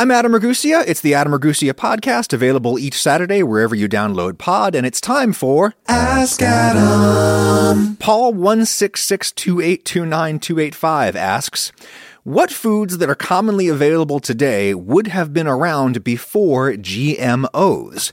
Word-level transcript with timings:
I'm 0.00 0.12
Adam 0.12 0.30
Ragusea. 0.30 0.84
It's 0.86 1.00
the 1.00 1.14
Adam 1.14 1.32
Ragusea 1.32 1.72
podcast, 1.72 2.32
available 2.32 2.78
each 2.78 3.02
Saturday 3.02 3.42
wherever 3.42 3.74
you 3.74 3.88
download 3.88 4.38
pod, 4.38 4.76
and 4.76 4.86
it's 4.86 5.00
time 5.00 5.32
for 5.32 5.74
Ask 5.88 6.40
Adam. 6.40 7.96
Paul 7.96 8.32
one 8.32 8.64
six 8.64 9.02
six 9.02 9.32
two 9.32 9.60
eight 9.60 9.84
two 9.84 10.06
nine 10.06 10.38
two 10.38 10.60
eight 10.60 10.76
five 10.76 11.16
asks, 11.16 11.72
"What 12.22 12.52
foods 12.52 12.98
that 12.98 13.10
are 13.10 13.16
commonly 13.16 13.66
available 13.66 14.20
today 14.20 14.72
would 14.72 15.08
have 15.08 15.32
been 15.32 15.48
around 15.48 16.04
before 16.04 16.74
GMOs?" 16.74 18.12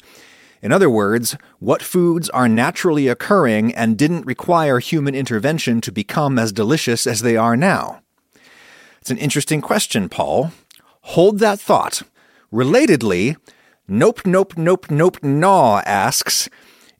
In 0.64 0.72
other 0.72 0.90
words, 0.90 1.38
what 1.60 1.84
foods 1.84 2.32
are 2.32 2.50
naturally 2.50 3.08
occurring 3.08 3.76
and 3.76 3.96
didn't 3.96 4.26
require 4.26 4.80
human 4.80 5.14
intervention 5.14 5.82
to 5.82 5.92
become 5.92 6.40
as 6.40 6.52
delicious 6.52 7.06
as 7.06 7.22
they 7.22 7.38
are 7.38 7.56
now? 7.56 8.02
It's 9.02 9.12
an 9.12 9.20
interesting 9.20 9.62
question, 9.62 10.10
Paul. 10.10 10.52
Hold 11.10 11.38
that 11.40 11.60
thought. 11.60 12.02
Relatedly, 12.52 13.38
Nope, 13.88 14.26
Nope, 14.26 14.58
Nope, 14.58 14.90
Nope, 14.90 15.22
Naw 15.22 15.81
asks, 15.86 16.50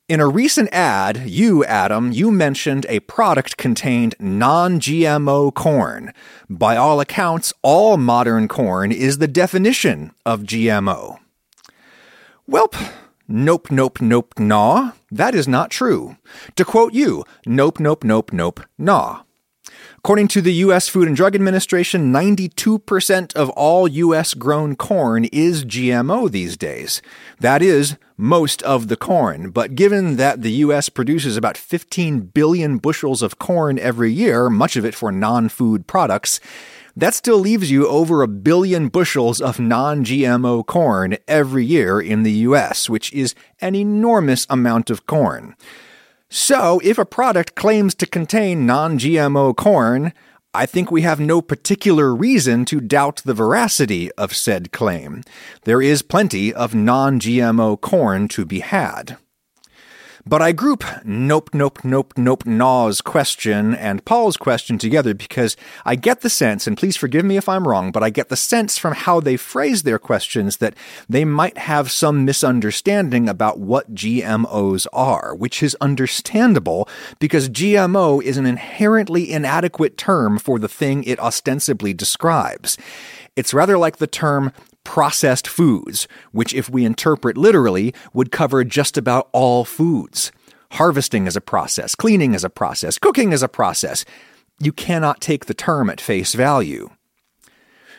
in 0.08 0.20
a 0.20 0.28
recent 0.28 0.70
ad, 0.72 1.28
you, 1.28 1.66
Adam, 1.66 2.12
you 2.12 2.30
mentioned 2.30 2.86
a 2.88 3.00
product 3.02 3.58
contained 3.58 4.14
non 4.20 4.80
GMO 4.80 5.52
corn. 5.52 6.14
By 6.48 6.78
all 6.78 7.02
accounts, 7.02 7.52
all 7.64 7.98
modern 7.98 8.48
corn 8.48 8.92
is 8.92 9.18
the 9.18 9.28
definition 9.28 10.12
of 10.24 10.44
GMO. 10.44 11.18
Welp, 12.48 12.76
nope, 13.28 13.72
nope, 13.72 14.00
nope, 14.00 14.36
naw. 14.38 14.92
That 15.10 15.34
is 15.34 15.48
not 15.48 15.72
true. 15.72 16.18
To 16.56 16.64
quote 16.64 16.94
you, 16.94 17.24
nope, 17.48 17.80
nope, 17.80 18.04
nope, 18.04 18.32
nope, 18.32 18.60
naw. 18.78 19.24
According 20.06 20.28
to 20.28 20.42
the 20.42 20.54
U.S. 20.66 20.88
Food 20.88 21.08
and 21.08 21.18
Drug 21.18 21.34
Administration, 21.34 22.14
92% 22.14 23.36
of 23.36 23.50
all 23.50 23.88
U.S. 23.88 24.36
grown 24.36 24.76
corn 24.76 25.26
is 25.26 25.66
GMO 25.66 26.30
these 26.30 26.56
days. 26.56 27.02
That 27.40 27.64
is 27.64 27.98
most 28.16 28.62
of 28.62 28.88
the 28.88 28.98
corn. 28.98 29.50
But 29.50 29.74
given 29.74 30.18
that 30.18 30.44
the 30.44 30.52
U.S. 30.66 30.90
produces 30.90 31.38
about 31.38 31.58
15 31.58 32.20
billion 32.20 32.78
bushels 32.78 33.24
of 33.24 33.40
corn 33.40 33.80
every 33.80 34.12
year, 34.12 34.48
much 34.48 34.76
of 34.76 34.86
it 34.86 34.94
for 34.94 35.12
non 35.12 35.50
food 35.50 35.88
products, 35.88 36.40
that 36.96 37.16
still 37.16 37.40
leaves 37.40 37.72
you 37.72 37.88
over 37.88 38.22
a 38.22 38.28
billion 38.28 38.90
bushels 38.90 39.42
of 39.42 39.60
non 39.60 40.06
GMO 40.06 40.64
corn 40.68 41.18
every 41.28 41.66
year 41.66 42.00
in 42.00 42.22
the 42.22 42.46
US, 42.50 42.88
which 42.88 43.12
is 43.12 43.34
an 43.60 43.74
enormous 43.74 44.46
amount 44.52 44.92
of 44.92 45.08
corn. 45.08 45.56
So, 46.38 46.82
if 46.84 46.98
a 46.98 47.06
product 47.06 47.56
claims 47.56 47.96
to 47.96 48.06
contain 48.06 48.66
non 48.66 49.00
GMO 49.00 49.56
corn, 49.56 50.12
I 50.54 50.66
think 50.66 50.92
we 50.92 51.02
have 51.02 51.18
no 51.18 51.42
particular 51.42 52.14
reason 52.14 52.66
to 52.66 52.82
doubt 52.82 53.22
the 53.24 53.34
veracity 53.34 54.12
of 54.18 54.36
said 54.36 54.74
claim. 54.74 55.24
There 55.64 55.82
is 55.82 56.02
plenty 56.02 56.54
of 56.54 56.76
non 56.76 57.22
GMO 57.22 57.80
corn 57.80 58.28
to 58.28 58.44
be 58.44 58.60
had. 58.60 59.16
But 60.28 60.42
I 60.42 60.54
group 60.54 60.84
Nope, 61.04 61.52
Nope, 61.54 61.82
Nope, 61.84 62.14
Nope, 62.18 62.48
Naw's 62.48 63.00
question 63.00 63.76
and 63.76 64.04
Paul's 64.06 64.38
question 64.38 64.80
together 64.80 65.14
because 65.14 65.56
I 65.86 65.96
get 65.96 66.22
the 66.22 66.32
sense, 66.32 66.66
and 66.66 66.76
please 66.76 66.98
forgive 66.98 67.24
me 67.24 67.38
if 67.38 67.48
I'm 67.48 67.68
wrong, 67.68 67.92
but 67.92 68.02
I 68.02 68.10
get 68.10 68.30
the 68.30 68.36
sense 68.36 68.76
from 68.76 68.96
how 68.96 69.20
they 69.20 69.38
phrase 69.38 69.84
their 69.84 70.00
questions 70.00 70.58
that 70.58 70.74
they 71.08 71.26
might 71.26 71.60
have 71.60 71.92
some 71.92 72.26
misunderstanding 72.26 73.30
about 73.30 73.60
what 73.60 73.94
GMOs 73.94 74.88
are, 74.92 75.36
which 75.36 75.62
is 75.62 75.78
understandable 75.80 76.90
because 77.20 77.48
GMO 77.48 78.20
is 78.24 78.38
an 78.38 78.48
inherently 78.48 79.32
inadequate 79.32 79.96
term 79.96 80.40
for 80.40 80.58
the 80.58 80.68
thing 80.68 81.04
it 81.04 81.20
ostensibly 81.20 81.94
describes. 81.94 82.80
It's 83.36 83.54
rather 83.54 83.78
like 83.78 83.98
the 83.98 84.08
term 84.08 84.54
processed 84.86 85.48
foods, 85.48 86.08
which, 86.32 86.54
if 86.54 86.70
we 86.70 86.86
interpret 86.86 87.36
literally, 87.36 87.94
would 88.14 88.32
cover 88.32 88.64
just 88.64 88.98
about 88.98 89.28
all 89.34 89.66
foods. 89.66 90.32
Harvesting 90.72 91.28
is 91.28 91.36
a 91.36 91.42
process, 91.42 91.96
cleaning 91.96 92.34
is 92.34 92.46
a 92.46 92.50
process, 92.50 92.98
cooking 92.98 93.34
is 93.34 93.44
a 93.44 93.50
process. 93.50 94.06
You 94.60 94.72
cannot 94.72 95.20
take 95.20 95.46
the 95.46 95.54
term 95.54 95.90
at 95.90 96.00
face 96.00 96.34
value. 96.34 96.90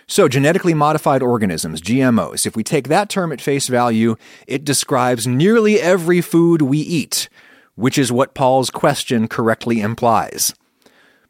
So, 0.08 0.28
genetically 0.28 0.72
modified 0.72 1.20
organisms, 1.20 1.82
GMOs, 1.82 2.46
if 2.46 2.54
we 2.54 2.62
take 2.62 2.86
that 2.88 3.08
term 3.08 3.32
at 3.32 3.40
face 3.40 3.66
value, 3.66 4.16
it 4.46 4.64
describes 4.64 5.26
nearly 5.26 5.80
every 5.80 6.20
food 6.20 6.62
we 6.62 6.78
eat, 6.78 7.28
which 7.74 7.98
is 7.98 8.12
what 8.12 8.32
Paul's 8.32 8.70
question 8.70 9.26
correctly 9.26 9.80
implies. 9.80 10.54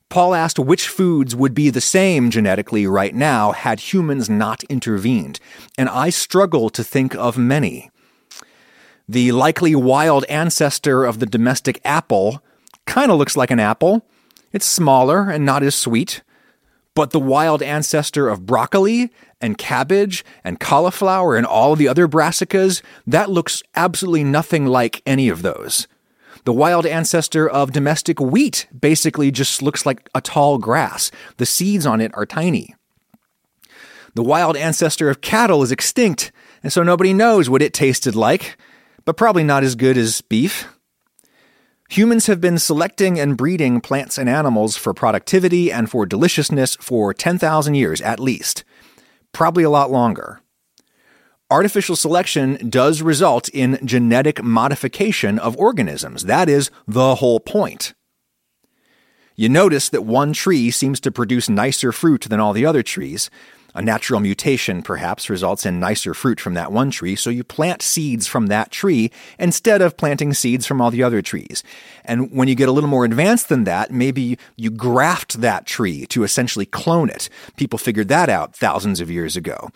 Paul 0.08 0.34
asked 0.34 0.58
which 0.58 0.88
foods 0.88 1.34
would 1.34 1.54
be 1.54 1.68
the 1.70 1.80
same 1.80 2.30
genetically 2.30 2.86
right 2.86 3.14
now 3.14 3.52
had 3.52 3.80
humans 3.80 4.30
not 4.30 4.62
intervened, 4.64 5.40
and 5.76 5.88
I 5.88 6.10
struggle 6.10 6.70
to 6.70 6.84
think 6.84 7.14
of 7.14 7.36
many. 7.36 7.90
The 9.08 9.32
likely 9.32 9.74
wild 9.74 10.24
ancestor 10.24 11.04
of 11.04 11.18
the 11.18 11.26
domestic 11.26 11.80
apple 11.84 12.42
kind 12.86 13.10
of 13.10 13.18
looks 13.18 13.36
like 13.36 13.50
an 13.50 13.60
apple. 13.60 14.06
It's 14.52 14.66
smaller 14.66 15.30
and 15.30 15.44
not 15.44 15.62
as 15.62 15.74
sweet. 15.74 16.22
But 16.94 17.10
the 17.10 17.20
wild 17.20 17.62
ancestor 17.62 18.28
of 18.28 18.46
broccoli 18.46 19.12
and 19.40 19.58
cabbage 19.58 20.24
and 20.42 20.58
cauliflower 20.58 21.36
and 21.36 21.46
all 21.46 21.76
the 21.76 21.88
other 21.88 22.08
brassicas, 22.08 22.80
that 23.06 23.30
looks 23.30 23.62
absolutely 23.74 24.24
nothing 24.24 24.66
like 24.66 25.02
any 25.04 25.28
of 25.28 25.42
those. 25.42 25.86
The 26.46 26.52
wild 26.52 26.86
ancestor 26.86 27.48
of 27.48 27.72
domestic 27.72 28.20
wheat 28.20 28.68
basically 28.80 29.32
just 29.32 29.62
looks 29.62 29.84
like 29.84 30.08
a 30.14 30.20
tall 30.20 30.58
grass. 30.58 31.10
The 31.38 31.44
seeds 31.44 31.84
on 31.84 32.00
it 32.00 32.12
are 32.14 32.24
tiny. 32.24 32.72
The 34.14 34.22
wild 34.22 34.56
ancestor 34.56 35.10
of 35.10 35.20
cattle 35.20 35.64
is 35.64 35.72
extinct, 35.72 36.30
and 36.62 36.72
so 36.72 36.84
nobody 36.84 37.12
knows 37.12 37.50
what 37.50 37.62
it 37.62 37.74
tasted 37.74 38.14
like, 38.14 38.56
but 39.04 39.16
probably 39.16 39.42
not 39.42 39.64
as 39.64 39.74
good 39.74 39.98
as 39.98 40.20
beef. 40.20 40.68
Humans 41.90 42.28
have 42.28 42.40
been 42.40 42.60
selecting 42.60 43.18
and 43.18 43.36
breeding 43.36 43.80
plants 43.80 44.16
and 44.16 44.28
animals 44.28 44.76
for 44.76 44.94
productivity 44.94 45.72
and 45.72 45.90
for 45.90 46.06
deliciousness 46.06 46.76
for 46.76 47.12
10,000 47.12 47.74
years 47.74 48.00
at 48.00 48.20
least, 48.20 48.62
probably 49.32 49.64
a 49.64 49.70
lot 49.70 49.90
longer 49.90 50.40
artificial 51.50 51.96
selection 51.96 52.68
does 52.68 53.02
result 53.02 53.48
in 53.50 53.78
genetic 53.84 54.42
modification 54.42 55.38
of 55.38 55.56
organisms. 55.56 56.24
That 56.24 56.48
is 56.48 56.70
the 56.86 57.16
whole 57.16 57.40
point. 57.40 57.94
You 59.36 59.48
notice 59.50 59.90
that 59.90 60.04
one 60.04 60.32
tree 60.32 60.70
seems 60.70 60.98
to 61.00 61.12
produce 61.12 61.48
nicer 61.48 61.92
fruit 61.92 62.22
than 62.22 62.40
all 62.40 62.54
the 62.54 62.64
other 62.64 62.82
trees. 62.82 63.30
A 63.74 63.82
natural 63.82 64.20
mutation 64.20 64.80
perhaps 64.80 65.28
results 65.28 65.66
in 65.66 65.78
nicer 65.78 66.14
fruit 66.14 66.40
from 66.40 66.54
that 66.54 66.72
one 66.72 66.90
tree, 66.90 67.14
so 67.14 67.28
you 67.28 67.44
plant 67.44 67.82
seeds 67.82 68.26
from 68.26 68.46
that 68.46 68.70
tree 68.70 69.10
instead 69.38 69.82
of 69.82 69.98
planting 69.98 70.32
seeds 70.32 70.64
from 70.64 70.80
all 70.80 70.90
the 70.90 71.02
other 71.02 71.20
trees. 71.20 71.62
And 72.02 72.32
when 72.32 72.48
you 72.48 72.54
get 72.54 72.70
a 72.70 72.72
little 72.72 72.88
more 72.88 73.04
advanced 73.04 73.50
than 73.50 73.64
that, 73.64 73.90
maybe 73.90 74.38
you 74.56 74.70
graft 74.70 75.42
that 75.42 75.66
tree 75.66 76.06
to 76.06 76.24
essentially 76.24 76.64
clone 76.64 77.10
it. 77.10 77.28
People 77.58 77.78
figured 77.78 78.08
that 78.08 78.30
out 78.30 78.56
thousands 78.56 78.98
of 78.98 79.10
years 79.10 79.36
ago. 79.36 79.68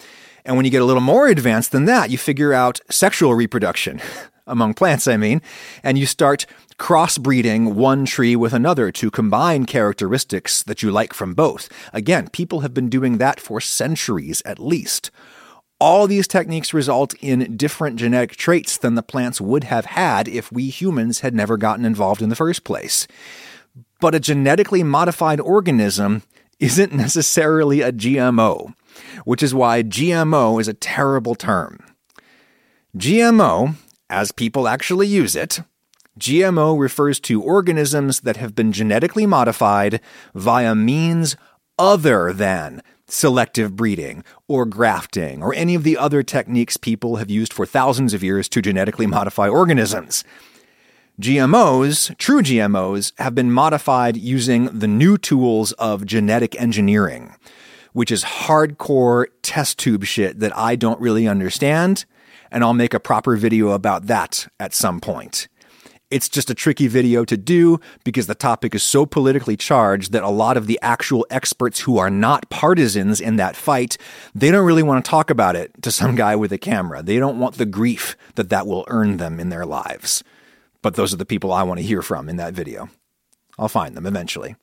And 0.45 0.56
when 0.56 0.65
you 0.65 0.71
get 0.71 0.83
a 0.83 0.87
little 0.87 1.03
more 1.03 1.28
advanced 1.28 1.73
than 1.73 1.84
that, 1.87 2.11
you 2.11 2.19
figure 2.19 2.53
out 2.53 2.81
sexual 2.91 3.34
reproduction 3.34 4.01
among 4.47 4.75
plants, 4.75 5.06
I 5.06 5.17
mean, 5.17 5.43
and 5.83 5.99
you 5.99 6.06
start 6.06 6.47
crossbreeding 6.78 7.75
one 7.75 8.06
tree 8.06 8.34
with 8.34 8.53
another 8.53 8.91
to 8.91 9.11
combine 9.11 9.67
characteristics 9.67 10.62
that 10.62 10.83
you 10.83 10.91
like 10.91 11.12
from 11.12 11.34
both. 11.34 11.69
Again, 11.93 12.29
people 12.31 12.61
have 12.61 12.73
been 12.73 12.89
doing 12.89 13.19
that 13.19 13.39
for 13.39 13.61
centuries 13.61 14.43
at 14.45 14.59
least. 14.59 15.11
All 15.79 16.06
these 16.06 16.29
techniques 16.29 16.75
result 16.75 17.15
in 17.21 17.56
different 17.56 17.97
genetic 17.97 18.37
traits 18.37 18.77
than 18.77 18.95
the 18.95 19.03
plants 19.03 19.41
would 19.41 19.65
have 19.65 19.87
had 19.87 20.29
if 20.29 20.50
we 20.50 20.69
humans 20.69 21.21
had 21.21 21.34
never 21.34 21.56
gotten 21.56 21.84
involved 21.84 22.23
in 22.23 22.29
the 22.29 22.37
first 22.37 22.65
place. 22.65 23.06
But 24.00 24.15
a 24.15 24.21
genetically 24.21 24.83
modified 24.83 25.41
organism 25.41 26.23
isn't 26.59 26.93
necessarily 26.95 27.83
a 27.83 27.93
GMO 27.93 28.75
which 29.25 29.43
is 29.43 29.55
why 29.55 29.83
GMO 29.83 30.61
is 30.61 30.69
a 30.69 30.75
terrible 30.75 31.34
term. 31.34 31.79
GMO, 32.97 33.75
as 34.09 34.32
people 34.32 34.67
actually 34.67 35.06
use 35.06 35.37
it, 35.37 35.61
GMO 36.19 36.79
refers 36.79 37.20
to 37.20 37.43
organisms 37.43 38.20
that 38.20 38.37
have 38.37 38.55
been 38.55 38.73
genetically 38.73 39.26
modified 39.26 40.00
via 40.35 40.75
means 40.75 41.37
other 41.79 42.32
than 42.32 42.82
selective 43.06 43.75
breeding 43.75 44.23
or 44.47 44.67
grafting 44.67 45.43
or 45.43 45.55
any 45.55 45.75
of 45.75 45.82
the 45.82 45.97
other 45.97 46.23
techniques 46.23 46.76
people 46.76 47.17
have 47.17 47.31
used 47.31 47.53
for 47.53 47.64
thousands 47.64 48.12
of 48.12 48.23
years 48.23 48.49
to 48.49 48.62
genetically 48.62 49.06
modify 49.06 49.49
organisms. 49.49 50.25
GMOs, 51.20 52.17
true 52.19 52.43
GMOs, 52.43 53.12
have 53.19 53.35
been 53.35 53.53
modified 53.53 54.17
using 54.17 54.67
the 54.67 54.88
new 54.88 55.19
tools 55.19 55.73
of 55.73 56.06
genetic 56.06 56.59
engineering 56.61 57.35
which 57.92 58.10
is 58.10 58.25
hardcore 58.25 59.26
test 59.42 59.78
tube 59.78 60.04
shit 60.04 60.40
that 60.40 60.56
I 60.56 60.76
don't 60.76 61.00
really 61.00 61.26
understand. 61.26 62.04
And 62.50 62.64
I'll 62.64 62.75
make 62.75 62.94
a 62.94 63.00
proper 63.00 63.37
video 63.37 63.70
about 63.70 64.06
that 64.06 64.48
at 64.58 64.75
some 64.75 65.00
point. 65.00 65.48
It's 66.10 66.28
just 66.28 66.50
a 66.50 66.54
tricky 66.54 66.88
video 66.88 67.25
to 67.25 67.37
do 67.37 67.78
because 68.02 68.26
the 68.26 68.34
topic 68.34 68.75
is 68.75 68.82
so 68.82 69.06
politically 69.06 69.56
charged 69.56 70.10
that 70.10 70.25
a 70.25 70.28
lot 70.28 70.56
of 70.56 70.66
the 70.66 70.78
actual 70.82 71.25
experts 71.31 71.81
who 71.81 71.98
are 71.98 72.10
not 72.10 72.50
partisans 72.50 73.20
in 73.20 73.37
that 73.37 73.54
fight, 73.54 73.96
they 74.34 74.50
don't 74.50 74.66
really 74.66 74.82
want 74.82 75.04
to 75.04 75.08
talk 75.08 75.31
about 75.31 75.54
it 75.54 75.70
to 75.82 75.92
some 75.92 76.16
guy 76.16 76.34
with 76.34 76.52
a 76.52 76.58
camera. 76.58 77.00
They 77.00 77.20
don't 77.20 77.38
want 77.38 77.58
the 77.58 77.66
grief 77.66 78.16
that 78.34 78.50
that 78.50 78.66
will 78.66 78.84
earn 78.88 79.19
them 79.19 79.38
in 79.38 79.50
their 79.50 79.64
lives. 79.64 80.25
But 80.82 80.96
those 80.96 81.14
are 81.14 81.19
the 81.19 81.25
people 81.25 81.52
I 81.52 81.62
want 81.62 81.78
to 81.78 81.87
hear 81.87 82.02
from 82.02 82.28
in 82.28 82.37
that 82.38 82.54
video. 82.54 82.88
I'll 83.56 83.69
find 83.69 83.96
them 83.96 84.06
eventually. 84.06 84.56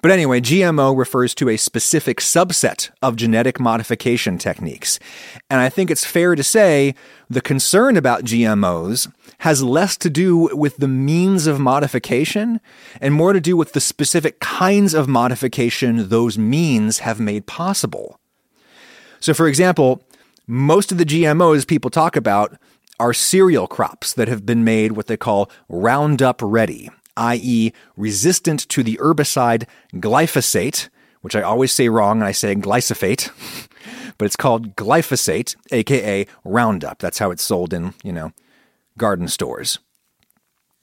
But 0.00 0.12
anyway, 0.12 0.40
GMO 0.40 0.96
refers 0.96 1.34
to 1.36 1.48
a 1.48 1.56
specific 1.56 2.18
subset 2.18 2.90
of 3.02 3.16
genetic 3.16 3.58
modification 3.58 4.38
techniques. 4.38 5.00
And 5.50 5.60
I 5.60 5.68
think 5.68 5.90
it's 5.90 6.04
fair 6.04 6.36
to 6.36 6.44
say 6.44 6.94
the 7.28 7.40
concern 7.40 7.96
about 7.96 8.22
GMOs 8.24 9.12
has 9.38 9.62
less 9.62 9.96
to 9.98 10.08
do 10.08 10.50
with 10.56 10.76
the 10.76 10.88
means 10.88 11.48
of 11.48 11.58
modification 11.58 12.60
and 13.00 13.12
more 13.12 13.32
to 13.32 13.40
do 13.40 13.56
with 13.56 13.72
the 13.72 13.80
specific 13.80 14.38
kinds 14.38 14.94
of 14.94 15.08
modification 15.08 16.08
those 16.08 16.38
means 16.38 17.00
have 17.00 17.18
made 17.18 17.46
possible. 17.46 18.20
So, 19.18 19.34
for 19.34 19.48
example, 19.48 20.00
most 20.46 20.92
of 20.92 20.98
the 20.98 21.04
GMOs 21.04 21.66
people 21.66 21.90
talk 21.90 22.14
about 22.14 22.56
are 23.00 23.12
cereal 23.12 23.66
crops 23.66 24.12
that 24.14 24.28
have 24.28 24.46
been 24.46 24.64
made 24.64 24.92
what 24.92 25.08
they 25.08 25.16
call 25.16 25.50
Roundup 25.68 26.40
ready 26.42 26.88
i.e., 27.18 27.72
resistant 27.96 28.68
to 28.68 28.82
the 28.82 28.96
herbicide 28.96 29.66
glyphosate, 29.94 30.88
which 31.20 31.36
I 31.36 31.42
always 31.42 31.72
say 31.72 31.88
wrong, 31.88 32.18
and 32.18 32.26
I 32.26 32.32
say 32.32 32.54
glyphosate, 32.54 33.30
but 34.18 34.24
it's 34.24 34.36
called 34.36 34.76
glyphosate, 34.76 35.56
aka 35.72 36.26
Roundup. 36.44 36.98
That's 37.00 37.18
how 37.18 37.30
it's 37.30 37.42
sold 37.42 37.74
in, 37.74 37.94
you 38.02 38.12
know, 38.12 38.32
garden 38.96 39.28
stores. 39.28 39.78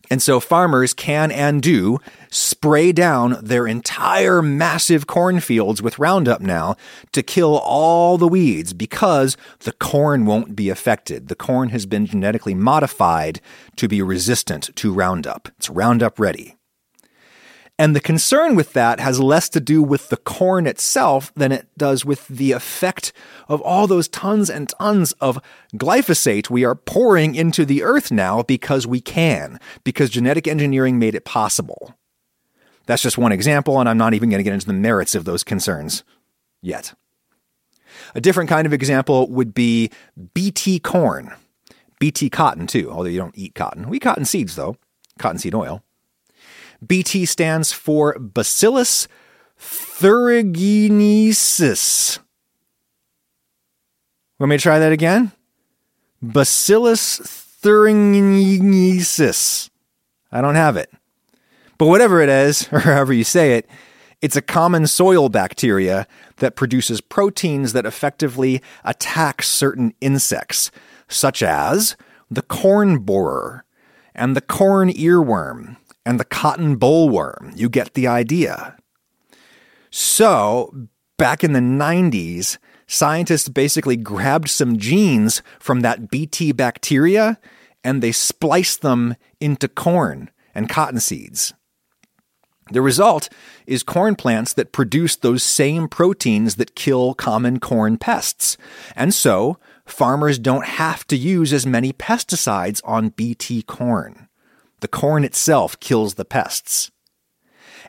And 0.09 0.21
so 0.21 0.39
farmers 0.39 0.93
can 0.93 1.31
and 1.31 1.61
do 1.61 1.99
spray 2.29 2.91
down 2.91 3.37
their 3.41 3.67
entire 3.67 4.41
massive 4.41 5.07
cornfields 5.07 5.81
with 5.81 5.99
Roundup 5.99 6.41
now 6.41 6.75
to 7.11 7.23
kill 7.23 7.57
all 7.57 8.17
the 8.17 8.27
weeds 8.27 8.73
because 8.73 9.37
the 9.59 9.71
corn 9.71 10.25
won't 10.25 10.55
be 10.55 10.69
affected. 10.69 11.27
The 11.27 11.35
corn 11.35 11.69
has 11.69 11.85
been 11.85 12.05
genetically 12.05 12.53
modified 12.53 13.39
to 13.77 13.87
be 13.87 14.01
resistant 14.01 14.75
to 14.75 14.93
Roundup. 14.93 15.49
It's 15.57 15.69
Roundup 15.69 16.19
ready. 16.19 16.54
And 17.77 17.93
the 17.93 17.99
concern 18.01 18.55
with 18.55 18.71
that 18.73 19.01
has 19.01 19.19
less 19.19 19.49
to 19.49 19.59
do 19.59 19.83
with 19.83 20.07
the 20.07 20.17
corn 20.17 20.65
itself 20.65 21.33
than 21.35 21.51
it 21.51 21.67
does 21.77 22.05
with 22.05 22.25
the 22.29 22.53
effect 22.53 23.11
of 23.49 23.59
all 23.61 23.85
those 23.85 24.07
tons 24.07 24.49
and 24.49 24.69
tons 24.69 25.11
of 25.13 25.41
glyphosate 25.73 26.49
we 26.49 26.63
are 26.63 26.75
pouring 26.75 27.35
into 27.35 27.65
the 27.65 27.83
earth 27.83 28.11
now 28.11 28.43
because 28.43 28.87
we 28.87 29.01
can, 29.01 29.59
because 29.83 30.09
genetic 30.09 30.47
engineering 30.47 30.97
made 30.99 31.15
it 31.15 31.25
possible. 31.25 31.93
That's 32.85 33.01
just 33.01 33.17
one 33.17 33.33
example, 33.33 33.79
and 33.79 33.89
I'm 33.89 33.97
not 33.97 34.13
even 34.13 34.29
going 34.29 34.39
to 34.39 34.43
get 34.43 34.53
into 34.53 34.67
the 34.67 34.73
merits 34.73 35.15
of 35.15 35.25
those 35.25 35.43
concerns 35.43 36.03
yet. 36.61 36.93
A 38.13 38.21
different 38.21 38.49
kind 38.49 38.65
of 38.65 38.73
example 38.73 39.29
would 39.29 39.53
be 39.53 39.89
BT 40.33 40.79
corn. 40.79 41.33
BT 41.99 42.29
cotton, 42.29 42.67
too, 42.67 42.89
although 42.91 43.09
you 43.09 43.17
don't 43.17 43.37
eat 43.37 43.55
cotton. 43.55 43.89
We 43.89 43.97
eat 43.97 44.01
cotton 44.01 44.25
seeds, 44.25 44.55
though, 44.55 44.77
cottonseed 45.17 45.55
oil. 45.55 45.81
BT 46.87 47.25
stands 47.25 47.71
for 47.71 48.19
Bacillus 48.19 49.07
thuringiensis. 49.59 52.19
Want 54.39 54.49
me 54.49 54.57
to 54.57 54.61
try 54.61 54.79
that 54.79 54.91
again? 54.91 55.31
Bacillus 56.21 57.21
thuringiensis. 57.63 59.69
I 60.31 60.41
don't 60.41 60.55
have 60.55 60.75
it. 60.77 60.91
But 61.77 61.87
whatever 61.87 62.21
it 62.21 62.29
is, 62.29 62.69
or 62.71 62.79
however 62.79 63.13
you 63.13 63.23
say 63.23 63.57
it, 63.57 63.69
it's 64.21 64.35
a 64.35 64.41
common 64.41 64.87
soil 64.87 65.29
bacteria 65.29 66.07
that 66.37 66.55
produces 66.55 67.01
proteins 67.01 67.73
that 67.73 67.85
effectively 67.85 68.63
attack 68.83 69.43
certain 69.43 69.93
insects, 70.01 70.71
such 71.07 71.43
as 71.43 71.95
the 72.31 72.41
corn 72.41 72.97
borer 72.99 73.63
and 74.15 74.35
the 74.35 74.41
corn 74.41 74.89
earworm 74.89 75.77
and 76.05 76.19
the 76.19 76.25
cotton 76.25 76.77
bollworm. 76.77 77.57
You 77.57 77.69
get 77.69 77.93
the 77.93 78.07
idea. 78.07 78.77
So, 79.89 80.87
back 81.17 81.43
in 81.43 81.53
the 81.53 81.59
90s, 81.59 82.57
scientists 82.87 83.49
basically 83.49 83.95
grabbed 83.95 84.49
some 84.49 84.77
genes 84.77 85.41
from 85.59 85.81
that 85.81 86.09
BT 86.09 86.51
bacteria 86.51 87.39
and 87.83 88.01
they 88.01 88.11
spliced 88.11 88.81
them 88.81 89.15
into 89.39 89.67
corn 89.67 90.29
and 90.53 90.69
cotton 90.69 90.99
seeds. 90.99 91.53
The 92.71 92.81
result 92.81 93.29
is 93.67 93.83
corn 93.83 94.15
plants 94.15 94.53
that 94.53 94.71
produce 94.71 95.15
those 95.15 95.43
same 95.43 95.87
proteins 95.87 96.55
that 96.55 96.75
kill 96.75 97.13
common 97.13 97.59
corn 97.59 97.97
pests. 97.97 98.57
And 98.95 99.13
so, 99.13 99.59
farmers 99.85 100.39
don't 100.39 100.65
have 100.65 101.05
to 101.07 101.15
use 101.15 101.53
as 101.53 101.67
many 101.67 101.93
pesticides 101.93 102.81
on 102.83 103.09
BT 103.09 103.61
corn. 103.61 104.24
The 104.79 104.87
corn 104.87 105.23
itself 105.23 105.79
kills 105.79 106.15
the 106.15 106.25
pests. 106.25 106.91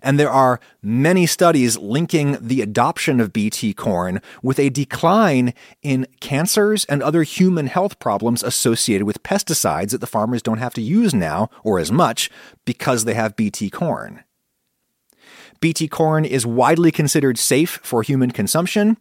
And 0.03 0.21
there 0.21 0.31
are 0.31 0.61
many 0.83 1.27
studies 1.27 1.77
linking 1.79 2.37
the 2.41 2.61
adoption 2.61 3.21
of 3.21 3.33
BT 3.33 3.75
corn 3.75 4.21
with 4.43 4.59
a 4.59 4.69
decline 4.69 5.55
in 5.83 6.06
cancers 6.21 6.85
and 6.85 7.03
other 7.03 7.23
human 7.23 7.67
health 7.67 7.99
problems 7.99 8.43
associated 8.43 9.06
with 9.06 9.23
pesticides 9.23 9.91
that 9.91 10.00
the 10.00 10.06
farmers 10.06 10.43
don't 10.43 10.59
have 10.59 10.75
to 10.75 10.83
use 10.83 11.15
now 11.15 11.50
or 11.65 11.79
as 11.79 11.91
much 11.91 12.31
because 12.65 13.05
they 13.05 13.15
have 13.15 13.37
BT 13.37 13.71
corn. 13.71 14.23
BT 15.61 15.89
corn 15.89 16.25
is 16.25 16.47
widely 16.47 16.93
considered 16.93 17.39
safe 17.39 17.81
for 17.82 18.03
human 18.03 18.31
consumption. 18.31 18.99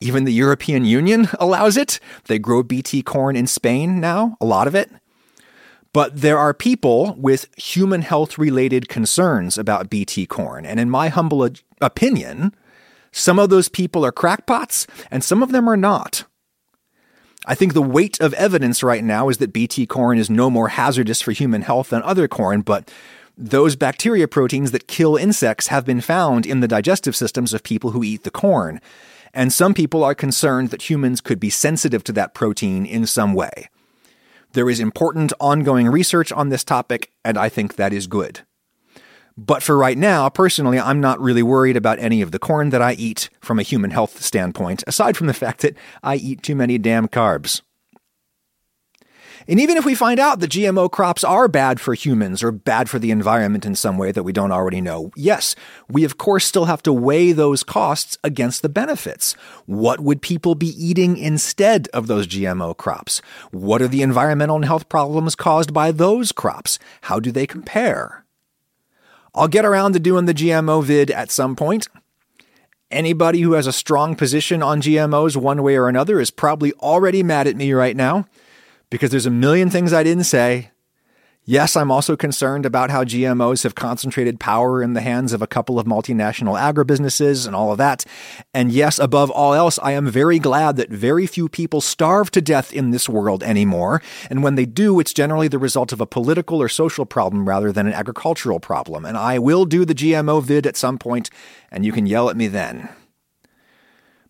Even 0.00 0.24
the 0.24 0.32
European 0.32 0.84
Union 0.84 1.28
allows 1.40 1.76
it. 1.76 1.98
They 2.26 2.38
grow 2.38 2.62
BT 2.62 3.02
corn 3.02 3.36
in 3.36 3.46
Spain 3.46 4.00
now, 4.00 4.36
a 4.40 4.46
lot 4.46 4.66
of 4.66 4.74
it. 4.74 4.90
But 5.96 6.20
there 6.20 6.36
are 6.36 6.52
people 6.52 7.14
with 7.18 7.48
human 7.56 8.02
health 8.02 8.36
related 8.36 8.86
concerns 8.86 9.56
about 9.56 9.88
BT 9.88 10.26
corn. 10.26 10.66
And 10.66 10.78
in 10.78 10.90
my 10.90 11.08
humble 11.08 11.48
opinion, 11.80 12.54
some 13.12 13.38
of 13.38 13.48
those 13.48 13.70
people 13.70 14.04
are 14.04 14.12
crackpots 14.12 14.86
and 15.10 15.24
some 15.24 15.42
of 15.42 15.52
them 15.52 15.66
are 15.66 15.76
not. 15.78 16.24
I 17.46 17.54
think 17.54 17.72
the 17.72 17.80
weight 17.80 18.20
of 18.20 18.34
evidence 18.34 18.82
right 18.82 19.02
now 19.02 19.30
is 19.30 19.38
that 19.38 19.54
BT 19.54 19.86
corn 19.86 20.18
is 20.18 20.28
no 20.28 20.50
more 20.50 20.68
hazardous 20.68 21.22
for 21.22 21.32
human 21.32 21.62
health 21.62 21.88
than 21.88 22.02
other 22.02 22.28
corn, 22.28 22.60
but 22.60 22.92
those 23.38 23.74
bacteria 23.74 24.28
proteins 24.28 24.72
that 24.72 24.88
kill 24.88 25.16
insects 25.16 25.68
have 25.68 25.86
been 25.86 26.02
found 26.02 26.44
in 26.44 26.60
the 26.60 26.68
digestive 26.68 27.16
systems 27.16 27.54
of 27.54 27.62
people 27.62 27.92
who 27.92 28.04
eat 28.04 28.22
the 28.22 28.30
corn. 28.30 28.82
And 29.32 29.50
some 29.50 29.72
people 29.72 30.04
are 30.04 30.14
concerned 30.14 30.68
that 30.68 30.90
humans 30.90 31.22
could 31.22 31.40
be 31.40 31.48
sensitive 31.48 32.04
to 32.04 32.12
that 32.12 32.34
protein 32.34 32.84
in 32.84 33.06
some 33.06 33.32
way. 33.32 33.70
There 34.56 34.70
is 34.70 34.80
important 34.80 35.34
ongoing 35.38 35.86
research 35.86 36.32
on 36.32 36.48
this 36.48 36.64
topic, 36.64 37.12
and 37.22 37.36
I 37.36 37.50
think 37.50 37.76
that 37.76 37.92
is 37.92 38.06
good. 38.06 38.40
But 39.36 39.62
for 39.62 39.76
right 39.76 39.98
now, 39.98 40.30
personally, 40.30 40.80
I'm 40.80 40.98
not 40.98 41.20
really 41.20 41.42
worried 41.42 41.76
about 41.76 41.98
any 41.98 42.22
of 42.22 42.30
the 42.30 42.38
corn 42.38 42.70
that 42.70 42.80
I 42.80 42.94
eat 42.94 43.28
from 43.42 43.58
a 43.58 43.62
human 43.62 43.90
health 43.90 44.22
standpoint, 44.22 44.82
aside 44.86 45.14
from 45.14 45.26
the 45.26 45.34
fact 45.44 45.60
that 45.60 45.76
I 46.02 46.16
eat 46.16 46.42
too 46.42 46.56
many 46.56 46.78
damn 46.78 47.06
carbs. 47.06 47.60
And 49.48 49.60
even 49.60 49.76
if 49.76 49.84
we 49.84 49.94
find 49.94 50.18
out 50.18 50.40
that 50.40 50.50
GMO 50.50 50.90
crops 50.90 51.22
are 51.22 51.46
bad 51.46 51.80
for 51.80 51.94
humans 51.94 52.42
or 52.42 52.50
bad 52.50 52.90
for 52.90 52.98
the 52.98 53.12
environment 53.12 53.64
in 53.64 53.76
some 53.76 53.96
way 53.96 54.10
that 54.10 54.24
we 54.24 54.32
don't 54.32 54.50
already 54.50 54.80
know, 54.80 55.12
yes, 55.14 55.54
we 55.88 56.02
of 56.02 56.18
course 56.18 56.44
still 56.44 56.64
have 56.64 56.82
to 56.82 56.92
weigh 56.92 57.30
those 57.30 57.62
costs 57.62 58.18
against 58.24 58.62
the 58.62 58.68
benefits. 58.68 59.34
What 59.66 60.00
would 60.00 60.20
people 60.20 60.56
be 60.56 60.68
eating 60.84 61.16
instead 61.16 61.86
of 61.88 62.08
those 62.08 62.26
GMO 62.26 62.76
crops? 62.76 63.22
What 63.52 63.80
are 63.80 63.88
the 63.88 64.02
environmental 64.02 64.56
and 64.56 64.64
health 64.64 64.88
problems 64.88 65.36
caused 65.36 65.72
by 65.72 65.92
those 65.92 66.32
crops? 66.32 66.80
How 67.02 67.20
do 67.20 67.30
they 67.30 67.46
compare? 67.46 68.24
I'll 69.32 69.48
get 69.48 69.64
around 69.64 69.92
to 69.92 70.00
doing 70.00 70.24
the 70.24 70.34
GMO 70.34 70.82
vid 70.82 71.12
at 71.12 71.30
some 71.30 71.54
point. 71.54 71.86
Anybody 72.90 73.42
who 73.42 73.52
has 73.52 73.66
a 73.68 73.72
strong 73.72 74.16
position 74.16 74.62
on 74.62 74.80
GMOs 74.80 75.36
one 75.36 75.62
way 75.62 75.76
or 75.76 75.88
another 75.88 76.18
is 76.18 76.30
probably 76.32 76.72
already 76.74 77.22
mad 77.22 77.46
at 77.46 77.56
me 77.56 77.72
right 77.72 77.96
now 77.96 78.26
because 78.90 79.10
there's 79.10 79.26
a 79.26 79.30
million 79.30 79.70
things 79.70 79.92
I 79.92 80.02
didn't 80.02 80.24
say. 80.24 80.70
Yes, 81.48 81.76
I'm 81.76 81.92
also 81.92 82.16
concerned 82.16 82.66
about 82.66 82.90
how 82.90 83.04
GMOs 83.04 83.62
have 83.62 83.76
concentrated 83.76 84.40
power 84.40 84.82
in 84.82 84.94
the 84.94 85.00
hands 85.00 85.32
of 85.32 85.42
a 85.42 85.46
couple 85.46 85.78
of 85.78 85.86
multinational 85.86 86.58
agribusinesses 86.58 87.46
and 87.46 87.54
all 87.54 87.70
of 87.70 87.78
that. 87.78 88.04
And 88.52 88.72
yes, 88.72 88.98
above 88.98 89.30
all 89.30 89.54
else, 89.54 89.78
I 89.80 89.92
am 89.92 90.10
very 90.10 90.40
glad 90.40 90.74
that 90.76 90.90
very 90.90 91.24
few 91.24 91.48
people 91.48 91.80
starve 91.80 92.32
to 92.32 92.40
death 92.40 92.72
in 92.72 92.90
this 92.90 93.08
world 93.08 93.44
anymore. 93.44 94.02
And 94.28 94.42
when 94.42 94.56
they 94.56 94.66
do, 94.66 94.98
it's 94.98 95.14
generally 95.14 95.46
the 95.46 95.60
result 95.60 95.92
of 95.92 96.00
a 96.00 96.06
political 96.06 96.60
or 96.60 96.68
social 96.68 97.06
problem 97.06 97.48
rather 97.48 97.70
than 97.70 97.86
an 97.86 97.92
agricultural 97.92 98.58
problem. 98.58 99.04
And 99.04 99.16
I 99.16 99.38
will 99.38 99.66
do 99.66 99.84
the 99.84 99.94
GMO 99.94 100.42
vid 100.42 100.66
at 100.66 100.76
some 100.76 100.98
point, 100.98 101.30
and 101.70 101.84
you 101.86 101.92
can 101.92 102.06
yell 102.06 102.28
at 102.28 102.36
me 102.36 102.48
then. 102.48 102.88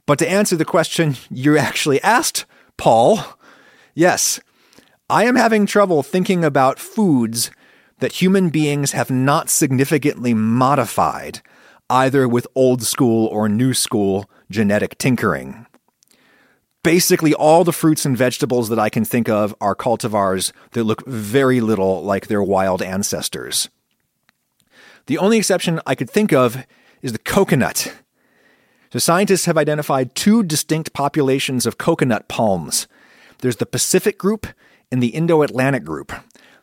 But 0.05 0.19
to 0.19 0.31
answer 0.31 0.55
the 0.55 0.67
question 0.67 1.17
you 1.31 1.57
actually 1.57 2.03
asked, 2.03 2.45
Paul, 2.77 3.25
yes, 3.97 4.39
I 5.11 5.25
am 5.25 5.35
having 5.35 5.67
trouble 5.67 6.05
thinking 6.05 6.45
about 6.45 6.79
foods 6.79 7.51
that 7.99 8.13
human 8.13 8.51
beings 8.51 8.93
have 8.93 9.11
not 9.11 9.51
significantly 9.51 10.35
modified 10.35 11.41
either 11.89 12.29
with 12.29 12.47
old 12.55 12.83
school 12.83 13.27
or 13.29 13.49
new 13.49 13.73
school 13.73 14.29
genetic 14.51 14.99
tinkering. 14.99 15.67
Basically, 16.83 17.35
all 17.35 17.65
the 17.65 17.73
fruits 17.73 18.05
and 18.05 18.17
vegetables 18.17 18.69
that 18.69 18.79
I 18.79 18.89
can 18.89 19.05
think 19.05 19.29
of 19.29 19.55
are 19.61 19.75
cultivars 19.75 20.53
that 20.73 20.85
look 20.85 21.05
very 21.07 21.61
little 21.61 22.03
like 22.03 22.29
their 22.29 22.43
wild 22.43 22.81
ancestors. 22.81 23.69
The 25.07 25.19
only 25.19 25.39
exception 25.39 25.81
I 25.87 25.95
could 25.95 26.11
think 26.11 26.33
of 26.33 26.65
is 27.03 27.13
the 27.13 27.19
coconut. 27.19 27.93
So, 28.93 29.01
scientists 29.01 29.47
have 29.47 29.59
identified 29.59 30.15
two 30.15 30.45
distinct 30.45 30.93
populations 30.93 31.67
of 31.67 31.79
coconut 31.79 32.29
palms 32.29 32.87
there's 33.39 33.57
the 33.57 33.67
Pacific 33.67 34.19
group 34.19 34.47
and 34.91 35.03
the 35.03 35.09
Indo 35.09 35.43
Atlantic 35.43 35.85
group. 35.85 36.13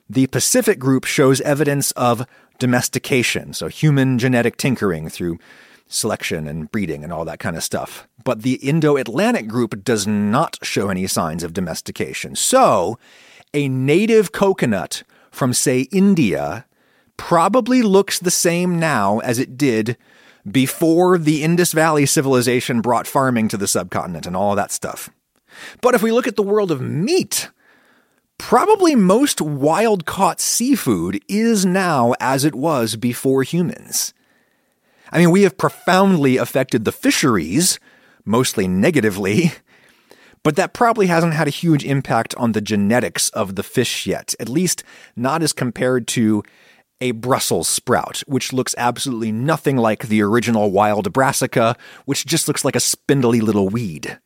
The 0.09 0.27
Pacific 0.27 0.79
group 0.79 1.05
shows 1.05 1.41
evidence 1.41 1.91
of 1.91 2.25
domestication, 2.59 3.53
so 3.53 3.67
human 3.67 4.19
genetic 4.19 4.57
tinkering 4.57 5.09
through 5.09 5.39
selection 5.87 6.47
and 6.47 6.71
breeding 6.71 7.03
and 7.03 7.13
all 7.13 7.25
that 7.25 7.39
kind 7.39 7.55
of 7.55 7.63
stuff. 7.63 8.07
But 8.23 8.41
the 8.41 8.55
Indo 8.55 8.97
Atlantic 8.97 9.47
group 9.47 9.83
does 9.83 10.07
not 10.07 10.57
show 10.63 10.89
any 10.89 11.07
signs 11.07 11.43
of 11.43 11.53
domestication. 11.53 12.35
So, 12.35 12.97
a 13.53 13.67
native 13.69 14.31
coconut 14.31 15.03
from, 15.31 15.53
say, 15.53 15.81
India 15.91 16.65
probably 17.17 17.81
looks 17.81 18.19
the 18.19 18.31
same 18.31 18.79
now 18.79 19.19
as 19.19 19.39
it 19.39 19.57
did 19.57 19.97
before 20.49 21.17
the 21.17 21.43
Indus 21.43 21.71
Valley 21.71 22.05
civilization 22.05 22.81
brought 22.81 23.07
farming 23.07 23.47
to 23.49 23.57
the 23.57 23.67
subcontinent 23.67 24.25
and 24.25 24.35
all 24.35 24.55
that 24.55 24.71
stuff. 24.71 25.09
But 25.81 25.95
if 25.95 26.03
we 26.03 26.11
look 26.11 26.27
at 26.27 26.35
the 26.35 26.43
world 26.43 26.71
of 26.71 26.81
meat, 26.81 27.49
probably 28.37 28.95
most 28.95 29.41
wild 29.41 30.05
caught 30.05 30.39
seafood 30.39 31.21
is 31.27 31.65
now 31.65 32.13
as 32.19 32.45
it 32.45 32.55
was 32.55 32.95
before 32.95 33.43
humans. 33.43 34.13
I 35.11 35.19
mean, 35.19 35.31
we 35.31 35.43
have 35.43 35.57
profoundly 35.57 36.37
affected 36.37 36.85
the 36.85 36.91
fisheries, 36.91 37.79
mostly 38.25 38.67
negatively, 38.67 39.53
but 40.43 40.55
that 40.55 40.73
probably 40.73 41.07
hasn't 41.07 41.33
had 41.33 41.47
a 41.47 41.51
huge 41.51 41.85
impact 41.85 42.33
on 42.35 42.51
the 42.51 42.61
genetics 42.61 43.29
of 43.29 43.55
the 43.55 43.63
fish 43.63 44.07
yet, 44.07 44.33
at 44.39 44.49
least 44.49 44.83
not 45.15 45.43
as 45.43 45.53
compared 45.53 46.07
to 46.09 46.43
a 46.99 47.11
Brussels 47.11 47.67
sprout, 47.67 48.23
which 48.27 48.53
looks 48.53 48.73
absolutely 48.77 49.31
nothing 49.31 49.77
like 49.77 50.07
the 50.07 50.21
original 50.21 50.71
wild 50.71 51.11
brassica, 51.11 51.75
which 52.05 52.25
just 52.25 52.47
looks 52.47 52.63
like 52.63 52.75
a 52.75 52.79
spindly 52.79 53.41
little 53.41 53.69
weed. 53.69 54.19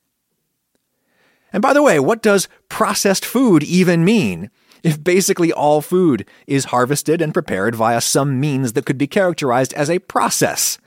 And 1.53 1.61
by 1.61 1.73
the 1.73 1.83
way, 1.83 1.99
what 1.99 2.21
does 2.21 2.47
processed 2.69 3.25
food 3.25 3.63
even 3.63 4.03
mean? 4.03 4.49
If 4.83 5.03
basically 5.03 5.51
all 5.51 5.81
food 5.81 6.25
is 6.45 6.65
harvested 6.65 7.21
and 7.21 7.33
prepared 7.33 7.75
via 7.75 8.01
some 8.01 8.39
means 8.39 8.73
that 8.73 8.85
could 8.85 8.97
be 8.97 9.07
characterized 9.07 9.73
as 9.73 9.89
a 9.89 9.99
process. 9.99 10.77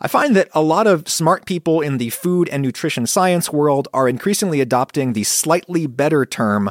I 0.00 0.08
find 0.08 0.34
that 0.34 0.48
a 0.54 0.62
lot 0.62 0.86
of 0.86 1.08
smart 1.08 1.44
people 1.44 1.82
in 1.82 1.98
the 1.98 2.10
food 2.10 2.48
and 2.48 2.62
nutrition 2.62 3.06
science 3.06 3.52
world 3.52 3.86
are 3.92 4.08
increasingly 4.08 4.60
adopting 4.60 5.12
the 5.12 5.24
slightly 5.24 5.86
better 5.86 6.24
term 6.24 6.70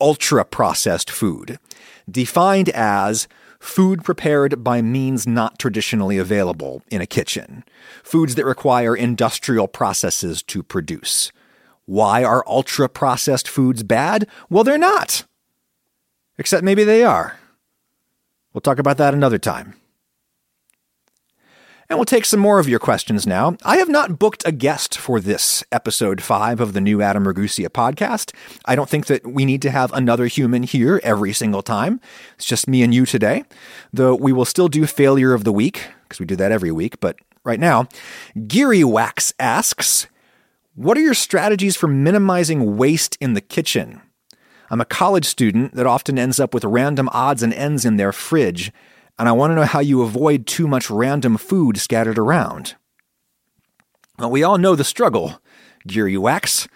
ultra 0.00 0.44
processed 0.46 1.10
food, 1.10 1.58
defined 2.10 2.70
as 2.70 3.28
food 3.60 4.02
prepared 4.02 4.64
by 4.64 4.80
means 4.80 5.26
not 5.26 5.58
traditionally 5.58 6.16
available 6.16 6.82
in 6.90 7.02
a 7.02 7.06
kitchen, 7.06 7.62
foods 8.02 8.34
that 8.34 8.46
require 8.46 8.96
industrial 8.96 9.68
processes 9.68 10.42
to 10.42 10.62
produce. 10.62 11.30
Why 11.90 12.22
are 12.22 12.44
ultra 12.46 12.88
processed 12.88 13.48
foods 13.48 13.82
bad? 13.82 14.28
Well, 14.48 14.62
they're 14.62 14.78
not. 14.78 15.24
Except 16.38 16.62
maybe 16.62 16.84
they 16.84 17.02
are. 17.02 17.36
We'll 18.54 18.60
talk 18.60 18.78
about 18.78 18.96
that 18.98 19.12
another 19.12 19.38
time. 19.38 19.74
And 21.88 21.98
we'll 21.98 22.04
take 22.04 22.26
some 22.26 22.38
more 22.38 22.60
of 22.60 22.68
your 22.68 22.78
questions 22.78 23.26
now. 23.26 23.56
I 23.64 23.78
have 23.78 23.88
not 23.88 24.20
booked 24.20 24.46
a 24.46 24.52
guest 24.52 24.96
for 24.96 25.18
this 25.18 25.64
episode 25.72 26.22
five 26.22 26.60
of 26.60 26.74
the 26.74 26.80
new 26.80 27.02
Adam 27.02 27.24
Ragusea 27.24 27.70
podcast. 27.70 28.32
I 28.66 28.76
don't 28.76 28.88
think 28.88 29.06
that 29.06 29.26
we 29.26 29.44
need 29.44 29.62
to 29.62 29.72
have 29.72 29.92
another 29.92 30.28
human 30.28 30.62
here 30.62 31.00
every 31.02 31.32
single 31.32 31.62
time. 31.62 32.00
It's 32.36 32.46
just 32.46 32.68
me 32.68 32.84
and 32.84 32.94
you 32.94 33.04
today, 33.04 33.42
though 33.92 34.14
we 34.14 34.32
will 34.32 34.44
still 34.44 34.68
do 34.68 34.86
failure 34.86 35.34
of 35.34 35.42
the 35.42 35.52
week 35.52 35.88
because 36.04 36.20
we 36.20 36.26
do 36.26 36.36
that 36.36 36.52
every 36.52 36.70
week. 36.70 37.00
But 37.00 37.16
right 37.42 37.58
now, 37.58 37.88
Geary 38.46 38.84
Wax 38.84 39.34
asks, 39.40 40.06
what 40.74 40.96
are 40.96 41.02
your 41.02 41.14
strategies 41.14 41.76
for 41.76 41.88
minimizing 41.88 42.76
waste 42.76 43.16
in 43.20 43.34
the 43.34 43.40
kitchen? 43.40 44.00
I'm 44.70 44.80
a 44.80 44.84
college 44.84 45.26
student 45.26 45.74
that 45.74 45.86
often 45.86 46.18
ends 46.18 46.38
up 46.38 46.54
with 46.54 46.64
random 46.64 47.08
odds 47.12 47.42
and 47.42 47.52
ends 47.52 47.84
in 47.84 47.96
their 47.96 48.12
fridge, 48.12 48.72
and 49.18 49.28
I 49.28 49.32
want 49.32 49.50
to 49.50 49.56
know 49.56 49.64
how 49.64 49.80
you 49.80 50.02
avoid 50.02 50.46
too 50.46 50.68
much 50.68 50.88
random 50.88 51.36
food 51.36 51.76
scattered 51.78 52.18
around. 52.18 52.76
Well, 54.18 54.30
we 54.30 54.44
all 54.44 54.58
know 54.58 54.76
the 54.76 54.84
struggle, 54.84 55.42
Geary 55.86 56.16
Wax. 56.16 56.68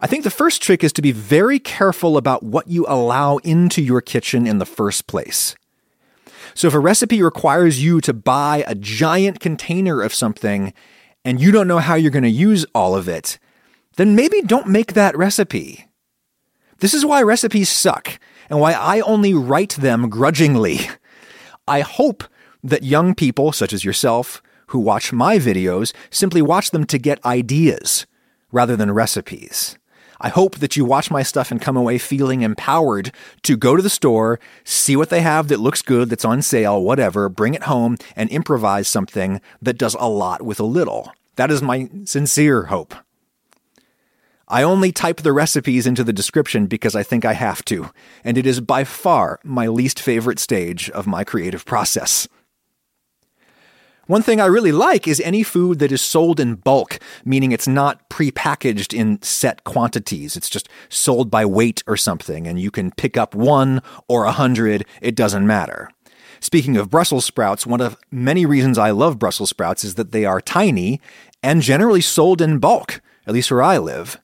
I 0.00 0.06
think 0.06 0.24
the 0.24 0.30
first 0.30 0.62
trick 0.62 0.84
is 0.84 0.92
to 0.94 1.02
be 1.02 1.12
very 1.12 1.58
careful 1.58 2.16
about 2.16 2.42
what 2.42 2.68
you 2.68 2.86
allow 2.88 3.38
into 3.38 3.82
your 3.82 4.00
kitchen 4.00 4.46
in 4.46 4.58
the 4.58 4.66
first 4.66 5.06
place. 5.06 5.56
So, 6.54 6.68
if 6.68 6.74
a 6.74 6.78
recipe 6.78 7.22
requires 7.22 7.82
you 7.82 8.00
to 8.02 8.12
buy 8.12 8.64
a 8.66 8.74
giant 8.74 9.40
container 9.40 10.00
of 10.00 10.14
something 10.14 10.72
and 11.24 11.40
you 11.40 11.50
don't 11.50 11.68
know 11.68 11.78
how 11.78 11.94
you're 11.94 12.10
going 12.10 12.22
to 12.22 12.30
use 12.30 12.64
all 12.74 12.94
of 12.94 13.08
it, 13.08 13.38
then 13.96 14.14
maybe 14.14 14.40
don't 14.42 14.68
make 14.68 14.94
that 14.94 15.16
recipe. 15.16 15.86
This 16.78 16.94
is 16.94 17.04
why 17.04 17.22
recipes 17.22 17.68
suck 17.68 18.18
and 18.48 18.60
why 18.60 18.72
I 18.72 19.00
only 19.00 19.34
write 19.34 19.76
them 19.76 20.08
grudgingly. 20.08 20.88
I 21.68 21.80
hope 21.80 22.24
that 22.62 22.82
young 22.82 23.14
people, 23.14 23.52
such 23.52 23.72
as 23.72 23.84
yourself, 23.84 24.42
who 24.68 24.78
watch 24.78 25.12
my 25.12 25.38
videos, 25.38 25.92
simply 26.10 26.42
watch 26.42 26.70
them 26.70 26.84
to 26.86 26.98
get 26.98 27.24
ideas 27.24 28.06
rather 28.52 28.76
than 28.76 28.92
recipes. 28.92 29.76
I 30.20 30.28
hope 30.28 30.56
that 30.56 30.76
you 30.76 30.84
watch 30.84 31.10
my 31.10 31.22
stuff 31.22 31.50
and 31.50 31.60
come 31.60 31.76
away 31.76 31.96
feeling 31.96 32.42
empowered 32.42 33.12
to 33.42 33.56
go 33.56 33.74
to 33.74 33.82
the 33.82 33.88
store, 33.88 34.38
see 34.64 34.94
what 34.94 35.08
they 35.08 35.22
have 35.22 35.48
that 35.48 35.60
looks 35.60 35.80
good, 35.80 36.10
that's 36.10 36.24
on 36.24 36.42
sale, 36.42 36.82
whatever, 36.82 37.28
bring 37.28 37.54
it 37.54 37.62
home 37.64 37.96
and 38.14 38.28
improvise 38.30 38.86
something 38.86 39.40
that 39.62 39.78
does 39.78 39.96
a 39.98 40.08
lot 40.08 40.42
with 40.42 40.60
a 40.60 40.64
little. 40.64 41.12
That 41.36 41.50
is 41.50 41.62
my 41.62 41.88
sincere 42.04 42.64
hope. 42.64 42.94
I 44.46 44.62
only 44.64 44.90
type 44.90 45.18
the 45.18 45.32
recipes 45.32 45.86
into 45.86 46.02
the 46.02 46.12
description 46.12 46.66
because 46.66 46.96
I 46.96 47.04
think 47.04 47.24
I 47.24 47.34
have 47.34 47.64
to, 47.66 47.90
and 48.24 48.36
it 48.36 48.46
is 48.46 48.60
by 48.60 48.84
far 48.84 49.38
my 49.44 49.68
least 49.68 50.00
favorite 50.00 50.40
stage 50.40 50.90
of 50.90 51.06
my 51.06 51.22
creative 51.22 51.64
process. 51.64 52.28
One 54.10 54.22
thing 54.22 54.40
I 54.40 54.46
really 54.46 54.72
like 54.72 55.06
is 55.06 55.20
any 55.20 55.44
food 55.44 55.78
that 55.78 55.92
is 55.92 56.02
sold 56.02 56.40
in 56.40 56.56
bulk, 56.56 56.98
meaning 57.24 57.52
it's 57.52 57.68
not 57.68 58.08
prepackaged 58.08 58.92
in 58.92 59.22
set 59.22 59.62
quantities. 59.62 60.36
It's 60.36 60.50
just 60.50 60.68
sold 60.88 61.30
by 61.30 61.46
weight 61.46 61.84
or 61.86 61.96
something, 61.96 62.48
and 62.48 62.58
you 62.58 62.72
can 62.72 62.90
pick 62.90 63.16
up 63.16 63.36
one 63.36 63.80
or 64.08 64.24
a 64.24 64.32
hundred, 64.32 64.84
it 65.00 65.14
doesn't 65.14 65.46
matter. 65.46 65.88
Speaking 66.40 66.76
of 66.76 66.90
Brussels 66.90 67.24
sprouts, 67.24 67.68
one 67.68 67.80
of 67.80 67.96
many 68.10 68.44
reasons 68.44 68.78
I 68.78 68.90
love 68.90 69.20
Brussels 69.20 69.50
sprouts 69.50 69.84
is 69.84 69.94
that 69.94 70.10
they 70.10 70.24
are 70.24 70.40
tiny 70.40 71.00
and 71.40 71.62
generally 71.62 72.00
sold 72.00 72.42
in 72.42 72.58
bulk, 72.58 73.00
at 73.28 73.34
least 73.34 73.52
where 73.52 73.62
I 73.62 73.78
live. 73.78 74.20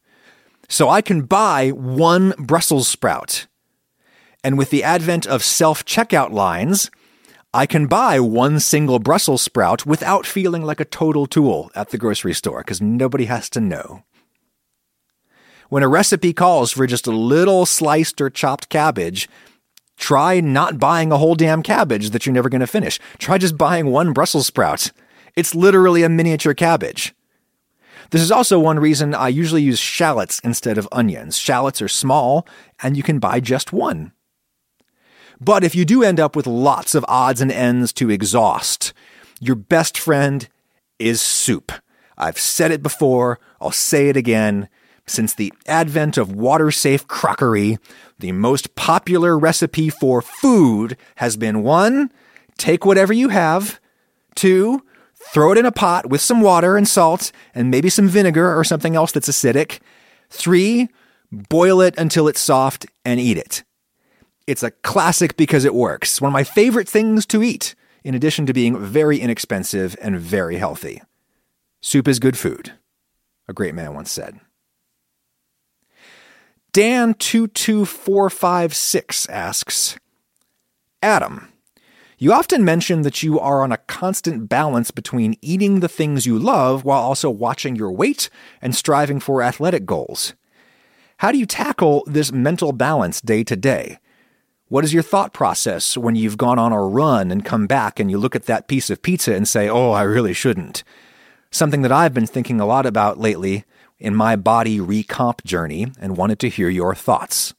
So 0.68 0.88
I 0.88 1.00
can 1.00 1.22
buy 1.22 1.68
one 1.70 2.34
Brussels 2.40 2.88
sprout. 2.88 3.46
And 4.42 4.58
with 4.58 4.70
the 4.70 4.82
advent 4.82 5.28
of 5.28 5.44
self 5.44 5.84
checkout 5.84 6.32
lines, 6.32 6.90
I 7.56 7.64
can 7.64 7.86
buy 7.86 8.20
one 8.20 8.60
single 8.60 8.98
Brussels 8.98 9.40
sprout 9.40 9.86
without 9.86 10.26
feeling 10.26 10.62
like 10.62 10.78
a 10.78 10.84
total 10.84 11.24
tool 11.24 11.70
at 11.74 11.88
the 11.88 11.96
grocery 11.96 12.34
store 12.34 12.58
because 12.58 12.82
nobody 12.82 13.24
has 13.24 13.48
to 13.48 13.62
know. 13.62 14.02
When 15.70 15.82
a 15.82 15.88
recipe 15.88 16.34
calls 16.34 16.70
for 16.70 16.86
just 16.86 17.06
a 17.06 17.12
little 17.12 17.64
sliced 17.64 18.20
or 18.20 18.28
chopped 18.28 18.68
cabbage, 18.68 19.26
try 19.96 20.38
not 20.38 20.78
buying 20.78 21.10
a 21.10 21.16
whole 21.16 21.34
damn 21.34 21.62
cabbage 21.62 22.10
that 22.10 22.26
you're 22.26 22.34
never 22.34 22.50
going 22.50 22.60
to 22.60 22.66
finish. 22.66 23.00
Try 23.16 23.38
just 23.38 23.56
buying 23.56 23.86
one 23.86 24.12
Brussels 24.12 24.46
sprout. 24.46 24.92
It's 25.34 25.54
literally 25.54 26.02
a 26.02 26.10
miniature 26.10 26.52
cabbage. 26.52 27.14
This 28.10 28.20
is 28.20 28.30
also 28.30 28.58
one 28.58 28.78
reason 28.78 29.14
I 29.14 29.28
usually 29.28 29.62
use 29.62 29.78
shallots 29.78 30.40
instead 30.40 30.76
of 30.76 30.86
onions. 30.92 31.38
Shallots 31.38 31.80
are 31.80 31.88
small, 31.88 32.46
and 32.82 32.98
you 32.98 33.02
can 33.02 33.18
buy 33.18 33.40
just 33.40 33.72
one. 33.72 34.12
But 35.40 35.64
if 35.64 35.74
you 35.74 35.84
do 35.84 36.02
end 36.02 36.18
up 36.18 36.34
with 36.34 36.46
lots 36.46 36.94
of 36.94 37.04
odds 37.08 37.40
and 37.40 37.52
ends 37.52 37.92
to 37.94 38.10
exhaust, 38.10 38.92
your 39.40 39.56
best 39.56 39.98
friend 39.98 40.48
is 40.98 41.20
soup. 41.20 41.72
I've 42.16 42.38
said 42.38 42.70
it 42.70 42.82
before, 42.82 43.38
I'll 43.60 43.70
say 43.70 44.08
it 44.08 44.16
again. 44.16 44.68
Since 45.06 45.34
the 45.34 45.52
advent 45.66 46.16
of 46.16 46.32
water 46.32 46.70
safe 46.70 47.06
crockery, 47.06 47.78
the 48.18 48.32
most 48.32 48.74
popular 48.74 49.38
recipe 49.38 49.88
for 49.88 50.20
food 50.20 50.96
has 51.16 51.36
been 51.36 51.62
one, 51.62 52.10
take 52.58 52.84
whatever 52.84 53.12
you 53.12 53.28
have, 53.28 53.78
two, 54.34 54.82
throw 55.32 55.52
it 55.52 55.58
in 55.58 55.66
a 55.66 55.72
pot 55.72 56.08
with 56.08 56.20
some 56.20 56.40
water 56.40 56.76
and 56.76 56.88
salt 56.88 57.30
and 57.54 57.70
maybe 57.70 57.88
some 57.88 58.08
vinegar 58.08 58.58
or 58.58 58.64
something 58.64 58.96
else 58.96 59.12
that's 59.12 59.28
acidic, 59.28 59.78
three, 60.30 60.88
boil 61.30 61.80
it 61.80 61.96
until 61.98 62.26
it's 62.26 62.40
soft 62.40 62.86
and 63.04 63.20
eat 63.20 63.36
it. 63.36 63.62
It's 64.46 64.62
a 64.62 64.70
classic 64.70 65.36
because 65.36 65.64
it 65.64 65.74
works. 65.74 66.20
One 66.20 66.28
of 66.28 66.34
my 66.34 66.44
favorite 66.44 66.88
things 66.88 67.26
to 67.26 67.42
eat, 67.42 67.74
in 68.04 68.14
addition 68.14 68.46
to 68.46 68.52
being 68.52 68.78
very 68.78 69.18
inexpensive 69.18 69.96
and 70.00 70.20
very 70.20 70.58
healthy. 70.58 71.02
Soup 71.80 72.06
is 72.06 72.20
good 72.20 72.38
food, 72.38 72.74
a 73.48 73.52
great 73.52 73.74
man 73.74 73.94
once 73.94 74.12
said. 74.12 74.38
Dan22456 76.72 79.30
asks 79.30 79.98
Adam, 81.02 81.52
you 82.18 82.32
often 82.32 82.64
mention 82.64 83.02
that 83.02 83.22
you 83.22 83.38
are 83.38 83.62
on 83.62 83.72
a 83.72 83.76
constant 83.76 84.48
balance 84.48 84.90
between 84.90 85.36
eating 85.42 85.80
the 85.80 85.88
things 85.88 86.24
you 86.24 86.38
love 86.38 86.82
while 86.84 87.02
also 87.02 87.28
watching 87.28 87.76
your 87.76 87.92
weight 87.92 88.30
and 88.62 88.74
striving 88.74 89.20
for 89.20 89.42
athletic 89.42 89.84
goals. 89.84 90.32
How 91.18 91.30
do 91.30 91.38
you 91.38 91.46
tackle 91.46 92.04
this 92.06 92.32
mental 92.32 92.72
balance 92.72 93.20
day 93.20 93.44
to 93.44 93.56
day? 93.56 93.98
What 94.68 94.82
is 94.82 94.92
your 94.92 95.04
thought 95.04 95.32
process 95.32 95.96
when 95.96 96.16
you've 96.16 96.36
gone 96.36 96.58
on 96.58 96.72
a 96.72 96.82
run 96.82 97.30
and 97.30 97.44
come 97.44 97.68
back 97.68 98.00
and 98.00 98.10
you 98.10 98.18
look 98.18 98.34
at 98.34 98.46
that 98.46 98.66
piece 98.66 98.90
of 98.90 99.00
pizza 99.00 99.32
and 99.32 99.46
say, 99.46 99.68
oh, 99.68 99.92
I 99.92 100.02
really 100.02 100.32
shouldn't? 100.32 100.82
Something 101.52 101.82
that 101.82 101.92
I've 101.92 102.12
been 102.12 102.26
thinking 102.26 102.60
a 102.60 102.66
lot 102.66 102.84
about 102.84 103.16
lately 103.18 103.64
in 104.00 104.16
my 104.16 104.34
body 104.34 104.78
recomp 104.78 105.44
journey 105.44 105.92
and 106.00 106.16
wanted 106.16 106.40
to 106.40 106.48
hear 106.48 106.68
your 106.68 106.96
thoughts. 106.96 107.54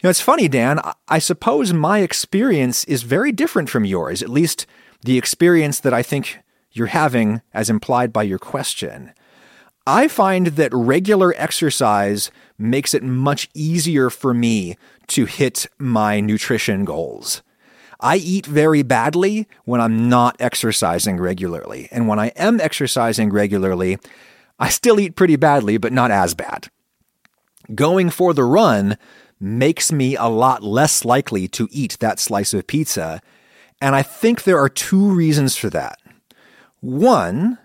You 0.00 0.06
know, 0.06 0.10
it's 0.10 0.20
funny, 0.20 0.48
Dan. 0.48 0.80
I 1.06 1.20
suppose 1.20 1.72
my 1.72 2.00
experience 2.00 2.84
is 2.84 3.04
very 3.04 3.30
different 3.30 3.70
from 3.70 3.84
yours, 3.84 4.22
at 4.22 4.30
least 4.30 4.66
the 5.02 5.16
experience 5.16 5.78
that 5.80 5.94
I 5.94 6.02
think 6.02 6.40
you're 6.72 6.88
having 6.88 7.40
as 7.54 7.70
implied 7.70 8.12
by 8.12 8.24
your 8.24 8.38
question. 8.38 9.12
I 9.86 10.08
find 10.08 10.48
that 10.48 10.74
regular 10.74 11.34
exercise 11.36 12.30
makes 12.60 12.94
it 12.94 13.02
much 13.02 13.48
easier 13.54 14.10
for 14.10 14.34
me 14.34 14.76
to 15.08 15.24
hit 15.24 15.66
my 15.78 16.20
nutrition 16.20 16.84
goals. 16.84 17.42
I 17.98 18.16
eat 18.16 18.46
very 18.46 18.82
badly 18.82 19.46
when 19.64 19.80
I'm 19.80 20.08
not 20.08 20.36
exercising 20.40 21.18
regularly. 21.18 21.88
And 21.90 22.08
when 22.08 22.18
I 22.18 22.28
am 22.28 22.60
exercising 22.60 23.30
regularly, 23.30 23.98
I 24.58 24.68
still 24.68 25.00
eat 25.00 25.16
pretty 25.16 25.36
badly, 25.36 25.76
but 25.78 25.92
not 25.92 26.10
as 26.10 26.34
bad. 26.34 26.68
Going 27.74 28.10
for 28.10 28.32
the 28.34 28.44
run 28.44 28.96
makes 29.38 29.90
me 29.92 30.16
a 30.16 30.26
lot 30.26 30.62
less 30.62 31.04
likely 31.04 31.48
to 31.48 31.68
eat 31.70 31.98
that 32.00 32.18
slice 32.18 32.52
of 32.52 32.66
pizza. 32.66 33.20
And 33.80 33.94
I 33.94 34.02
think 34.02 34.42
there 34.42 34.58
are 34.58 34.68
two 34.68 35.10
reasons 35.14 35.56
for 35.56 35.70
that. 35.70 35.98
One, 36.80 37.58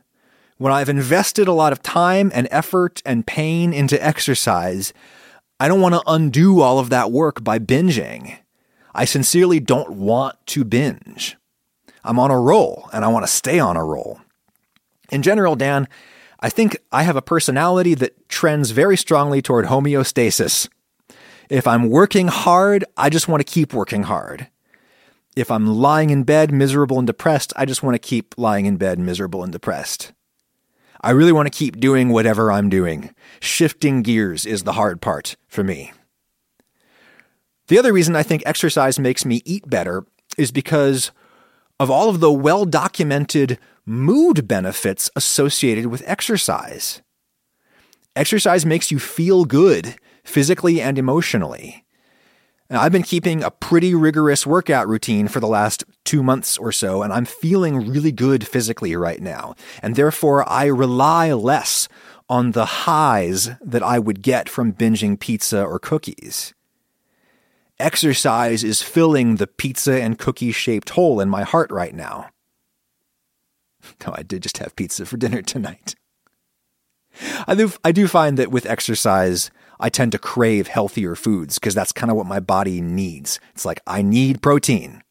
when 0.58 0.72
I've 0.72 0.90
invested 0.90 1.48
a 1.48 1.54
lot 1.54 1.72
of 1.72 1.84
time 1.84 2.32
and 2.34 2.48
effort 2.52 3.02
and 3.06 3.28
pain 3.28 3.74
into 3.74 4.04
exercise, 4.04 4.94
I 5.60 5.68
don't 5.68 5.82
want 5.82 5.96
to 5.96 6.04
undo 6.08 6.62
all 6.62 6.80
of 6.80 6.90
that 6.90 7.12
work 7.12 7.44
by 7.44 7.60
binging. 7.60 8.38
I 8.94 9.06
sincerely 9.06 9.60
don't 9.60 9.92
want 9.92 10.38
to 10.48 10.64
binge. 10.64 11.38
I'm 12.04 12.20
on 12.20 12.32
a 12.32 12.40
roll 12.40 12.90
and 12.94 13.04
I 13.04 13.10
want 13.10 13.26
to 13.26 13.32
stay 13.32 13.60
on 13.60 13.76
a 13.76 13.84
roll. 13.84 14.22
In 15.12 15.22
general, 15.22 15.56
Dan, 15.56 15.88
I 16.40 16.50
think 16.50 16.78
I 16.92 17.04
have 17.04 17.16
a 17.16 17.22
personality 17.22 17.94
that 17.96 18.30
trends 18.30 18.72
very 18.72 18.98
strongly 18.98 19.42
toward 19.42 19.66
homeostasis. 19.66 20.70
If 21.50 21.68
I'm 21.68 21.90
working 21.90 22.28
hard, 22.28 22.86
I 22.98 23.10
just 23.10 23.28
want 23.28 23.46
to 23.46 23.52
keep 23.52 23.74
working 23.74 24.04
hard. 24.04 24.48
If 25.36 25.52
I'm 25.52 25.68
lying 25.68 26.12
in 26.12 26.24
bed 26.24 26.52
miserable 26.52 26.98
and 26.98 27.06
depressed, 27.06 27.52
I 27.56 27.66
just 27.66 27.84
want 27.84 27.96
to 27.96 28.00
keep 28.00 28.36
lying 28.38 28.66
in 28.66 28.78
bed 28.78 29.00
miserable 29.00 29.44
and 29.44 29.52
depressed. 29.52 30.14
I 31.06 31.12
really 31.12 31.32
want 31.32 31.46
to 31.46 31.56
keep 31.56 31.80
doing 31.80 32.10
whatever 32.10 32.52
I'm 32.52 32.68
doing. 32.68 33.14
Shifting 33.40 34.02
gears 34.02 34.44
is 34.44 34.64
the 34.64 34.74
hard 34.74 35.02
part 35.02 35.36
for 35.48 35.64
me. 35.64 35.94
The 37.68 37.78
other 37.78 37.94
reason 37.94 38.16
I 38.16 38.24
think 38.24 38.42
exercise 38.44 38.98
makes 38.98 39.24
me 39.24 39.44
eat 39.46 39.70
better 39.70 40.04
is 40.36 40.52
because 40.52 41.12
of 41.80 41.92
all 41.92 42.10
of 42.10 42.22
the 42.22 42.32
well 42.32 42.66
documented 42.66 43.60
mood 43.86 44.48
benefits 44.48 45.12
associated 45.16 45.86
with 45.86 46.02
exercise. 46.08 47.04
Exercise 48.16 48.66
makes 48.66 48.90
you 48.90 48.98
feel 48.98 49.46
good 49.46 49.98
physically 50.24 50.82
and 50.82 50.98
emotionally. 50.98 51.85
Now, 52.70 52.82
I've 52.82 52.92
been 52.92 53.04
keeping 53.04 53.44
a 53.44 53.52
pretty 53.52 53.94
rigorous 53.94 54.46
workout 54.46 54.88
routine 54.88 55.28
for 55.28 55.40
the 55.40 55.48
last 55.48 55.84
two 56.04 56.24
months 56.24 56.58
or 56.58 56.72
so, 56.72 57.04
and 57.04 57.14
I'm 57.14 57.26
feeling 57.26 57.88
really 57.88 58.12
good 58.12 58.48
physically 58.48 58.96
right 58.96 59.22
now. 59.22 59.56
And 59.84 59.96
therefore, 59.96 60.50
I 60.50 60.66
rely 60.66 61.32
less 61.32 61.88
on 62.28 62.52
the 62.52 62.66
highs 62.66 63.52
that 63.62 63.84
I 63.84 64.00
would 64.00 64.24
get 64.24 64.50
from 64.50 64.74
binging 64.74 65.20
pizza 65.20 65.64
or 65.64 65.78
cookies. 65.78 66.56
Exercise 67.78 68.64
is 68.64 68.82
filling 68.82 69.36
the 69.36 69.48
pizza 69.48 70.02
and 70.02 70.18
cookie 70.18 70.52
shaped 70.52 70.92
hole 70.92 71.20
in 71.20 71.30
my 71.30 71.44
heart 71.44 71.72
right 71.72 71.94
now. 71.94 72.30
No, 74.06 74.16
I 74.18 74.24
did 74.24 74.42
just 74.42 74.58
have 74.58 74.76
pizza 74.76 75.06
for 75.06 75.16
dinner 75.16 75.44
tonight. 75.44 75.94
I 77.48 77.54
do, 77.54 77.72
I 77.84 77.92
do 77.92 78.08
find 78.08 78.40
that 78.40 78.50
with 78.50 78.66
exercise, 78.66 79.52
I 79.80 79.90
tend 79.90 80.12
to 80.14 80.20
crave 80.20 80.68
healthier 80.68 81.16
foods 81.16 81.60
because 81.60 81.76
that's 81.76 81.92
kind 81.92 82.12
of 82.12 82.18
what 82.18 82.26
my 82.26 82.40
body 82.40 82.82
needs. 82.82 83.40
It's 83.54 83.66
like, 83.66 83.82
I 83.86 84.02
need 84.02 84.42
protein. 84.42 85.02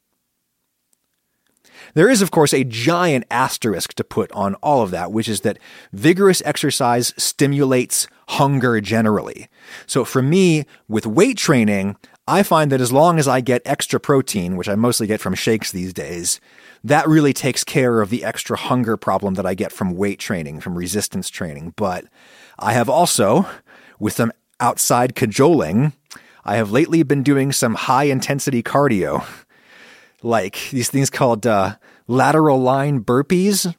There 1.95 2.09
is, 2.09 2.23
of 2.23 2.31
course, 2.31 2.53
a 2.53 2.65
giant 2.65 3.25
asterisk 3.31 3.93
to 3.95 4.05
put 4.05 4.33
on 4.33 4.55
all 4.57 4.83
of 4.83 4.91
that, 4.91 5.13
which 5.13 5.29
is 5.29 5.43
that 5.43 5.59
vigorous 5.93 6.43
exercise 6.45 7.15
stimulates 7.17 8.09
hunger 8.29 8.81
generally. 8.81 9.49
So 9.87 10.05
for 10.05 10.23
me, 10.23 10.65
with 10.89 11.07
weight 11.07 11.37
training, 11.37 11.97
I 12.27 12.43
find 12.43 12.73
that 12.73 12.81
as 12.81 12.91
long 12.91 13.19
as 13.19 13.29
I 13.29 13.41
get 13.41 13.63
extra 13.65 14.01
protein, 14.01 14.57
which 14.57 14.69
I 14.69 14.75
mostly 14.75 15.07
get 15.07 15.21
from 15.21 15.35
shakes 15.35 15.71
these 15.71 15.93
days, 15.93 16.41
that 16.83 17.07
really 17.07 17.33
takes 17.33 17.65
care 17.65 18.01
of 18.01 18.11
the 18.11 18.25
extra 18.25 18.57
hunger 18.57 18.97
problem 18.97 19.35
that 19.35 19.47
I 19.47 19.55
get 19.55 19.73
from 19.73 19.95
weight 19.95 20.19
training, 20.19 20.61
from 20.61 20.77
resistance 20.77 21.29
training. 21.29 21.75
But 21.77 22.07
I 22.59 22.73
have 22.73 22.89
also, 22.89 23.47
with 23.99 24.15
some 24.15 24.33
outside 24.61 25.15
cajoling, 25.15 25.93
I 26.45 26.57
have 26.57 26.71
lately 26.71 27.03
been 27.03 27.23
doing 27.23 27.53
some 27.53 27.75
high 27.75 28.05
intensity 28.05 28.63
cardio, 28.63 29.25
like 30.23 30.71
these 30.71 30.91
things 30.91 31.11
called 31.11 31.47
uh, 31.47 31.77
lateral 32.07 32.61
line 32.61 33.03
burpees, 33.03 33.75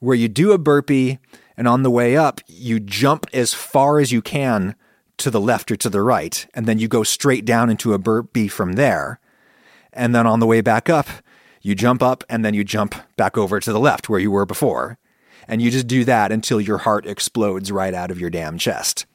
where 0.00 0.16
you 0.16 0.28
do 0.28 0.52
a 0.52 0.58
burpee 0.58 1.18
and 1.58 1.66
on 1.66 1.82
the 1.82 1.90
way 1.90 2.16
up, 2.16 2.40
you 2.46 2.78
jump 2.78 3.26
as 3.32 3.52
far 3.52 3.98
as 3.98 4.12
you 4.12 4.22
can 4.22 4.76
to 5.16 5.28
the 5.28 5.40
left 5.40 5.72
or 5.72 5.76
to 5.76 5.90
the 5.90 6.00
right, 6.00 6.46
and 6.54 6.66
then 6.66 6.78
you 6.78 6.86
go 6.86 7.02
straight 7.02 7.44
down 7.44 7.68
into 7.68 7.92
a 7.92 7.98
burpee 7.98 8.46
from 8.46 8.74
there. 8.74 9.18
And 9.92 10.14
then 10.14 10.24
on 10.24 10.38
the 10.38 10.46
way 10.46 10.60
back 10.60 10.88
up, 10.88 11.08
you 11.60 11.74
jump 11.74 12.00
up 12.00 12.22
and 12.28 12.44
then 12.44 12.54
you 12.54 12.62
jump 12.62 12.94
back 13.16 13.36
over 13.36 13.58
to 13.58 13.72
the 13.72 13.80
left 13.80 14.08
where 14.08 14.20
you 14.20 14.30
were 14.30 14.46
before. 14.46 14.98
And 15.48 15.60
you 15.60 15.72
just 15.72 15.88
do 15.88 16.04
that 16.04 16.30
until 16.30 16.60
your 16.60 16.78
heart 16.78 17.06
explodes 17.06 17.72
right 17.72 17.92
out 17.92 18.12
of 18.12 18.20
your 18.20 18.30
damn 18.30 18.56
chest. 18.56 19.06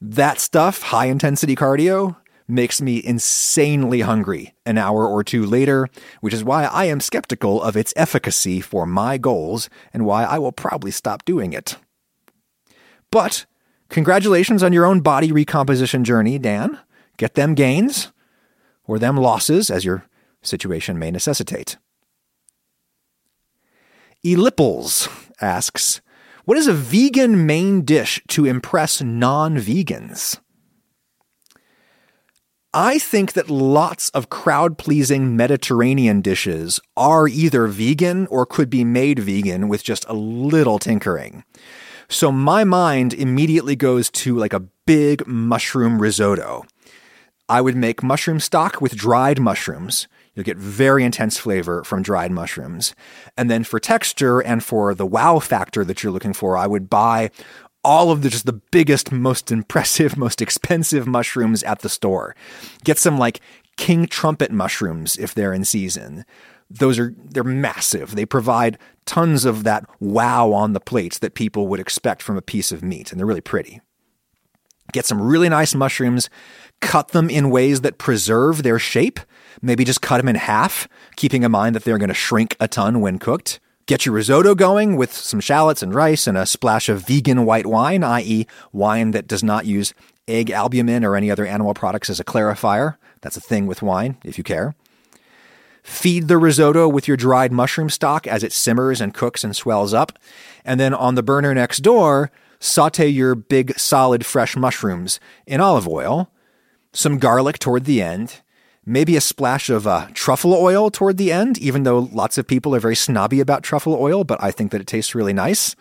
That 0.00 0.40
stuff, 0.40 0.82
high 0.82 1.06
intensity 1.06 1.56
cardio, 1.56 2.16
makes 2.46 2.82
me 2.82 3.02
insanely 3.02 4.02
hungry 4.02 4.54
an 4.66 4.76
hour 4.76 5.06
or 5.08 5.24
two 5.24 5.46
later, 5.46 5.88
which 6.20 6.34
is 6.34 6.44
why 6.44 6.64
I 6.64 6.84
am 6.84 7.00
skeptical 7.00 7.62
of 7.62 7.76
its 7.76 7.94
efficacy 7.96 8.60
for 8.60 8.86
my 8.86 9.16
goals 9.18 9.70
and 9.92 10.04
why 10.04 10.24
I 10.24 10.38
will 10.38 10.52
probably 10.52 10.90
stop 10.90 11.24
doing 11.24 11.52
it. 11.52 11.76
But 13.10 13.46
congratulations 13.88 14.62
on 14.62 14.72
your 14.72 14.84
own 14.84 15.00
body 15.00 15.32
recomposition 15.32 16.04
journey, 16.04 16.38
Dan. 16.38 16.78
Get 17.16 17.34
them 17.34 17.54
gains 17.54 18.12
or 18.86 18.98
them 18.98 19.16
losses 19.16 19.70
as 19.70 19.84
your 19.84 20.04
situation 20.42 20.98
may 20.98 21.10
necessitate. 21.10 21.78
Elipples 24.24 25.08
asks, 25.40 26.00
what 26.44 26.58
is 26.58 26.66
a 26.66 26.72
vegan 26.72 27.46
main 27.46 27.82
dish 27.82 28.22
to 28.28 28.44
impress 28.44 29.00
non 29.00 29.56
vegans? 29.56 30.38
I 32.76 32.98
think 32.98 33.34
that 33.34 33.48
lots 33.48 34.08
of 34.10 34.30
crowd 34.30 34.78
pleasing 34.78 35.36
Mediterranean 35.36 36.20
dishes 36.20 36.80
are 36.96 37.28
either 37.28 37.68
vegan 37.68 38.26
or 38.26 38.44
could 38.44 38.68
be 38.68 38.82
made 38.82 39.20
vegan 39.20 39.68
with 39.68 39.84
just 39.84 40.04
a 40.08 40.12
little 40.12 40.80
tinkering. 40.80 41.44
So 42.08 42.32
my 42.32 42.64
mind 42.64 43.14
immediately 43.14 43.76
goes 43.76 44.10
to 44.10 44.36
like 44.36 44.52
a 44.52 44.66
big 44.86 45.26
mushroom 45.26 46.02
risotto. 46.02 46.64
I 47.48 47.60
would 47.60 47.76
make 47.76 48.02
mushroom 48.02 48.40
stock 48.40 48.80
with 48.80 48.96
dried 48.96 49.38
mushrooms, 49.38 50.08
You'll 50.34 50.44
get 50.44 50.56
very 50.56 51.04
intense 51.04 51.38
flavor 51.38 51.84
from 51.84 52.02
dried 52.02 52.32
mushrooms. 52.32 52.94
And 53.36 53.50
then 53.50 53.64
for 53.64 53.78
texture 53.78 54.40
and 54.40 54.64
for 54.64 54.94
the 54.94 55.06
wow 55.06 55.38
factor 55.38 55.84
that 55.84 56.02
you're 56.02 56.12
looking 56.12 56.32
for, 56.32 56.56
I 56.56 56.66
would 56.66 56.90
buy 56.90 57.30
all 57.84 58.10
of 58.10 58.22
the 58.22 58.30
just 58.30 58.46
the 58.46 58.52
biggest, 58.52 59.12
most 59.12 59.52
impressive, 59.52 60.16
most 60.16 60.42
expensive 60.42 61.06
mushrooms 61.06 61.62
at 61.62 61.80
the 61.80 61.88
store. 61.88 62.34
Get 62.82 62.98
some 62.98 63.18
like 63.18 63.40
king 63.76 64.06
trumpet 64.06 64.50
mushrooms 64.50 65.16
if 65.16 65.34
they're 65.34 65.52
in 65.52 65.64
season. 65.64 66.24
Those 66.70 66.98
are 66.98 67.14
they're 67.16 67.44
massive. 67.44 68.16
They 68.16 68.26
provide 68.26 68.78
tons 69.06 69.44
of 69.44 69.64
that 69.64 69.84
wow 70.00 70.52
on 70.52 70.72
the 70.72 70.80
plates 70.80 71.18
that 71.18 71.34
people 71.34 71.68
would 71.68 71.80
expect 71.80 72.22
from 72.22 72.36
a 72.36 72.42
piece 72.42 72.72
of 72.72 72.82
meat, 72.82 73.10
and 73.10 73.18
they're 73.18 73.26
really 73.26 73.40
pretty. 73.40 73.80
Get 74.92 75.06
some 75.06 75.20
really 75.20 75.48
nice 75.48 75.74
mushrooms, 75.74 76.30
cut 76.80 77.08
them 77.08 77.28
in 77.30 77.50
ways 77.50 77.82
that 77.82 77.98
preserve 77.98 78.62
their 78.62 78.78
shape. 78.78 79.20
Maybe 79.62 79.84
just 79.84 80.02
cut 80.02 80.18
them 80.18 80.28
in 80.28 80.36
half, 80.36 80.88
keeping 81.16 81.42
in 81.42 81.52
mind 81.52 81.74
that 81.74 81.84
they're 81.84 81.98
going 81.98 82.08
to 82.08 82.14
shrink 82.14 82.56
a 82.60 82.68
ton 82.68 83.00
when 83.00 83.18
cooked. 83.18 83.60
Get 83.86 84.06
your 84.06 84.14
risotto 84.14 84.54
going 84.54 84.96
with 84.96 85.12
some 85.12 85.40
shallots 85.40 85.82
and 85.82 85.94
rice 85.94 86.26
and 86.26 86.38
a 86.38 86.46
splash 86.46 86.88
of 86.88 87.06
vegan 87.06 87.44
white 87.44 87.66
wine, 87.66 88.02
i.e., 88.02 88.46
wine 88.72 89.10
that 89.10 89.26
does 89.26 89.44
not 89.44 89.66
use 89.66 89.92
egg 90.26 90.50
albumin 90.50 91.04
or 91.04 91.16
any 91.16 91.30
other 91.30 91.44
animal 91.44 91.74
products 91.74 92.08
as 92.08 92.18
a 92.18 92.24
clarifier. 92.24 92.96
That's 93.20 93.36
a 93.36 93.42
thing 93.42 93.66
with 93.66 93.82
wine, 93.82 94.16
if 94.24 94.38
you 94.38 94.44
care. 94.44 94.74
Feed 95.82 96.28
the 96.28 96.38
risotto 96.38 96.88
with 96.88 97.06
your 97.06 97.18
dried 97.18 97.52
mushroom 97.52 97.90
stock 97.90 98.26
as 98.26 98.42
it 98.42 98.52
simmers 98.52 99.02
and 99.02 99.12
cooks 99.12 99.44
and 99.44 99.54
swells 99.54 99.92
up. 99.92 100.18
And 100.64 100.80
then 100.80 100.94
on 100.94 101.14
the 101.14 101.22
burner 101.22 101.54
next 101.54 101.80
door, 101.80 102.30
saute 102.58 103.06
your 103.06 103.34
big, 103.34 103.78
solid, 103.78 104.24
fresh 104.24 104.56
mushrooms 104.56 105.20
in 105.46 105.60
olive 105.60 105.86
oil, 105.86 106.30
some 106.94 107.18
garlic 107.18 107.58
toward 107.58 107.84
the 107.84 108.00
end, 108.00 108.40
maybe 108.86 109.16
a 109.16 109.20
splash 109.20 109.70
of 109.70 109.86
uh, 109.86 110.08
truffle 110.14 110.54
oil 110.54 110.90
toward 110.90 111.16
the 111.16 111.32
end, 111.32 111.58
even 111.58 111.82
though 111.84 112.10
lots 112.12 112.38
of 112.38 112.46
people 112.46 112.74
are 112.74 112.80
very 112.80 112.96
snobby 112.96 113.40
about 113.40 113.62
truffle 113.62 113.94
oil, 113.94 114.24
but 114.24 114.42
I 114.42 114.50
think 114.50 114.72
that 114.72 114.80
it 114.80 114.86
tastes 114.86 115.14
really 115.14 115.32
nice. 115.32 115.74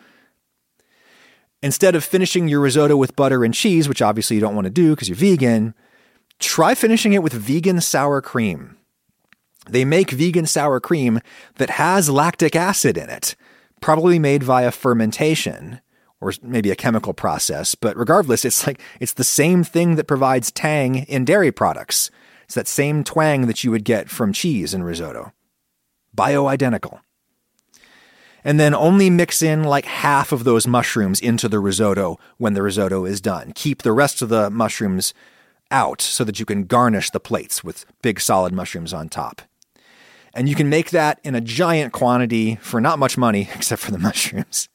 Instead 1.61 1.95
of 1.95 2.03
finishing 2.03 2.47
your 2.47 2.59
risotto 2.59 2.97
with 2.97 3.15
butter 3.15 3.43
and 3.43 3.53
cheese, 3.53 3.87
which 3.87 4.01
obviously 4.01 4.35
you 4.35 4.41
don't 4.41 4.55
want 4.55 4.65
to 4.65 4.71
do 4.71 4.91
because 4.91 5.07
you're 5.07 5.15
vegan, 5.15 5.73
try 6.39 6.75
finishing 6.75 7.13
it 7.13 7.23
with 7.23 7.33
vegan 7.33 7.79
sour 7.79 8.21
cream. 8.21 8.77
They 9.69 9.85
make 9.85 10.11
vegan 10.11 10.45
sour 10.45 10.79
cream 10.81 11.21
that 11.55 11.71
has 11.71 12.09
lactic 12.09 12.55
acid 12.55 12.97
in 12.97 13.09
it, 13.09 13.35
probably 13.79 14.19
made 14.19 14.43
via 14.43 14.71
fermentation 14.71 15.79
or 16.19 16.33
maybe 16.41 16.71
a 16.71 16.75
chemical 16.75 17.13
process, 17.13 17.75
but 17.75 17.97
regardless, 17.97 18.45
it's 18.45 18.65
like 18.65 18.79
it's 19.01 19.13
the 19.13 19.25
same 19.25 19.63
thing 19.63 19.95
that 19.95 20.07
provides 20.07 20.51
tang 20.51 20.95
in 20.95 21.25
dairy 21.25 21.51
products. 21.51 22.09
It's 22.45 22.56
that 22.56 22.67
same 22.67 23.03
twang 23.03 23.47
that 23.47 23.63
you 23.63 23.71
would 23.71 23.84
get 23.84 24.10
from 24.10 24.34
cheese 24.34 24.73
in 24.73 24.84
risotto. 24.84 25.32
Bioidentical. 26.15 26.99
And 28.43 28.60
then 28.60 28.75
only 28.75 29.10
mix 29.10 29.41
in 29.41 29.63
like 29.63 29.86
half 29.86 30.32
of 30.32 30.43
those 30.43 30.67
mushrooms 30.67 31.19
into 31.19 31.47
the 31.47 31.60
risotto 31.60 32.19
when 32.38 32.53
the 32.53 32.62
risotto 32.62 33.06
is 33.06 33.21
done. 33.21 33.53
Keep 33.56 33.84
the 33.84 33.93
rest 33.93 34.21
of 34.21 34.29
the 34.29 34.49
mushrooms 34.49 35.13
out 35.71 36.01
so 36.01 36.23
that 36.23 36.39
you 36.39 36.45
can 36.45 36.65
garnish 36.65 37.10
the 37.10 37.19
plates 37.19 37.63
with 37.63 37.86
big 38.01 38.19
solid 38.19 38.53
mushrooms 38.53 38.93
on 38.93 39.10
top. 39.10 39.41
And 40.34 40.49
you 40.49 40.56
can 40.56 40.69
make 40.69 40.89
that 40.89 41.19
in 41.23 41.36
a 41.36 41.41
giant 41.41 41.93
quantity 41.93 42.56
for 42.56 42.82
not 42.82 42.99
much 42.99 43.17
money, 43.17 43.49
except 43.56 43.82
for 43.82 43.91
the 43.91 43.99
mushrooms. 43.99 44.67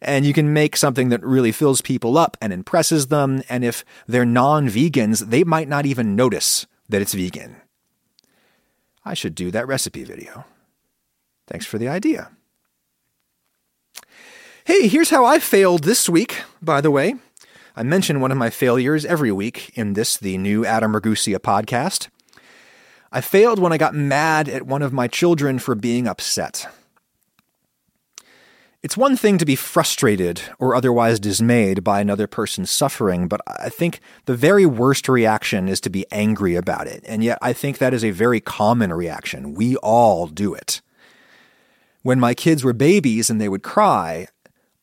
And 0.00 0.24
you 0.24 0.32
can 0.32 0.52
make 0.52 0.76
something 0.76 1.10
that 1.10 1.22
really 1.22 1.52
fills 1.52 1.80
people 1.80 2.18
up 2.18 2.36
and 2.40 2.52
impresses 2.52 3.06
them. 3.06 3.42
And 3.48 3.64
if 3.64 3.84
they're 4.06 4.24
non 4.24 4.68
vegans, 4.68 5.30
they 5.30 5.44
might 5.44 5.68
not 5.68 5.86
even 5.86 6.16
notice 6.16 6.66
that 6.88 7.02
it's 7.02 7.14
vegan. 7.14 7.56
I 9.04 9.14
should 9.14 9.34
do 9.34 9.50
that 9.50 9.66
recipe 9.66 10.04
video. 10.04 10.44
Thanks 11.46 11.66
for 11.66 11.78
the 11.78 11.88
idea. 11.88 12.30
Hey, 14.64 14.88
here's 14.88 15.10
how 15.10 15.24
I 15.24 15.38
failed 15.38 15.84
this 15.84 16.08
week, 16.08 16.42
by 16.60 16.80
the 16.80 16.90
way. 16.90 17.14
I 17.76 17.82
mention 17.82 18.20
one 18.20 18.32
of 18.32 18.38
my 18.38 18.50
failures 18.50 19.04
every 19.04 19.30
week 19.30 19.70
in 19.74 19.92
this, 19.92 20.16
the 20.16 20.38
new 20.38 20.64
Adam 20.64 20.92
Ragusea 20.92 21.38
podcast. 21.38 22.08
I 23.12 23.20
failed 23.20 23.60
when 23.60 23.72
I 23.72 23.78
got 23.78 23.94
mad 23.94 24.48
at 24.48 24.66
one 24.66 24.82
of 24.82 24.92
my 24.92 25.06
children 25.06 25.58
for 25.58 25.74
being 25.74 26.08
upset. 26.08 26.66
It's 28.86 28.96
one 28.96 29.16
thing 29.16 29.36
to 29.38 29.44
be 29.44 29.56
frustrated 29.56 30.42
or 30.60 30.76
otherwise 30.76 31.18
dismayed 31.18 31.82
by 31.82 32.00
another 32.00 32.28
person's 32.28 32.70
suffering, 32.70 33.26
but 33.26 33.40
I 33.44 33.68
think 33.68 33.98
the 34.26 34.36
very 34.36 34.64
worst 34.64 35.08
reaction 35.08 35.68
is 35.68 35.80
to 35.80 35.90
be 35.90 36.06
angry 36.12 36.54
about 36.54 36.86
it. 36.86 37.02
And 37.04 37.24
yet 37.24 37.38
I 37.42 37.52
think 37.52 37.78
that 37.78 37.92
is 37.92 38.04
a 38.04 38.12
very 38.12 38.40
common 38.40 38.92
reaction. 38.92 39.54
We 39.54 39.74
all 39.78 40.28
do 40.28 40.54
it. 40.54 40.82
When 42.04 42.20
my 42.20 42.32
kids 42.32 42.62
were 42.62 42.72
babies 42.72 43.28
and 43.28 43.40
they 43.40 43.48
would 43.48 43.64
cry, 43.64 44.28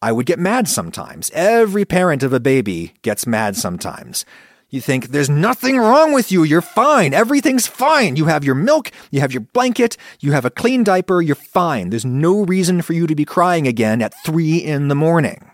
I 0.02 0.12
would 0.12 0.26
get 0.26 0.38
mad 0.38 0.68
sometimes. 0.68 1.32
Every 1.34 1.86
parent 1.86 2.24
of 2.24 2.34
a 2.34 2.42
baby 2.42 2.96
gets 3.04 3.26
mad 3.26 3.56
sometimes. 3.56 4.26
You 4.74 4.82
think, 4.82 5.10
there's 5.10 5.30
nothing 5.30 5.78
wrong 5.78 6.14
with 6.14 6.32
you. 6.32 6.42
You're 6.42 6.60
fine. 6.60 7.14
Everything's 7.14 7.68
fine. 7.68 8.16
You 8.16 8.26
have 8.26 8.44
your 8.44 8.56
milk, 8.56 8.90
you 9.12 9.20
have 9.20 9.32
your 9.32 9.42
blanket, 9.42 9.98
you 10.20 10.32
have 10.32 10.46
a 10.46 10.50
clean 10.50 10.84
diaper. 10.84 11.22
You're 11.22 11.36
fine. 11.36 11.92
There's 11.92 12.04
no 12.04 12.42
reason 12.42 12.82
for 12.82 12.94
you 12.94 13.06
to 13.06 13.14
be 13.14 13.24
crying 13.24 13.68
again 13.68 14.02
at 14.02 14.16
three 14.26 14.58
in 14.58 14.88
the 14.88 14.96
morning. 14.96 15.52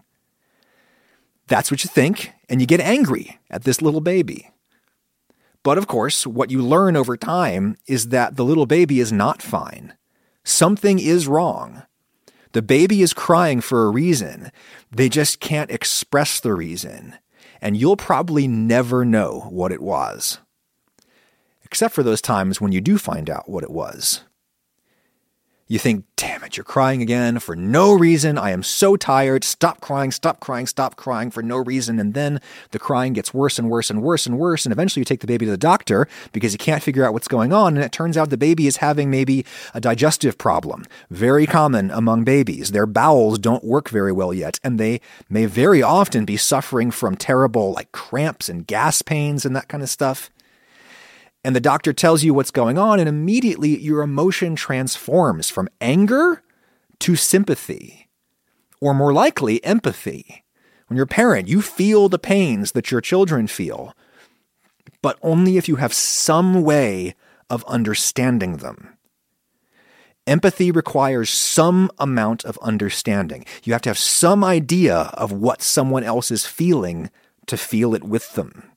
That's 1.47 1.69
what 1.69 1.83
you 1.83 1.89
think, 1.89 2.31
and 2.47 2.61
you 2.61 2.65
get 2.65 2.79
angry 2.79 3.41
at 3.49 3.65
this 3.65 3.81
little 3.81 3.99
baby. 3.99 4.51
But 5.63 5.77
of 5.77 5.85
course, 5.85 6.25
what 6.25 6.49
you 6.49 6.61
learn 6.61 6.95
over 6.95 7.17
time 7.17 7.75
is 7.87 8.07
that 8.09 8.37
the 8.37 8.45
little 8.45 8.67
baby 8.67 9.01
is 9.01 9.11
not 9.11 9.41
fine. 9.41 9.95
Something 10.45 10.97
is 10.97 11.27
wrong. 11.27 11.83
The 12.53 12.61
baby 12.61 13.01
is 13.01 13.11
crying 13.11 13.59
for 13.59 13.85
a 13.85 13.91
reason. 13.91 14.49
They 14.89 15.09
just 15.09 15.41
can't 15.41 15.71
express 15.71 16.39
the 16.39 16.53
reason 16.53 17.17
and 17.61 17.77
you'll 17.77 17.97
probably 17.97 18.47
never 18.47 19.05
know 19.05 19.47
what 19.49 19.71
it 19.71 19.81
was. 19.81 20.39
Except 21.63 21.93
for 21.93 22.03
those 22.03 22.21
times 22.21 22.59
when 22.59 22.71
you 22.71 22.81
do 22.81 22.97
find 22.97 23.29
out 23.29 23.49
what 23.49 23.63
it 23.63 23.71
was. 23.71 24.23
You 25.71 25.77
think, 25.77 26.05
damn 26.15 26.43
it, 26.43 26.57
you're 26.57 26.63
crying 26.63 27.03
again 27.03 27.37
for 27.37 27.55
no 27.55 27.93
reason. 27.93 28.39
I 28.39 28.49
am 28.49 28.63
so 28.63 28.95
tired. 28.95 29.43
Stop 29.43 29.81
crying, 29.81 30.09
stop 30.09 30.39
crying, 30.39 30.65
stop 30.65 30.95
crying 30.95 31.29
for 31.29 31.43
no 31.43 31.57
reason. 31.57 31.99
And 31.99 32.15
then 32.15 32.41
the 32.71 32.79
crying 32.79 33.13
gets 33.13 33.35
worse 33.35 33.59
and 33.59 33.69
worse 33.69 33.91
and 33.91 34.01
worse 34.01 34.25
and 34.25 34.39
worse. 34.39 34.65
And 34.65 34.73
eventually 34.73 35.01
you 35.01 35.05
take 35.05 35.19
the 35.19 35.27
baby 35.27 35.45
to 35.45 35.51
the 35.51 35.57
doctor 35.57 36.07
because 36.31 36.53
you 36.53 36.57
can't 36.57 36.81
figure 36.81 37.05
out 37.05 37.13
what's 37.13 37.27
going 37.27 37.53
on. 37.53 37.75
And 37.75 37.85
it 37.85 37.91
turns 37.91 38.17
out 38.17 38.31
the 38.31 38.35
baby 38.35 38.65
is 38.65 38.77
having 38.77 39.11
maybe 39.11 39.45
a 39.75 39.79
digestive 39.79 40.39
problem. 40.39 40.85
Very 41.11 41.45
common 41.45 41.91
among 41.91 42.23
babies. 42.23 42.71
Their 42.71 42.87
bowels 42.87 43.37
don't 43.37 43.63
work 43.63 43.89
very 43.89 44.11
well 44.11 44.33
yet. 44.33 44.59
And 44.63 44.79
they 44.79 45.01
may 45.29 45.45
very 45.45 45.83
often 45.83 46.25
be 46.25 46.35
suffering 46.35 46.89
from 46.89 47.15
terrible 47.15 47.73
like 47.73 47.91
cramps 47.91 48.49
and 48.49 48.65
gas 48.65 49.03
pains 49.03 49.45
and 49.45 49.55
that 49.55 49.67
kind 49.67 49.83
of 49.83 49.89
stuff 49.89 50.31
and 51.43 51.55
the 51.55 51.61
doctor 51.61 51.93
tells 51.93 52.23
you 52.23 52.33
what's 52.33 52.51
going 52.51 52.77
on, 52.77 52.99
and 52.99 53.07
immediately 53.07 53.79
your 53.79 54.01
emotion 54.01 54.55
transforms 54.55 55.49
from 55.49 55.69
anger 55.79 56.43
to 56.99 57.15
sympathy, 57.15 58.09
or 58.81 58.93
more 58.93 59.13
likely, 59.13 59.63
empathy. 59.63 60.43
When 60.87 60.97
you're 60.97 61.05
a 61.05 61.07
parent, 61.07 61.47
you 61.47 61.61
feel 61.61 62.09
the 62.09 62.19
pains 62.19 62.73
that 62.73 62.91
your 62.91 63.01
children 63.01 63.47
feel, 63.47 63.95
but 65.01 65.17
only 65.21 65.57
if 65.57 65.67
you 65.69 65.77
have 65.77 65.93
some 65.93 66.61
way 66.63 67.15
of 67.49 67.63
understanding 67.65 68.57
them. 68.57 68.97
Empathy 70.27 70.71
requires 70.71 71.29
some 71.29 71.89
amount 71.97 72.45
of 72.45 72.59
understanding. 72.61 73.45
You 73.63 73.73
have 73.73 73.81
to 73.83 73.89
have 73.89 73.97
some 73.97 74.43
idea 74.43 75.11
of 75.13 75.31
what 75.31 75.61
someone 75.61 76.03
else 76.03 76.29
is 76.29 76.45
feeling 76.45 77.09
to 77.47 77.57
feel 77.57 77.95
it 77.95 78.03
with 78.03 78.33
them. 78.33 78.71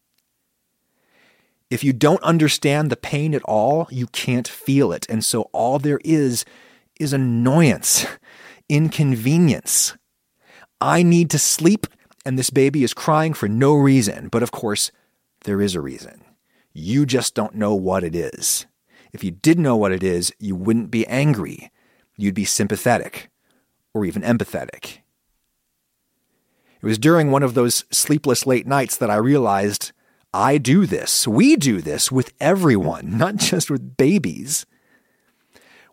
If 1.72 1.82
you 1.82 1.94
don't 1.94 2.22
understand 2.22 2.90
the 2.90 2.98
pain 2.98 3.34
at 3.34 3.42
all, 3.44 3.88
you 3.90 4.06
can't 4.08 4.46
feel 4.46 4.92
it. 4.92 5.06
And 5.08 5.24
so 5.24 5.48
all 5.54 5.78
there 5.78 6.00
is 6.04 6.44
is 7.00 7.14
annoyance, 7.14 8.04
inconvenience. 8.68 9.96
I 10.82 11.02
need 11.02 11.30
to 11.30 11.38
sleep, 11.38 11.86
and 12.26 12.38
this 12.38 12.50
baby 12.50 12.84
is 12.84 12.92
crying 12.92 13.32
for 13.32 13.48
no 13.48 13.72
reason. 13.72 14.28
But 14.28 14.42
of 14.42 14.50
course, 14.50 14.92
there 15.44 15.62
is 15.62 15.74
a 15.74 15.80
reason. 15.80 16.22
You 16.74 17.06
just 17.06 17.34
don't 17.34 17.54
know 17.54 17.74
what 17.74 18.04
it 18.04 18.14
is. 18.14 18.66
If 19.14 19.24
you 19.24 19.30
did 19.30 19.58
know 19.58 19.74
what 19.74 19.92
it 19.92 20.02
is, 20.02 20.30
you 20.38 20.54
wouldn't 20.54 20.90
be 20.90 21.06
angry. 21.06 21.70
You'd 22.18 22.34
be 22.34 22.44
sympathetic 22.44 23.30
or 23.94 24.04
even 24.04 24.20
empathetic. 24.20 24.98
It 26.82 26.86
was 26.86 26.98
during 26.98 27.30
one 27.30 27.42
of 27.42 27.54
those 27.54 27.86
sleepless 27.90 28.44
late 28.44 28.66
nights 28.66 28.94
that 28.98 29.08
I 29.08 29.16
realized 29.16 29.92
I 30.34 30.58
do 30.58 30.86
this. 30.86 31.28
We 31.28 31.56
do 31.56 31.80
this 31.80 32.10
with 32.10 32.32
everyone, 32.40 33.18
not 33.18 33.36
just 33.36 33.70
with 33.70 33.96
babies. 33.96 34.66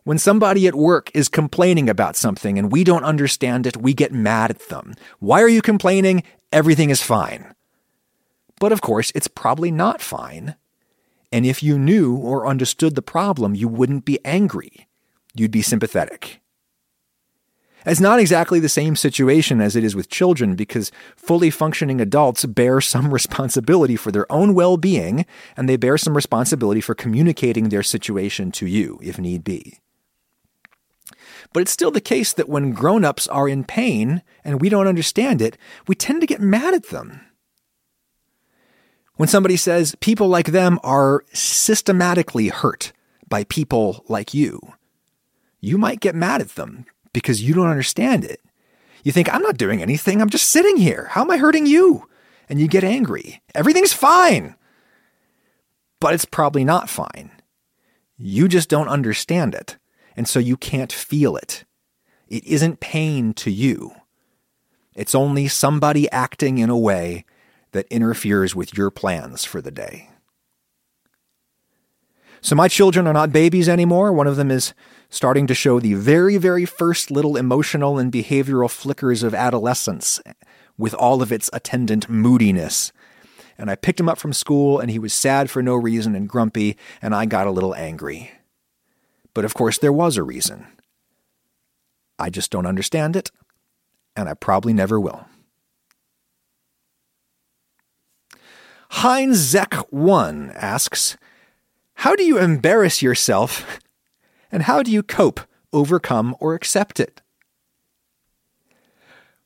When 0.02 0.18
somebody 0.18 0.66
at 0.66 0.74
work 0.74 1.10
is 1.14 1.28
complaining 1.28 1.90
about 1.90 2.16
something 2.16 2.58
and 2.58 2.72
we 2.72 2.84
don't 2.84 3.04
understand 3.04 3.66
it, 3.66 3.76
we 3.76 3.92
get 3.92 4.12
mad 4.12 4.50
at 4.50 4.68
them. 4.68 4.94
Why 5.18 5.42
are 5.42 5.48
you 5.48 5.60
complaining? 5.60 6.22
Everything 6.52 6.88
is 6.88 7.02
fine. 7.02 7.54
But 8.58 8.72
of 8.72 8.80
course, 8.80 9.12
it's 9.14 9.28
probably 9.28 9.70
not 9.70 10.00
fine. 10.00 10.56
And 11.30 11.46
if 11.46 11.62
you 11.62 11.78
knew 11.78 12.16
or 12.16 12.46
understood 12.46 12.94
the 12.94 13.02
problem, 13.02 13.54
you 13.54 13.68
wouldn't 13.68 14.04
be 14.04 14.18
angry. 14.24 14.88
You'd 15.34 15.52
be 15.52 15.62
sympathetic. 15.62 16.40
It's 17.86 18.00
not 18.00 18.20
exactly 18.20 18.60
the 18.60 18.68
same 18.68 18.94
situation 18.94 19.60
as 19.60 19.74
it 19.74 19.84
is 19.84 19.96
with 19.96 20.10
children 20.10 20.54
because 20.54 20.92
fully 21.16 21.50
functioning 21.50 22.00
adults 22.00 22.44
bear 22.44 22.80
some 22.80 23.12
responsibility 23.12 23.96
for 23.96 24.12
their 24.12 24.30
own 24.30 24.54
well 24.54 24.76
being 24.76 25.24
and 25.56 25.68
they 25.68 25.76
bear 25.76 25.96
some 25.96 26.14
responsibility 26.14 26.80
for 26.80 26.94
communicating 26.94 27.68
their 27.68 27.82
situation 27.82 28.50
to 28.52 28.66
you 28.66 28.98
if 29.02 29.18
need 29.18 29.44
be. 29.44 29.78
But 31.52 31.60
it's 31.62 31.72
still 31.72 31.90
the 31.90 32.00
case 32.00 32.32
that 32.34 32.48
when 32.48 32.72
grown 32.72 33.04
ups 33.04 33.26
are 33.28 33.48
in 33.48 33.64
pain 33.64 34.22
and 34.44 34.60
we 34.60 34.68
don't 34.68 34.86
understand 34.86 35.42
it, 35.42 35.56
we 35.86 35.94
tend 35.94 36.20
to 36.20 36.26
get 36.26 36.40
mad 36.40 36.74
at 36.74 36.88
them. 36.88 37.20
When 39.16 39.28
somebody 39.28 39.56
says 39.56 39.96
people 40.00 40.28
like 40.28 40.46
them 40.46 40.78
are 40.82 41.24
systematically 41.32 42.48
hurt 42.48 42.92
by 43.28 43.44
people 43.44 44.04
like 44.08 44.32
you, 44.32 44.60
you 45.60 45.76
might 45.76 46.00
get 46.00 46.14
mad 46.14 46.40
at 46.40 46.50
them 46.50 46.86
because 47.12 47.42
you 47.42 47.54
don't 47.54 47.68
understand 47.68 48.24
it. 48.24 48.40
You 49.02 49.12
think, 49.12 49.32
I'm 49.32 49.42
not 49.42 49.56
doing 49.56 49.82
anything, 49.82 50.20
I'm 50.20 50.30
just 50.30 50.48
sitting 50.48 50.76
here. 50.76 51.08
How 51.10 51.22
am 51.22 51.30
I 51.30 51.38
hurting 51.38 51.66
you? 51.66 52.06
And 52.48 52.60
you 52.60 52.68
get 52.68 52.84
angry. 52.84 53.40
Everything's 53.54 53.92
fine. 53.92 54.56
But 56.00 56.14
it's 56.14 56.24
probably 56.24 56.64
not 56.64 56.90
fine. 56.90 57.30
You 58.16 58.48
just 58.48 58.68
don't 58.68 58.88
understand 58.88 59.54
it, 59.54 59.78
and 60.16 60.28
so 60.28 60.38
you 60.38 60.56
can't 60.56 60.92
feel 60.92 61.36
it. 61.36 61.64
It 62.28 62.44
isn't 62.44 62.80
pain 62.80 63.32
to 63.34 63.50
you. 63.50 63.92
It's 64.94 65.14
only 65.14 65.48
somebody 65.48 66.10
acting 66.10 66.58
in 66.58 66.68
a 66.68 66.76
way 66.76 67.24
that 67.72 67.86
interferes 67.88 68.54
with 68.54 68.76
your 68.76 68.90
plans 68.90 69.44
for 69.44 69.60
the 69.60 69.70
day. 69.70 70.10
So, 72.40 72.54
my 72.54 72.68
children 72.68 73.06
are 73.06 73.12
not 73.12 73.32
babies 73.32 73.68
anymore. 73.68 74.12
One 74.12 74.26
of 74.26 74.36
them 74.36 74.50
is 74.50 74.74
starting 75.10 75.48
to 75.48 75.54
show 75.54 75.80
the 75.80 75.94
very, 75.94 76.36
very 76.36 76.64
first 76.64 77.10
little 77.10 77.36
emotional 77.36 77.98
and 77.98 78.12
behavioral 78.12 78.70
flickers 78.70 79.22
of 79.22 79.34
adolescence 79.34 80.20
with 80.78 80.94
all 80.94 81.20
of 81.20 81.32
its 81.32 81.50
attendant 81.52 82.08
moodiness. 82.08 82.92
And 83.58 83.70
I 83.70 83.74
picked 83.74 84.00
him 84.00 84.08
up 84.08 84.18
from 84.18 84.32
school, 84.32 84.78
and 84.78 84.90
he 84.90 84.98
was 84.98 85.12
sad 85.12 85.50
for 85.50 85.62
no 85.62 85.74
reason 85.74 86.14
and 86.14 86.28
grumpy, 86.28 86.78
and 87.02 87.14
I 87.14 87.26
got 87.26 87.46
a 87.46 87.50
little 87.50 87.74
angry. 87.74 88.30
But 89.34 89.44
of 89.44 89.52
course, 89.52 89.76
there 89.76 89.92
was 89.92 90.16
a 90.16 90.22
reason. 90.22 90.66
I 92.18 92.30
just 92.30 92.50
don't 92.50 92.66
understand 92.66 93.16
it, 93.16 93.30
and 94.16 94.28
I 94.28 94.34
probably 94.34 94.72
never 94.72 94.98
will. 94.98 95.26
Heinz 98.90 99.36
Zek 99.36 99.74
1 99.90 100.52
asks, 100.54 101.16
How 101.94 102.16
do 102.16 102.24
you 102.24 102.38
embarrass 102.38 103.02
yourself 103.02 103.78
and 104.52 104.64
how 104.64 104.82
do 104.82 104.90
you 104.90 105.02
cope, 105.02 105.40
overcome, 105.72 106.36
or 106.40 106.54
accept 106.54 107.00
it? 107.00 107.20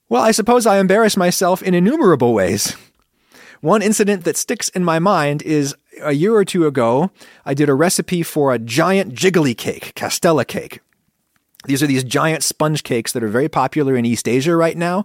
Well, 0.08 0.22
I 0.22 0.30
suppose 0.32 0.66
I 0.66 0.78
embarrass 0.78 1.16
myself 1.16 1.62
in 1.62 1.74
innumerable 1.74 2.34
ways. 2.34 2.76
One 3.60 3.82
incident 3.82 4.24
that 4.24 4.36
sticks 4.36 4.68
in 4.68 4.84
my 4.84 4.98
mind 4.98 5.42
is 5.42 5.74
a 6.02 6.12
year 6.12 6.34
or 6.34 6.44
two 6.44 6.66
ago, 6.66 7.10
I 7.46 7.54
did 7.54 7.68
a 7.68 7.74
recipe 7.74 8.22
for 8.22 8.52
a 8.52 8.58
giant 8.58 9.14
jiggly 9.14 9.56
cake, 9.56 9.92
Castella 9.94 10.46
cake. 10.46 10.80
These 11.64 11.82
are 11.82 11.86
these 11.86 12.04
giant 12.04 12.42
sponge 12.42 12.82
cakes 12.82 13.12
that 13.12 13.22
are 13.22 13.28
very 13.28 13.48
popular 13.48 13.96
in 13.96 14.04
East 14.04 14.28
Asia 14.28 14.54
right 14.54 14.76
now. 14.76 15.04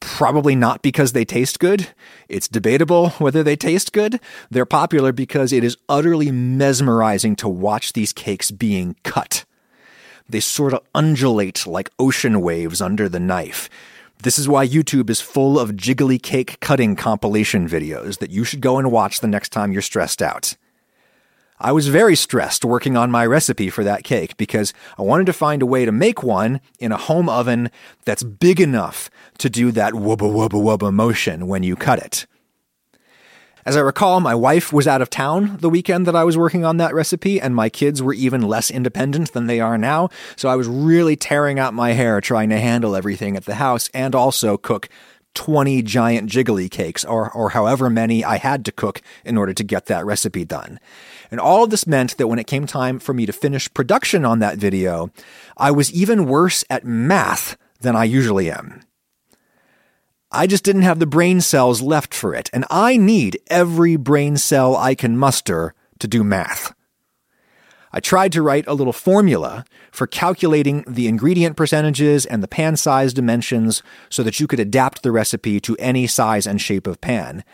Probably 0.00 0.54
not 0.54 0.82
because 0.82 1.12
they 1.12 1.24
taste 1.24 1.60
good. 1.60 1.88
It's 2.28 2.48
debatable 2.48 3.10
whether 3.10 3.42
they 3.42 3.56
taste 3.56 3.92
good. 3.92 4.18
They're 4.50 4.66
popular 4.66 5.12
because 5.12 5.52
it 5.52 5.62
is 5.62 5.76
utterly 5.88 6.30
mesmerizing 6.30 7.36
to 7.36 7.48
watch 7.48 7.92
these 7.92 8.12
cakes 8.12 8.50
being 8.50 8.96
cut. 9.04 9.44
They 10.28 10.40
sort 10.40 10.72
of 10.72 10.80
undulate 10.94 11.66
like 11.66 11.90
ocean 11.98 12.40
waves 12.40 12.80
under 12.80 13.08
the 13.08 13.20
knife. 13.20 13.68
This 14.22 14.38
is 14.38 14.48
why 14.48 14.66
YouTube 14.66 15.10
is 15.10 15.20
full 15.20 15.58
of 15.58 15.72
jiggly 15.72 16.22
cake 16.22 16.60
cutting 16.60 16.94
compilation 16.94 17.68
videos 17.68 18.18
that 18.18 18.30
you 18.30 18.44
should 18.44 18.60
go 18.60 18.78
and 18.78 18.92
watch 18.92 19.20
the 19.20 19.26
next 19.26 19.48
time 19.48 19.72
you're 19.72 19.82
stressed 19.82 20.22
out. 20.22 20.56
I 21.62 21.72
was 21.72 21.88
very 21.88 22.16
stressed 22.16 22.64
working 22.64 22.96
on 22.96 23.10
my 23.10 23.26
recipe 23.26 23.68
for 23.68 23.84
that 23.84 24.02
cake 24.02 24.38
because 24.38 24.72
I 24.96 25.02
wanted 25.02 25.26
to 25.26 25.34
find 25.34 25.60
a 25.60 25.66
way 25.66 25.84
to 25.84 25.92
make 25.92 26.22
one 26.22 26.62
in 26.78 26.90
a 26.90 26.96
home 26.96 27.28
oven 27.28 27.70
that's 28.06 28.22
big 28.22 28.62
enough 28.62 29.10
to 29.38 29.50
do 29.50 29.70
that 29.72 29.92
wubba 29.92 30.20
wubba 30.20 30.52
wubba 30.52 30.90
motion 30.90 31.46
when 31.48 31.62
you 31.62 31.76
cut 31.76 31.98
it. 31.98 32.26
As 33.66 33.76
I 33.76 33.80
recall, 33.80 34.20
my 34.20 34.34
wife 34.34 34.72
was 34.72 34.88
out 34.88 35.02
of 35.02 35.10
town 35.10 35.58
the 35.60 35.68
weekend 35.68 36.06
that 36.06 36.16
I 36.16 36.24
was 36.24 36.38
working 36.38 36.64
on 36.64 36.78
that 36.78 36.94
recipe, 36.94 37.38
and 37.38 37.54
my 37.54 37.68
kids 37.68 38.02
were 38.02 38.14
even 38.14 38.40
less 38.40 38.70
independent 38.70 39.34
than 39.34 39.46
they 39.46 39.60
are 39.60 39.76
now, 39.76 40.08
so 40.36 40.48
I 40.48 40.56
was 40.56 40.66
really 40.66 41.14
tearing 41.14 41.58
out 41.58 41.74
my 41.74 41.92
hair 41.92 42.22
trying 42.22 42.48
to 42.48 42.58
handle 42.58 42.96
everything 42.96 43.36
at 43.36 43.44
the 43.44 43.56
house 43.56 43.90
and 43.92 44.14
also 44.14 44.56
cook 44.56 44.88
20 45.34 45.82
giant 45.82 46.30
jiggly 46.30 46.70
cakes, 46.70 47.04
or, 47.04 47.30
or 47.32 47.50
however 47.50 47.88
many 47.88 48.24
I 48.24 48.36
had 48.36 48.64
to 48.64 48.72
cook 48.72 49.00
in 49.24 49.36
order 49.36 49.52
to 49.52 49.64
get 49.64 49.86
that 49.86 50.04
recipe 50.04 50.44
done. 50.44 50.80
And 51.30 51.40
all 51.40 51.64
of 51.64 51.70
this 51.70 51.86
meant 51.86 52.16
that 52.16 52.26
when 52.26 52.38
it 52.38 52.46
came 52.46 52.66
time 52.66 52.98
for 52.98 53.14
me 53.14 53.26
to 53.26 53.32
finish 53.32 53.72
production 53.72 54.24
on 54.24 54.40
that 54.40 54.58
video, 54.58 55.10
I 55.56 55.70
was 55.70 55.92
even 55.92 56.26
worse 56.26 56.64
at 56.68 56.84
math 56.84 57.56
than 57.80 57.96
I 57.96 58.04
usually 58.04 58.50
am. 58.50 58.82
I 60.32 60.46
just 60.46 60.64
didn't 60.64 60.82
have 60.82 61.00
the 61.00 61.06
brain 61.06 61.40
cells 61.40 61.82
left 61.82 62.14
for 62.14 62.34
it, 62.34 62.50
and 62.52 62.64
I 62.70 62.96
need 62.96 63.40
every 63.48 63.96
brain 63.96 64.36
cell 64.36 64.76
I 64.76 64.94
can 64.94 65.18
muster 65.18 65.74
to 65.98 66.06
do 66.06 66.22
math. 66.22 66.72
I 67.92 68.00
tried 68.00 68.32
to 68.32 68.42
write 68.42 68.66
a 68.66 68.74
little 68.74 68.92
formula 68.92 69.64
for 69.90 70.06
calculating 70.06 70.84
the 70.86 71.08
ingredient 71.08 71.56
percentages 71.56 72.24
and 72.24 72.42
the 72.42 72.48
pan 72.48 72.76
size 72.76 73.12
dimensions 73.12 73.82
so 74.08 74.22
that 74.22 74.38
you 74.38 74.46
could 74.46 74.60
adapt 74.60 75.02
the 75.02 75.10
recipe 75.10 75.58
to 75.60 75.76
any 75.78 76.06
size 76.06 76.46
and 76.46 76.60
shape 76.60 76.86
of 76.86 77.00
pan. 77.00 77.44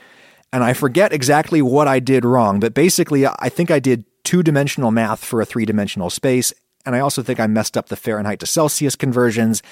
And 0.52 0.62
I 0.62 0.74
forget 0.74 1.12
exactly 1.12 1.62
what 1.62 1.88
I 1.88 2.00
did 2.00 2.24
wrong, 2.24 2.60
but 2.60 2.74
basically, 2.74 3.26
I 3.26 3.48
think 3.48 3.70
I 3.70 3.78
did 3.78 4.04
two 4.24 4.42
dimensional 4.42 4.90
math 4.90 5.24
for 5.24 5.40
a 5.40 5.46
three 5.46 5.64
dimensional 5.64 6.10
space. 6.10 6.52
And 6.84 6.94
I 6.94 7.00
also 7.00 7.22
think 7.22 7.40
I 7.40 7.46
messed 7.46 7.76
up 7.76 7.88
the 7.88 7.96
Fahrenheit 7.96 8.40
to 8.40 8.46
Celsius 8.46 8.94
conversions. 8.94 9.62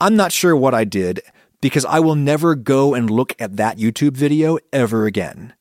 I'm 0.00 0.16
not 0.16 0.32
sure 0.32 0.56
what 0.56 0.74
I 0.74 0.84
did 0.84 1.20
because 1.60 1.84
I 1.84 2.00
will 2.00 2.14
never 2.14 2.54
go 2.54 2.94
and 2.94 3.08
look 3.08 3.34
at 3.38 3.56
that 3.56 3.78
YouTube 3.78 4.16
video 4.16 4.58
ever 4.72 5.06
again, 5.06 5.54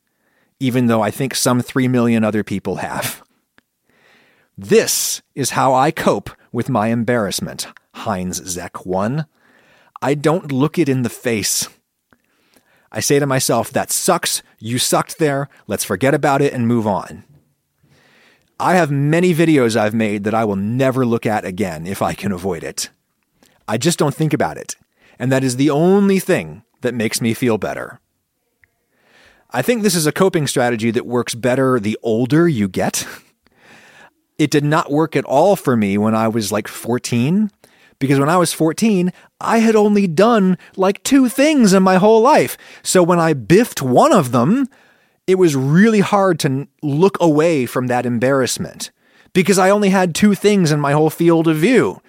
even 0.60 0.88
though 0.88 1.02
I 1.02 1.12
think 1.12 1.34
some 1.34 1.62
3 1.62 1.88
million 1.88 2.24
other 2.24 2.44
people 2.44 2.78
have. 2.78 3.24
This 4.60 5.22
is 5.36 5.52
how 5.52 5.76
I 5.76 5.92
cope 5.92 6.32
with 6.52 6.68
my 6.68 6.88
embarrassment, 6.88 7.68
Heinz 7.94 8.44
Zek 8.44 8.88
1. 8.88 9.28
I 10.02 10.16
don't 10.16 10.52
look 10.52 10.80
it 10.80 10.90
in 10.90 11.04
the 11.04 11.10
face. 11.10 11.70
I 12.92 13.00
say 13.00 13.20
to 13.20 13.28
myself, 13.28 13.70
that 13.70 13.92
sucks. 13.92 14.42
You 14.58 14.80
sucked 14.80 15.20
there. 15.20 15.48
Let's 15.68 15.84
forget 15.84 16.16
about 16.16 16.42
it 16.42 16.54
and 16.54 16.68
move 16.68 16.88
on. 16.88 17.24
I 18.60 18.74
have 18.74 18.90
many 18.90 19.32
videos 19.36 19.76
I've 19.76 19.94
made 19.94 20.24
that 20.24 20.34
I 20.34 20.44
will 20.44 20.56
never 20.56 21.06
look 21.06 21.28
at 21.28 21.46
again 21.46 21.86
if 21.86 22.02
I 22.02 22.16
can 22.16 22.32
avoid 22.32 22.64
it. 22.64 22.90
I 23.68 23.78
just 23.78 24.00
don't 24.00 24.16
think 24.16 24.34
about 24.34 24.58
it. 24.58 24.76
And 25.20 25.32
that 25.32 25.44
is 25.44 25.58
the 25.58 25.70
only 25.70 26.18
thing 26.18 26.64
that 26.82 26.96
makes 26.96 27.22
me 27.22 27.36
feel 27.36 27.60
better. 27.60 28.00
I 29.52 29.62
think 29.62 29.84
this 29.84 29.96
is 29.96 30.08
a 30.08 30.12
coping 30.12 30.48
strategy 30.48 30.90
that 30.90 31.06
works 31.06 31.36
better 31.36 31.80
the 31.80 32.00
older 32.02 32.48
you 32.48 32.68
get. 32.68 33.06
It 34.38 34.52
did 34.52 34.64
not 34.64 34.92
work 34.92 35.16
at 35.16 35.26
all 35.26 35.56
for 35.56 35.76
me 35.76 35.98
when 35.98 36.14
I 36.14 36.28
was 36.28 36.52
like 36.52 36.68
14 36.68 37.50
because 38.00 38.20
when 38.20 38.30
I 38.30 38.38
was 38.38 38.54
14, 38.54 39.12
I 39.42 39.60
had 39.60 39.76
only 39.76 40.08
done 40.08 40.58
like 40.76 41.04
two 41.04 41.30
things 41.30 41.74
in 41.74 41.82
my 41.84 41.96
whole 41.96 42.22
life. 42.22 42.58
So 42.84 43.02
when 43.02 43.20
I 43.20 43.34
biffed 43.34 43.82
one 43.82 44.14
of 44.14 44.32
them, 44.32 44.68
it 45.26 45.36
was 45.36 45.56
really 45.56 46.00
hard 46.00 46.40
to 46.40 46.68
look 46.82 47.18
away 47.20 47.66
from 47.66 47.88
that 47.88 48.06
embarrassment 48.06 48.92
because 49.34 49.58
I 49.58 49.70
only 49.70 49.90
had 49.90 50.16
two 50.16 50.36
things 50.36 50.72
in 50.72 50.80
my 50.80 50.94
whole 50.94 51.10
field 51.10 51.48
of 51.48 51.58
view. 51.58 52.02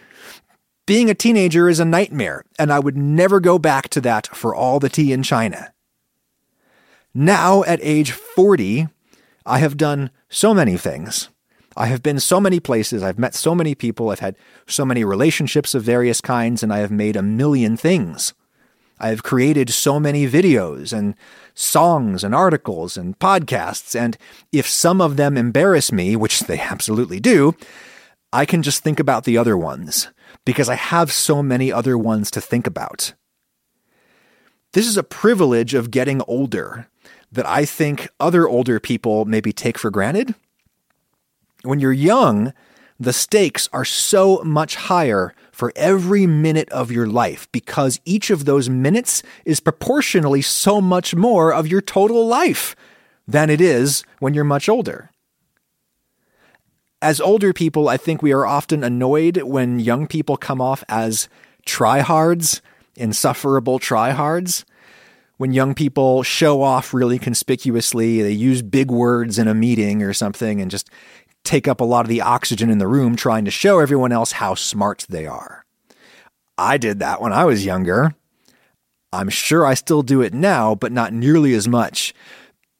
Being 0.87 1.11
a 1.11 1.15
teenager 1.15 1.69
is 1.69 1.81
a 1.81 1.85
nightmare, 1.85 2.45
and 2.59 2.73
I 2.73 2.79
would 2.79 2.97
never 2.97 3.41
go 3.41 3.59
back 3.59 3.91
to 3.91 4.01
that 4.01 4.29
for 4.29 4.55
all 4.55 4.81
the 4.81 4.89
tea 4.89 5.13
in 5.13 5.23
China. 5.23 5.75
Now, 7.13 7.63
at 7.65 7.81
age 7.83 8.13
40, 8.13 8.89
I 9.45 9.59
have 9.59 9.77
done 9.77 10.11
so 10.31 10.55
many 10.55 10.79
things. 10.79 11.29
I 11.79 11.87
have 11.87 12.03
been 12.03 12.19
so 12.19 12.41
many 12.41 12.59
places, 12.59 13.05
I've 13.05 13.21
met 13.21 13.37
so 13.37 13.55
many 13.55 13.77
people, 13.77 14.11
I've 14.11 14.19
had 14.19 14.35
so 14.67 14.85
many 14.85 15.05
relationships 15.05 15.77
of 15.77 15.85
various 15.85 16.21
kinds, 16.21 16.65
and 16.65 16.73
I 16.73 16.79
have 16.79 16.91
made 16.91 17.15
a 17.15 17.23
million 17.23 17.77
things. 17.77 18.35
I 18.99 19.11
have 19.11 19.23
created 19.23 19.71
so 19.71 20.01
many 20.01 20.27
videos 20.27 20.93
and 20.93 21.15
songs 21.55 22.25
and 22.25 22.35
articles 22.35 22.97
and 22.97 23.17
podcasts, 23.21 23.95
and 23.95 24.19
if 24.51 24.67
some 24.67 25.01
of 25.01 25.17
them 25.17 25.37
embarrass 25.37 25.93
me, 25.93 26.17
which 26.17 26.41
they 26.49 26.59
absolutely 26.59 27.21
do, 27.21 27.55
I 28.33 28.45
can 28.45 28.65
just 28.65 28.83
think 28.83 28.99
about 28.99 29.23
the 29.23 29.39
other 29.39 29.57
ones 29.57 30.09
because 30.45 30.69
I 30.69 30.75
have 30.75 31.13
so 31.13 31.45
many 31.45 31.71
other 31.71 31.97
ones 31.97 32.29
to 32.33 32.41
think 32.41 32.67
about. 32.67 33.15
This 34.73 34.89
is 34.89 34.97
a 34.97 35.05
privilege 35.05 35.75
of 35.75 35.93
getting 35.93 36.23
older 36.23 36.89
that 37.31 37.47
I 37.47 37.65
think 37.65 38.09
other 38.19 38.49
older 38.49 38.81
people 38.81 39.27
maybe 39.27 39.53
take 39.53 39.79
for 39.79 39.93
granted 39.93 40.35
when 41.69 41.81
you're 41.81 41.93
young, 41.93 42.55
the 42.99 43.13
stakes 43.13 43.69
are 43.75 43.85
so 43.85 44.43
much 44.43 44.75
higher 44.75 45.35
for 45.53 45.71
every 45.77 46.27
minute 46.27 46.71
of 46.71 46.91
your 46.91 47.07
life 47.07 47.47
because 47.53 48.01
each 48.07 48.31
of 48.31 48.47
those 48.47 48.71
minutes 48.71 49.23
is 49.45 49.61
proportionally 49.61 50.41
so 50.41 50.81
much 50.81 51.15
more 51.15 51.53
of 51.53 51.69
your 51.69 51.83
total 51.83 52.27
life 52.27 52.75
than 53.27 53.51
it 53.51 53.61
is 53.61 54.03
when 54.19 54.33
you're 54.33 54.45
much 54.45 54.67
older. 54.67 55.11
As 57.03 57.21
older 57.21 57.53
people, 57.53 57.87
I 57.87 57.99
think 57.99 58.23
we 58.23 58.33
are 58.33 58.47
often 58.47 58.83
annoyed 58.83 59.37
when 59.43 59.79
young 59.79 60.07
people 60.07 60.39
come 60.39 60.63
off 60.63 60.83
as 60.89 61.29
tryhards, 61.67 62.63
insufferable 62.97 63.79
tryhards. 63.79 64.65
when 65.37 65.53
young 65.53 65.73
people 65.73 66.25
show 66.25 66.63
off 66.63 66.93
really 66.93 67.19
conspicuously, 67.19 68.23
they 68.23 68.33
use 68.33 68.61
big 68.61 68.91
words 68.91 69.39
in 69.39 69.47
a 69.47 69.55
meeting 69.55 70.03
or 70.03 70.13
something 70.13 70.61
and 70.61 70.69
just 70.69 70.91
take 71.45 71.69
up 71.69 71.81
a 71.81 71.85
lot 71.85 72.05
of 72.05 72.09
the 72.09 72.21
oxygen 72.21 72.71
in 72.71 72.79
the 72.79 72.87
room 72.87 73.17
trying 73.17 73.45
to 73.45 73.51
show 73.51 73.79
everyone 73.79 74.13
else 74.13 74.33
how 74.33 74.55
smart 74.55 75.07
they 75.09 75.27
are. 75.27 75.65
I 76.57 76.77
did 76.77 76.99
that 76.99 77.21
when 77.21 77.33
I 77.33 77.45
was 77.45 77.65
younger. 77.65 78.15
I'm 79.13 79.29
sure 79.29 79.65
I 79.65 79.75
still 79.75 80.03
do 80.03 80.21
it 80.21 80.35
now, 80.35 80.75
but 80.75 80.93
not 80.93 81.13
nearly 81.13 81.55
as 81.55 81.67
much 81.67 82.13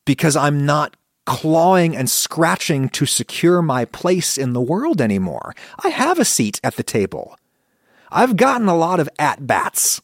because 0.05 0.37
I'm 0.37 0.67
not 0.67 0.97
clawing 1.25 1.95
and 1.97 2.11
scratching 2.11 2.89
to 2.89 3.07
secure 3.07 3.61
my 3.61 3.85
place 3.85 4.39
in 4.39 4.55
the 4.55 4.61
world 4.61 5.01
anymore. 5.01 5.55
I 5.85 5.89
have 5.91 6.19
a 6.19 6.25
seat 6.25 6.59
at 6.65 6.77
the 6.77 6.83
table. 6.83 7.39
I've 8.11 8.37
gotten 8.37 8.69
a 8.69 8.77
lot 8.77 9.01
of 9.01 9.09
at 9.19 9.47
bats. 9.47 10.01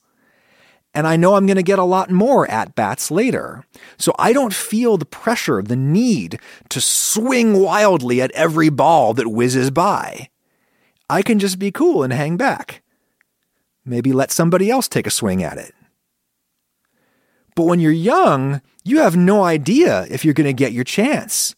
And 0.95 1.07
I 1.09 1.17
know 1.17 1.35
I'm 1.35 1.47
going 1.47 1.57
to 1.57 1.63
get 1.63 1.81
a 1.81 1.85
lot 1.85 2.11
more 2.11 2.49
at 2.49 2.77
bats 2.77 3.11
later. 3.11 3.65
So 3.99 4.15
I 4.19 4.33
don't 4.33 4.55
feel 4.55 4.97
the 4.97 5.05
pressure, 5.05 5.61
the 5.61 5.77
need 5.77 6.39
to 6.69 6.81
swing 6.81 7.59
wildly 7.59 8.23
at 8.23 8.31
every 8.31 8.69
ball 8.69 9.13
that 9.15 9.29
whizzes 9.29 9.71
by. 9.71 10.31
I 11.11 11.23
can 11.23 11.39
just 11.39 11.59
be 11.59 11.73
cool 11.73 12.03
and 12.03 12.13
hang 12.13 12.37
back. 12.37 12.83
Maybe 13.85 14.13
let 14.13 14.31
somebody 14.31 14.71
else 14.71 14.89
take 14.89 15.07
a 15.07 15.11
swing 15.11 15.43
at 15.43 15.59
it. 15.59 15.75
But 17.57 17.65
when 17.65 17.81
you're 17.81 17.93
young, 17.93 18.63
you 18.85 19.01
have 19.01 19.17
no 19.17 19.45
idea 19.45 20.07
if 20.11 20.25
you're 20.25 20.35
going 20.35 20.47
to 20.47 20.53
get 20.53 20.73
your 20.73 20.85
chance 20.85 21.55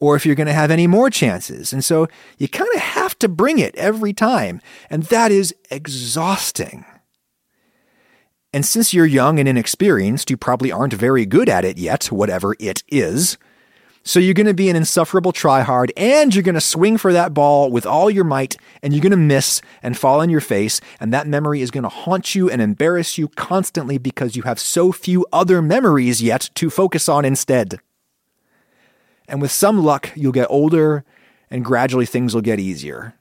or 0.00 0.16
if 0.16 0.26
you're 0.26 0.34
going 0.34 0.48
to 0.48 0.52
have 0.52 0.70
any 0.70 0.86
more 0.86 1.10
chances. 1.10 1.72
And 1.72 1.84
so 1.84 2.08
you 2.38 2.48
kind 2.48 2.70
of 2.74 2.80
have 2.80 3.18
to 3.20 3.28
bring 3.28 3.58
it 3.58 3.74
every 3.76 4.12
time. 4.12 4.60
And 4.90 5.04
that 5.04 5.32
is 5.32 5.54
exhausting. 5.70 6.84
And 8.54 8.64
since 8.64 8.94
you're 8.94 9.04
young 9.04 9.40
and 9.40 9.48
inexperienced, 9.48 10.30
you 10.30 10.36
probably 10.36 10.70
aren't 10.70 10.92
very 10.92 11.26
good 11.26 11.48
at 11.48 11.64
it 11.64 11.76
yet, 11.76 12.04
whatever 12.12 12.54
it 12.60 12.84
is. 12.86 13.36
So 14.04 14.20
you're 14.20 14.32
going 14.32 14.46
to 14.46 14.54
be 14.54 14.70
an 14.70 14.76
insufferable 14.76 15.32
tryhard 15.32 15.90
and 15.96 16.32
you're 16.32 16.44
going 16.44 16.54
to 16.54 16.60
swing 16.60 16.96
for 16.96 17.12
that 17.12 17.34
ball 17.34 17.68
with 17.68 17.84
all 17.84 18.08
your 18.08 18.22
might 18.22 18.56
and 18.80 18.94
you're 18.94 19.02
going 19.02 19.10
to 19.10 19.16
miss 19.16 19.60
and 19.82 19.98
fall 19.98 20.20
on 20.20 20.30
your 20.30 20.40
face. 20.40 20.80
And 21.00 21.12
that 21.12 21.26
memory 21.26 21.62
is 21.62 21.72
going 21.72 21.82
to 21.82 21.88
haunt 21.88 22.36
you 22.36 22.48
and 22.48 22.62
embarrass 22.62 23.18
you 23.18 23.26
constantly 23.26 23.98
because 23.98 24.36
you 24.36 24.42
have 24.42 24.60
so 24.60 24.92
few 24.92 25.26
other 25.32 25.60
memories 25.60 26.22
yet 26.22 26.48
to 26.54 26.70
focus 26.70 27.08
on 27.08 27.24
instead. 27.24 27.80
And 29.26 29.42
with 29.42 29.50
some 29.50 29.82
luck, 29.82 30.12
you'll 30.14 30.30
get 30.30 30.46
older 30.48 31.04
and 31.50 31.64
gradually 31.64 32.06
things 32.06 32.36
will 32.36 32.40
get 32.40 32.60
easier. 32.60 33.14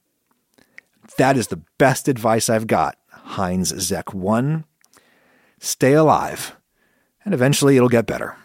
That 1.18 1.38
is 1.38 1.48
the 1.48 1.64
best 1.80 2.08
advice 2.08 2.52
I've 2.52 2.68
got. 2.68 2.98
Heinz 3.10 3.70
Zek 3.70 4.14
1 4.14 4.66
stay 5.64 5.94
alive, 5.94 6.56
and 7.24 7.34
eventually 7.34 7.78
it'll 7.78 7.90
get 7.90 8.06
better. 8.06 8.36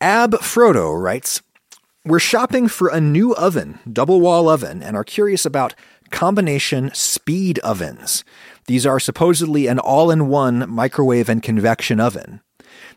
Ab 0.00 0.32
Frodo 0.34 0.98
writes, 1.00 1.42
We're 2.04 2.18
shopping 2.18 2.68
for 2.68 2.88
a 2.88 3.00
new 3.00 3.34
oven, 3.34 3.78
double 3.90 4.20
wall 4.20 4.48
oven, 4.48 4.82
and 4.82 4.96
are 4.96 5.04
curious 5.04 5.44
about 5.44 5.74
combination 6.10 6.90
speed 6.94 7.58
ovens. 7.60 8.24
These 8.66 8.86
are 8.86 9.00
supposedly 9.00 9.66
an 9.66 9.78
all 9.78 10.10
in 10.10 10.28
one 10.28 10.68
microwave 10.70 11.28
and 11.28 11.42
convection 11.42 12.00
oven. 12.00 12.40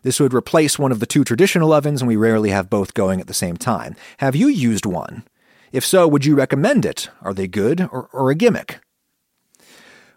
This 0.03 0.19
would 0.19 0.33
replace 0.33 0.77
one 0.77 0.91
of 0.91 0.99
the 0.99 1.05
two 1.05 1.23
traditional 1.23 1.73
ovens, 1.73 2.01
and 2.01 2.07
we 2.07 2.15
rarely 2.15 2.51
have 2.51 2.69
both 2.69 2.93
going 2.93 3.19
at 3.19 3.27
the 3.27 3.33
same 3.33 3.57
time. 3.57 3.95
Have 4.17 4.35
you 4.35 4.47
used 4.47 4.85
one? 4.85 5.23
If 5.71 5.85
so, 5.85 6.07
would 6.07 6.25
you 6.25 6.35
recommend 6.35 6.85
it? 6.85 7.09
Are 7.21 7.33
they 7.33 7.47
good 7.47 7.81
or, 7.91 8.09
or 8.13 8.29
a 8.29 8.35
gimmick? 8.35 8.79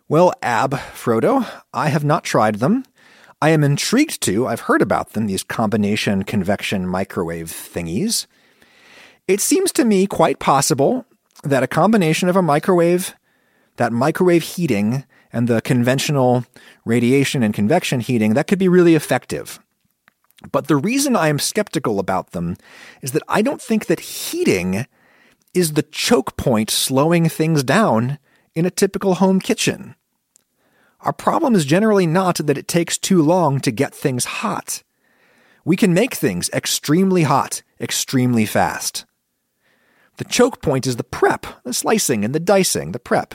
Well, 0.08 0.32
Ab, 0.40 0.70
Frodo, 0.70 1.44
I 1.74 1.88
have 1.88 2.04
not 2.04 2.22
tried 2.22 2.56
them. 2.56 2.84
I 3.42 3.50
am 3.50 3.64
intrigued 3.64 4.20
to. 4.22 4.46
I've 4.46 4.60
heard 4.60 4.80
about 4.80 5.14
them, 5.14 5.26
these 5.26 5.42
combination 5.42 6.22
convection 6.22 6.86
microwave 6.86 7.48
thingies. 7.48 8.26
It 9.26 9.40
seems 9.40 9.72
to 9.72 9.84
me 9.84 10.06
quite 10.06 10.38
possible 10.38 11.06
that 11.42 11.64
a 11.64 11.68
combination 11.68 12.28
of 12.28 12.36
a 12.36 12.42
microwave, 12.42 13.16
that 13.78 13.92
microwave 13.92 14.44
heating, 14.44 15.04
and 15.32 15.48
the 15.48 15.60
conventional 15.60 16.46
radiation 16.84 17.42
and 17.42 17.52
convection 17.52 17.98
heating, 17.98 18.34
that 18.34 18.46
could 18.46 18.60
be 18.60 18.68
really 18.68 18.94
effective. 18.94 19.58
But 20.52 20.68
the 20.68 20.76
reason 20.76 21.16
I 21.16 21.26
am 21.26 21.40
skeptical 21.40 21.98
about 21.98 22.30
them 22.30 22.56
is 23.02 23.10
that 23.10 23.24
I 23.26 23.42
don't 23.42 23.60
think 23.60 23.86
that 23.86 23.98
heating 23.98 24.86
is 25.52 25.72
the 25.72 25.82
choke 25.82 26.36
point 26.36 26.70
slowing 26.70 27.28
things 27.28 27.64
down 27.64 28.20
in 28.56 28.66
a 28.66 28.70
typical 28.70 29.16
home 29.16 29.38
kitchen. 29.38 29.94
Our 31.02 31.12
problem 31.12 31.54
is 31.54 31.64
generally 31.64 32.06
not 32.06 32.38
that 32.38 32.58
it 32.58 32.66
takes 32.66 32.98
too 32.98 33.22
long 33.22 33.60
to 33.60 33.70
get 33.70 33.94
things 33.94 34.24
hot. 34.24 34.82
We 35.64 35.76
can 35.76 35.94
make 35.94 36.14
things 36.14 36.50
extremely 36.50 37.22
hot, 37.24 37.62
extremely 37.80 38.46
fast. 38.46 39.04
The 40.16 40.24
choke 40.24 40.62
point 40.62 40.86
is 40.86 40.96
the 40.96 41.04
prep, 41.04 41.46
the 41.64 41.74
slicing 41.74 42.24
and 42.24 42.34
the 42.34 42.40
dicing, 42.40 42.92
the 42.92 42.98
prep. 42.98 43.34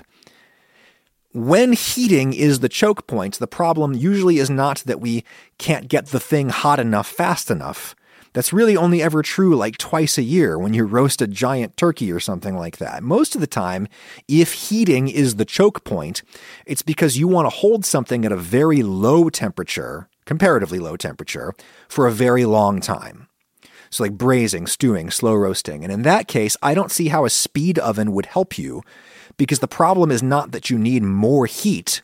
When 1.33 1.73
heating 1.73 2.33
is 2.33 2.59
the 2.59 2.67
choke 2.67 3.07
point, 3.07 3.37
the 3.37 3.47
problem 3.47 3.93
usually 3.93 4.39
is 4.39 4.49
not 4.49 4.79
that 4.79 4.99
we 4.99 5.23
can't 5.59 5.87
get 5.87 6.07
the 6.07 6.19
thing 6.19 6.49
hot 6.49 6.79
enough 6.79 7.07
fast 7.07 7.51
enough. 7.51 7.95
That's 8.33 8.53
really 8.53 8.77
only 8.77 9.01
ever 9.01 9.21
true 9.21 9.55
like 9.55 9.77
twice 9.77 10.17
a 10.17 10.23
year 10.23 10.57
when 10.57 10.73
you 10.73 10.85
roast 10.85 11.21
a 11.21 11.27
giant 11.27 11.75
turkey 11.75 12.11
or 12.11 12.19
something 12.19 12.55
like 12.55 12.77
that. 12.77 13.03
Most 13.03 13.35
of 13.35 13.41
the 13.41 13.47
time, 13.47 13.87
if 14.27 14.53
heating 14.53 15.09
is 15.09 15.35
the 15.35 15.45
choke 15.45 15.83
point, 15.83 16.23
it's 16.65 16.81
because 16.81 17.17
you 17.17 17.27
want 17.27 17.45
to 17.45 17.55
hold 17.55 17.85
something 17.85 18.23
at 18.23 18.31
a 18.31 18.37
very 18.37 18.83
low 18.83 19.29
temperature, 19.29 20.07
comparatively 20.25 20.79
low 20.79 20.95
temperature, 20.95 21.53
for 21.89 22.07
a 22.07 22.11
very 22.11 22.45
long 22.45 22.79
time. 22.79 23.27
So, 23.89 24.05
like 24.05 24.13
braising, 24.17 24.67
stewing, 24.67 25.11
slow 25.11 25.33
roasting. 25.33 25.83
And 25.83 25.91
in 25.91 26.03
that 26.03 26.29
case, 26.29 26.55
I 26.63 26.73
don't 26.73 26.91
see 26.91 27.09
how 27.09 27.25
a 27.25 27.29
speed 27.29 27.77
oven 27.77 28.13
would 28.13 28.27
help 28.27 28.57
you 28.57 28.83
because 29.35 29.59
the 29.59 29.67
problem 29.67 30.09
is 30.09 30.23
not 30.23 30.51
that 30.51 30.69
you 30.69 30.77
need 30.77 31.03
more 31.03 31.45
heat 31.45 32.01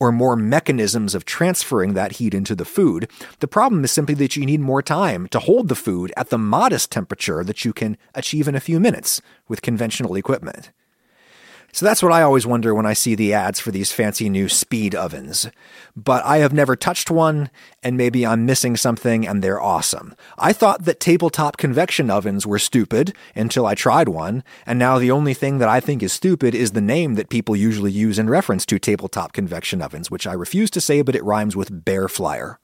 or 0.00 0.10
more 0.10 0.34
mechanisms 0.34 1.14
of 1.14 1.24
transferring 1.24 1.94
that 1.94 2.12
heat 2.12 2.34
into 2.34 2.56
the 2.56 2.64
food. 2.64 3.08
The 3.38 3.46
problem 3.46 3.84
is 3.84 3.92
simply 3.92 4.14
that 4.16 4.34
you 4.34 4.46
need 4.46 4.60
more 4.60 4.82
time 4.82 5.28
to 5.28 5.38
hold 5.38 5.68
the 5.68 5.76
food 5.76 6.12
at 6.16 6.30
the 6.30 6.38
modest 6.38 6.90
temperature 6.90 7.44
that 7.44 7.64
you 7.64 7.72
can 7.72 7.98
achieve 8.14 8.48
in 8.48 8.54
a 8.54 8.60
few 8.60 8.80
minutes 8.80 9.20
with 9.46 9.62
conventional 9.62 10.16
equipment. 10.16 10.72
So 11.72 11.86
that's 11.86 12.02
what 12.02 12.12
I 12.12 12.22
always 12.22 12.46
wonder 12.46 12.74
when 12.74 12.86
I 12.86 12.94
see 12.94 13.14
the 13.14 13.32
ads 13.32 13.60
for 13.60 13.70
these 13.70 13.92
fancy 13.92 14.28
new 14.28 14.48
speed 14.48 14.94
ovens. 14.94 15.48
But 15.94 16.24
I 16.24 16.38
have 16.38 16.52
never 16.52 16.74
touched 16.74 17.10
one, 17.10 17.48
and 17.82 17.96
maybe 17.96 18.26
I'm 18.26 18.44
missing 18.44 18.76
something 18.76 19.26
and 19.26 19.42
they're 19.42 19.60
awesome. 19.60 20.14
I 20.36 20.52
thought 20.52 20.84
that 20.84 20.98
tabletop 20.98 21.56
convection 21.56 22.10
ovens 22.10 22.46
were 22.46 22.58
stupid 22.58 23.14
until 23.36 23.66
I 23.66 23.74
tried 23.74 24.08
one, 24.08 24.42
and 24.66 24.78
now 24.78 24.98
the 24.98 25.12
only 25.12 25.34
thing 25.34 25.58
that 25.58 25.68
I 25.68 25.78
think 25.80 26.02
is 26.02 26.12
stupid 26.12 26.54
is 26.54 26.72
the 26.72 26.80
name 26.80 27.14
that 27.14 27.28
people 27.28 27.54
usually 27.54 27.92
use 27.92 28.18
in 28.18 28.28
reference 28.28 28.66
to 28.66 28.78
tabletop 28.78 29.32
convection 29.32 29.80
ovens, 29.80 30.10
which 30.10 30.26
I 30.26 30.32
refuse 30.32 30.70
to 30.70 30.80
say, 30.80 31.02
but 31.02 31.14
it 31.14 31.24
rhymes 31.24 31.54
with 31.54 31.84
bear 31.84 32.08
flyer. 32.08 32.58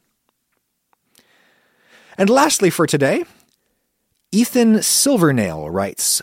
And 2.18 2.30
lastly 2.30 2.70
for 2.70 2.86
today, 2.86 3.24
Ethan 4.32 4.82
Silvernail 4.82 5.70
writes, 5.70 6.22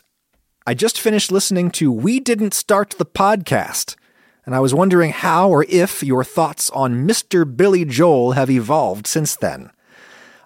I 0.66 0.74
just 0.74 0.98
finished 0.98 1.30
listening 1.30 1.72
to 1.72 1.92
We 1.92 2.22
Didn't 2.22 2.54
Start 2.54 2.96
the 2.98 3.06
Podcast, 3.06 3.98
and 4.46 4.56
I 4.56 4.62
was 4.62 4.74
wondering 4.74 5.12
how 5.12 5.50
or 5.50 5.66
if 5.68 6.02
your 6.02 6.24
thoughts 6.24 6.70
on 6.70 7.06
Mr. 7.06 7.44
Billy 7.44 7.84
Joel 7.84 8.32
have 8.32 8.50
evolved 8.50 9.06
since 9.06 9.36
then. 9.36 9.72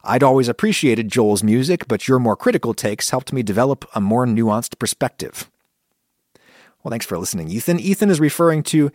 I'd 0.04 0.24
always 0.24 0.48
appreciated 0.48 1.12
Joel's 1.12 1.44
music, 1.44 1.88
but 1.88 2.08
your 2.08 2.18
more 2.18 2.36
critical 2.36 2.74
takes 2.74 3.12
helped 3.12 3.32
me 3.32 3.44
develop 3.44 3.86
a 3.94 4.02
more 4.02 4.26
nuanced 4.26 4.80
perspective. 4.80 5.52
Well, 6.82 6.90
thanks 6.90 7.06
for 7.06 7.20
listening, 7.20 7.50
Ethan. 7.50 7.80
Ethan 7.80 8.10
is 8.10 8.20
referring 8.20 8.64
to 8.64 8.92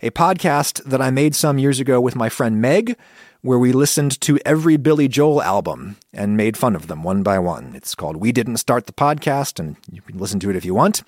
a 0.00 0.08
podcast 0.08 0.82
that 0.84 1.02
I 1.02 1.10
made 1.10 1.34
some 1.34 1.58
years 1.58 1.80
ago 1.80 2.00
with 2.00 2.16
my 2.16 2.30
friend 2.30 2.62
Meg, 2.62 2.96
where 3.42 3.58
we 3.58 3.72
listened 3.72 4.20
to 4.20 4.38
every 4.46 4.76
Billy 4.76 5.08
Joel 5.08 5.42
album 5.42 5.96
and 6.12 6.36
made 6.36 6.56
fun 6.56 6.76
of 6.76 6.86
them 6.86 7.02
one 7.02 7.24
by 7.24 7.40
one. 7.40 7.74
It's 7.74 7.96
called 7.96 8.16
We 8.16 8.30
Didn't 8.30 8.58
Start 8.58 8.86
the 8.86 8.92
Podcast, 8.92 9.58
and 9.58 9.76
you 9.90 10.00
can 10.00 10.18
listen 10.18 10.38
to 10.40 10.50
it 10.50 10.56
if 10.56 10.64
you 10.64 10.74
want. 10.74 11.02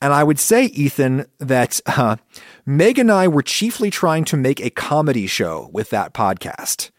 And 0.00 0.12
I 0.12 0.24
would 0.24 0.40
say, 0.40 0.64
Ethan, 0.64 1.26
that 1.38 1.80
uh, 1.86 2.16
Meg 2.66 2.98
and 2.98 3.12
I 3.12 3.28
were 3.28 3.42
chiefly 3.42 3.90
trying 3.90 4.24
to 4.26 4.36
make 4.36 4.60
a 4.60 4.70
comedy 4.70 5.28
show 5.28 5.70
with 5.72 5.90
that 5.90 6.12
podcast. 6.12 6.90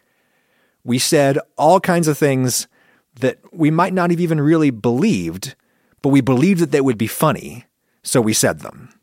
We 0.85 0.97
said 0.97 1.37
all 1.57 1.81
kinds 1.81 2.07
of 2.07 2.17
things 2.17 2.67
that 3.19 3.39
we 3.51 3.69
might 3.69 3.93
not 3.93 4.11
have 4.11 4.21
even 4.21 4.39
really 4.39 4.69
believed, 4.69 5.55
but 6.01 6.09
we 6.09 6.21
believed 6.21 6.61
that 6.61 6.71
they 6.71 6.81
would 6.81 6.97
be 6.97 7.07
funny, 7.07 7.65
so 8.01 8.21
we 8.21 8.33
said 8.33 8.61
them. 8.61 8.93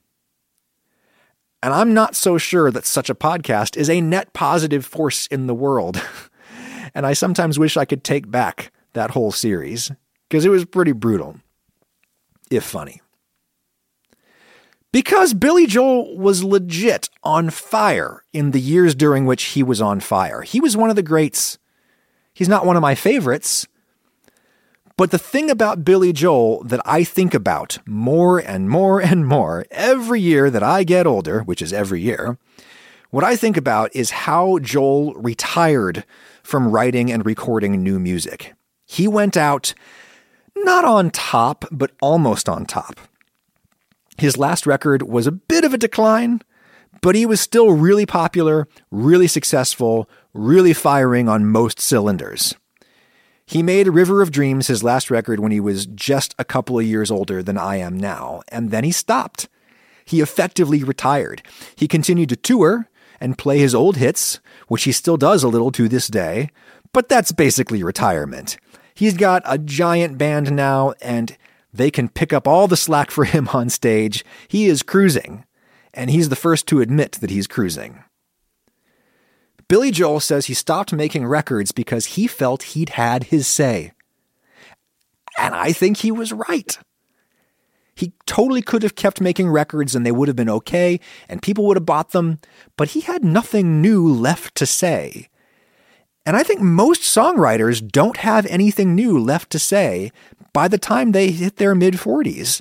And 1.62 1.74
I'm 1.74 1.92
not 1.92 2.16
so 2.16 2.38
sure 2.38 2.70
that 2.70 2.86
such 2.86 3.10
a 3.10 3.14
podcast 3.14 3.76
is 3.76 3.90
a 3.90 4.00
net 4.00 4.32
positive 4.32 4.86
force 4.86 5.26
in 5.26 5.46
the 5.46 5.54
world. 5.54 6.02
and 6.94 7.06
I 7.06 7.12
sometimes 7.12 7.58
wish 7.58 7.76
I 7.76 7.84
could 7.84 8.02
take 8.02 8.30
back 8.30 8.72
that 8.94 9.10
whole 9.10 9.32
series 9.32 9.90
because 10.28 10.44
it 10.44 10.50
was 10.50 10.64
pretty 10.64 10.92
brutal, 10.92 11.36
if 12.50 12.64
funny. 12.64 13.00
Because 14.92 15.34
Billy 15.34 15.66
Joel 15.66 16.16
was 16.16 16.42
legit 16.42 17.08
on 17.22 17.50
fire 17.50 18.24
in 18.32 18.50
the 18.50 18.60
years 18.60 18.94
during 18.94 19.24
which 19.24 19.42
he 19.44 19.62
was 19.62 19.80
on 19.80 20.00
fire. 20.00 20.42
He 20.42 20.60
was 20.60 20.76
one 20.76 20.90
of 20.90 20.96
the 20.96 21.02
greats. 21.02 21.58
He's 22.34 22.48
not 22.48 22.66
one 22.66 22.76
of 22.76 22.82
my 22.82 22.96
favorites. 22.96 23.68
But 25.00 25.12
the 25.12 25.18
thing 25.18 25.48
about 25.50 25.82
Billy 25.82 26.12
Joel 26.12 26.62
that 26.64 26.82
I 26.84 27.04
think 27.04 27.32
about 27.32 27.78
more 27.86 28.38
and 28.38 28.68
more 28.68 29.00
and 29.10 29.26
more 29.26 29.64
every 29.70 30.20
year 30.20 30.50
that 30.50 30.62
I 30.62 30.84
get 30.84 31.06
older, 31.06 31.40
which 31.40 31.62
is 31.62 31.72
every 31.72 32.02
year, 32.02 32.36
what 33.08 33.24
I 33.24 33.34
think 33.34 33.56
about 33.56 33.96
is 33.96 34.10
how 34.10 34.58
Joel 34.58 35.14
retired 35.14 36.04
from 36.42 36.68
writing 36.68 37.10
and 37.10 37.24
recording 37.24 37.82
new 37.82 37.98
music. 37.98 38.52
He 38.84 39.08
went 39.08 39.38
out 39.38 39.72
not 40.54 40.84
on 40.84 41.08
top, 41.08 41.64
but 41.72 41.92
almost 42.02 42.46
on 42.46 42.66
top. 42.66 43.00
His 44.18 44.36
last 44.36 44.66
record 44.66 45.04
was 45.04 45.26
a 45.26 45.32
bit 45.32 45.64
of 45.64 45.72
a 45.72 45.78
decline, 45.78 46.42
but 47.00 47.14
he 47.14 47.24
was 47.24 47.40
still 47.40 47.72
really 47.72 48.04
popular, 48.04 48.68
really 48.90 49.28
successful, 49.28 50.10
really 50.34 50.74
firing 50.74 51.26
on 51.26 51.46
most 51.46 51.80
cylinders. 51.80 52.54
He 53.50 53.64
made 53.64 53.88
River 53.88 54.22
of 54.22 54.30
Dreams 54.30 54.68
his 54.68 54.84
last 54.84 55.10
record 55.10 55.40
when 55.40 55.50
he 55.50 55.58
was 55.58 55.86
just 55.86 56.36
a 56.38 56.44
couple 56.44 56.78
of 56.78 56.86
years 56.86 57.10
older 57.10 57.42
than 57.42 57.58
I 57.58 57.78
am 57.78 57.98
now, 57.98 58.42
and 58.46 58.70
then 58.70 58.84
he 58.84 58.92
stopped. 58.92 59.48
He 60.04 60.20
effectively 60.20 60.84
retired. 60.84 61.42
He 61.74 61.88
continued 61.88 62.28
to 62.28 62.36
tour 62.36 62.88
and 63.20 63.36
play 63.36 63.58
his 63.58 63.74
old 63.74 63.96
hits, 63.96 64.38
which 64.68 64.84
he 64.84 64.92
still 64.92 65.16
does 65.16 65.42
a 65.42 65.48
little 65.48 65.72
to 65.72 65.88
this 65.88 66.06
day, 66.06 66.50
but 66.92 67.08
that's 67.08 67.32
basically 67.32 67.82
retirement. 67.82 68.56
He's 68.94 69.16
got 69.16 69.42
a 69.44 69.58
giant 69.58 70.16
band 70.16 70.52
now, 70.52 70.94
and 71.02 71.36
they 71.74 71.90
can 71.90 72.08
pick 72.08 72.32
up 72.32 72.46
all 72.46 72.68
the 72.68 72.76
slack 72.76 73.10
for 73.10 73.24
him 73.24 73.48
on 73.48 73.68
stage. 73.68 74.24
He 74.46 74.66
is 74.66 74.84
cruising, 74.84 75.44
and 75.92 76.08
he's 76.08 76.28
the 76.28 76.36
first 76.36 76.68
to 76.68 76.80
admit 76.80 77.18
that 77.20 77.30
he's 77.30 77.48
cruising. 77.48 78.04
Billy 79.70 79.92
Joel 79.92 80.18
says 80.18 80.46
he 80.46 80.54
stopped 80.54 80.92
making 80.92 81.26
records 81.26 81.70
because 81.70 82.04
he 82.04 82.26
felt 82.26 82.74
he'd 82.74 82.88
had 82.88 83.22
his 83.30 83.46
say. 83.46 83.92
And 85.38 85.54
I 85.54 85.70
think 85.70 85.98
he 85.98 86.10
was 86.10 86.32
right. 86.32 86.76
He 87.94 88.12
totally 88.26 88.62
could 88.62 88.82
have 88.82 88.96
kept 88.96 89.20
making 89.20 89.48
records 89.48 89.94
and 89.94 90.04
they 90.04 90.10
would 90.10 90.26
have 90.26 90.34
been 90.34 90.50
okay 90.50 90.98
and 91.28 91.40
people 91.40 91.64
would 91.66 91.76
have 91.76 91.86
bought 91.86 92.10
them, 92.10 92.40
but 92.76 92.88
he 92.88 93.02
had 93.02 93.22
nothing 93.22 93.80
new 93.80 94.12
left 94.12 94.56
to 94.56 94.66
say. 94.66 95.28
And 96.26 96.36
I 96.36 96.42
think 96.42 96.60
most 96.60 97.02
songwriters 97.02 97.80
don't 97.86 98.16
have 98.16 98.46
anything 98.46 98.96
new 98.96 99.20
left 99.20 99.50
to 99.50 99.60
say 99.60 100.10
by 100.52 100.66
the 100.66 100.78
time 100.78 101.12
they 101.12 101.30
hit 101.30 101.58
their 101.58 101.76
mid 101.76 101.94
40s. 101.94 102.60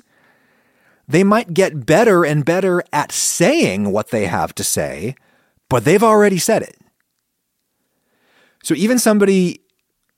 They 1.08 1.24
might 1.24 1.54
get 1.54 1.86
better 1.86 2.24
and 2.24 2.44
better 2.44 2.84
at 2.92 3.10
saying 3.10 3.90
what 3.90 4.12
they 4.12 4.26
have 4.26 4.54
to 4.54 4.62
say, 4.62 5.16
but 5.68 5.84
they've 5.84 6.04
already 6.04 6.38
said 6.38 6.62
it. 6.62 6.79
So 8.62 8.74
even 8.74 8.98
somebody 8.98 9.62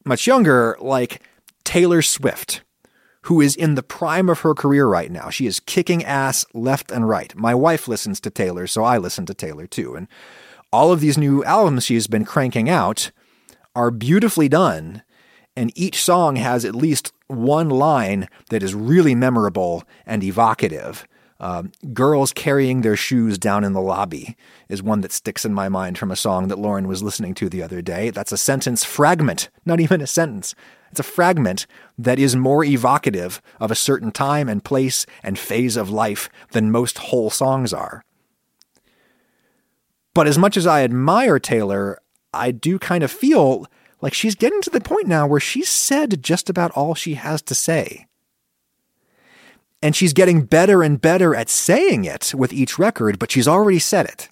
much 0.05 0.27
younger, 0.27 0.77
like 0.81 1.23
Taylor 1.65 2.03
Swift, 2.03 2.63
who 3.23 3.41
is 3.41 3.55
in 3.55 3.77
the 3.77 3.83
prime 3.83 4.29
of 4.29 4.41
her 4.41 4.55
career 4.55 4.87
right 4.87 5.11
now, 5.11 5.31
she 5.31 5.47
is 5.47 5.61
kicking 5.61 6.05
ass 6.05 6.45
left 6.53 6.91
and 6.91 7.09
right. 7.09 7.35
My 7.37 7.55
wife 7.55 7.87
listens 7.87 8.21
to 8.21 8.31
Taylor, 8.31 8.67
so 8.67 8.83
I 8.83 8.99
listen 8.99 9.27
to 9.27 9.35
Taylor 9.35 9.67
too. 9.67 9.95
And 9.95 10.09
all 10.73 10.91
of 10.91 11.01
these 11.01 11.19
new 11.19 11.45
albums 11.45 11.85
she's 11.85 12.07
been 12.07 12.25
cranking 12.25 12.69
out 12.69 13.11
are 13.77 13.91
beautifully 13.91 14.49
done. 14.49 15.03
And 15.55 15.71
each 15.77 16.03
song 16.03 16.37
has 16.37 16.65
at 16.65 16.75
least 16.75 17.13
one 17.29 17.69
line 17.69 18.29
that 18.51 18.63
is 18.63 18.75
really 18.75 19.15
memorable 19.15 19.85
and 20.07 20.25
evocative. 20.25 21.07
Uh, 21.41 21.65
Girls 21.93 22.33
Carrying 22.33 22.83
Their 22.83 22.97
Shoes 22.97 23.39
Down 23.39 23.65
in 23.65 23.73
the 23.73 23.81
Lobby 23.81 24.37
is 24.69 24.83
one 24.83 25.01
that 25.01 25.13
sticks 25.13 25.45
in 25.45 25.53
my 25.53 25.69
mind 25.69 25.99
from 25.99 26.11
a 26.11 26.17
song 26.17 26.49
that 26.49 26.59
Lauren 26.59 26.87
was 26.87 27.03
listening 27.03 27.35
to 27.35 27.49
the 27.49 27.63
other 27.63 27.83
day. 27.83 28.11
That's 28.11 28.33
a 28.33 28.39
sentence 28.39 28.85
fragment, 28.85 29.51
not 29.65 29.81
even 29.81 30.01
a 30.01 30.07
sentence. 30.07 30.55
It's 30.91 31.01
a 31.01 31.05
fragment 31.05 31.67
that 31.99 32.19
is 32.19 32.37
more 32.37 32.65
evocative 32.65 33.41
of 33.59 33.71
a 33.71 33.75
certain 33.75 34.13
time 34.13 34.49
and 34.49 34.63
place 34.63 35.07
and 35.23 35.39
phase 35.39 35.77
of 35.77 35.91
life 35.91 36.29
than 36.51 36.71
most 36.71 36.99
whole 36.99 37.31
songs 37.31 37.73
are. 37.73 38.05
But 40.15 40.27
as 40.27 40.37
much 40.37 40.57
as 40.57 40.67
I 40.67 40.85
admire 40.85 41.39
Taylor, 41.39 41.99
I 42.35 42.51
do 42.51 42.79
kind 42.79 43.03
of 43.03 43.11
feel 43.11 43.67
like 44.03 44.13
she's 44.13 44.35
getting 44.35 44.61
to 44.63 44.71
the 44.71 44.81
point 44.81 45.07
now 45.07 45.27
where 45.27 45.41
she's 45.41 45.71
said 45.71 46.23
just 46.23 46.51
about 46.51 46.73
all 46.73 46.95
she 46.95 47.15
has 47.15 47.41
to 47.43 47.55
say. 47.55 48.07
And 49.83 49.97
she's 49.97 50.13
getting 50.13 50.43
better 50.43 50.83
and 50.83 51.01
better 51.01 51.35
at 51.35 51.49
saying 51.49 52.05
it 52.05 52.33
with 52.35 52.53
each 52.53 52.79
record, 52.79 53.19
but 53.19 53.33
she's 53.33 53.49
already 53.49 53.81
said 53.81 54.07
it. 54.07 54.29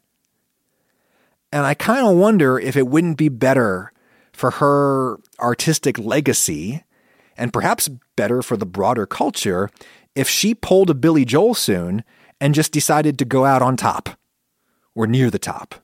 And 1.53 1.67
I 1.67 1.75
kind 1.75 2.07
of 2.07 2.17
wonder 2.17 2.59
if 2.59 2.77
it 2.77 2.87
wouldn't 2.87 3.17
be 3.17 3.29
better 3.29 3.93
for 4.33 4.53
her 4.53 5.19
artistic 5.41 5.99
legacy 5.99 6.85
and 7.37 7.53
perhaps 7.53 7.89
better 8.17 8.43
for 8.43 8.57
the 8.57 8.67
broader 8.67 9.07
culture 9.07 9.69
if 10.15 10.29
she 10.29 10.55
pulled 10.55 10.91
a 10.91 10.95
Billy 10.95 11.25
Joel 11.25 11.55
soon 11.55 12.05
and 12.41 12.55
just 12.55 12.73
decided 12.73 13.19
to 13.19 13.25
go 13.25 13.45
out 13.45 13.63
on 13.63 13.77
top 13.77 14.11
or 14.95 15.07
near 15.07 15.31
the 15.31 15.39
top. 15.39 15.75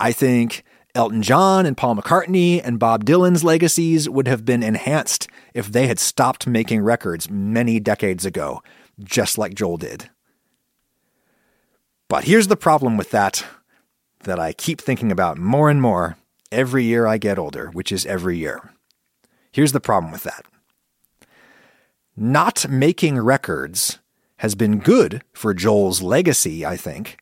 I 0.00 0.12
think 0.12 0.64
Elton 0.94 1.22
John 1.22 1.64
and 1.64 1.76
Paul 1.76 1.96
McCartney 1.96 2.60
and 2.62 2.78
Bob 2.78 3.04
Dylan's 3.04 3.42
legacies 3.42 4.08
would 4.08 4.28
have 4.28 4.44
been 4.44 4.62
enhanced 4.62 5.26
if 5.54 5.68
they 5.68 5.86
had 5.86 5.98
stopped 5.98 6.46
making 6.46 6.82
records 6.82 7.30
many 7.30 7.80
decades 7.80 8.26
ago, 8.26 8.62
just 9.02 9.38
like 9.38 9.54
Joel 9.54 9.78
did. 9.78 10.10
But 12.08 12.24
here's 12.24 12.48
the 12.48 12.56
problem 12.56 12.98
with 12.98 13.10
that 13.10 13.44
that 14.24 14.38
I 14.38 14.52
keep 14.52 14.80
thinking 14.80 15.10
about 15.10 15.38
more 15.38 15.70
and 15.70 15.80
more 15.80 16.16
every 16.52 16.84
year 16.84 17.06
I 17.06 17.18
get 17.18 17.38
older, 17.38 17.70
which 17.70 17.90
is 17.90 18.06
every 18.06 18.36
year. 18.36 18.72
Here's 19.50 19.72
the 19.72 19.80
problem 19.80 20.12
with 20.12 20.22
that 20.24 20.44
not 22.16 22.68
making 22.68 23.18
records 23.18 23.98
has 24.38 24.54
been 24.54 24.78
good 24.78 25.22
for 25.32 25.54
Joel's 25.54 26.02
legacy, 26.02 26.66
I 26.66 26.76
think, 26.76 27.16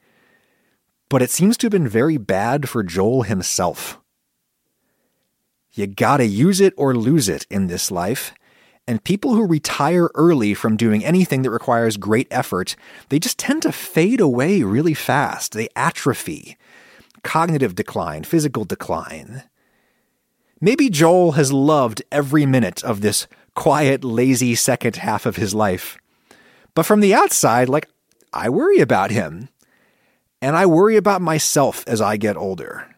but 1.10 1.20
it 1.20 1.30
seems 1.30 1.58
to 1.58 1.66
have 1.66 1.72
been 1.72 1.88
very 1.88 2.16
bad 2.16 2.70
for 2.70 2.82
Joel 2.82 3.24
himself. 3.24 4.00
You 5.72 5.86
gotta 5.86 6.26
use 6.26 6.60
it 6.60 6.72
or 6.78 6.94
lose 6.94 7.28
it 7.28 7.46
in 7.50 7.66
this 7.66 7.90
life. 7.90 8.32
And 8.88 9.04
people 9.04 9.34
who 9.34 9.46
retire 9.46 10.10
early 10.14 10.54
from 10.54 10.76
doing 10.76 11.04
anything 11.04 11.42
that 11.42 11.50
requires 11.50 11.96
great 11.96 12.26
effort, 12.30 12.74
they 13.08 13.18
just 13.18 13.38
tend 13.38 13.62
to 13.62 13.72
fade 13.72 14.20
away 14.20 14.62
really 14.62 14.94
fast. 14.94 15.52
They 15.52 15.68
atrophy 15.76 16.56
cognitive 17.22 17.74
decline, 17.74 18.24
physical 18.24 18.64
decline. 18.64 19.42
Maybe 20.60 20.90
Joel 20.90 21.32
has 21.32 21.52
loved 21.52 22.02
every 22.10 22.46
minute 22.46 22.82
of 22.82 23.00
this 23.00 23.26
quiet, 23.54 24.04
lazy 24.04 24.54
second 24.54 24.96
half 24.96 25.26
of 25.26 25.36
his 25.36 25.54
life. 25.54 25.98
But 26.74 26.86
from 26.86 27.00
the 27.00 27.14
outside, 27.14 27.68
like, 27.68 27.88
I 28.32 28.48
worry 28.48 28.78
about 28.78 29.10
him. 29.10 29.48
And 30.42 30.56
I 30.56 30.66
worry 30.66 30.96
about 30.96 31.20
myself 31.20 31.84
as 31.86 32.00
I 32.00 32.16
get 32.16 32.36
older. 32.36 32.94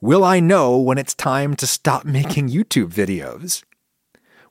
Will 0.00 0.24
I 0.24 0.40
know 0.40 0.76
when 0.78 0.98
it's 0.98 1.14
time 1.14 1.54
to 1.56 1.66
stop 1.66 2.04
making 2.18 2.48
YouTube 2.48 2.92
videos? 2.92 3.62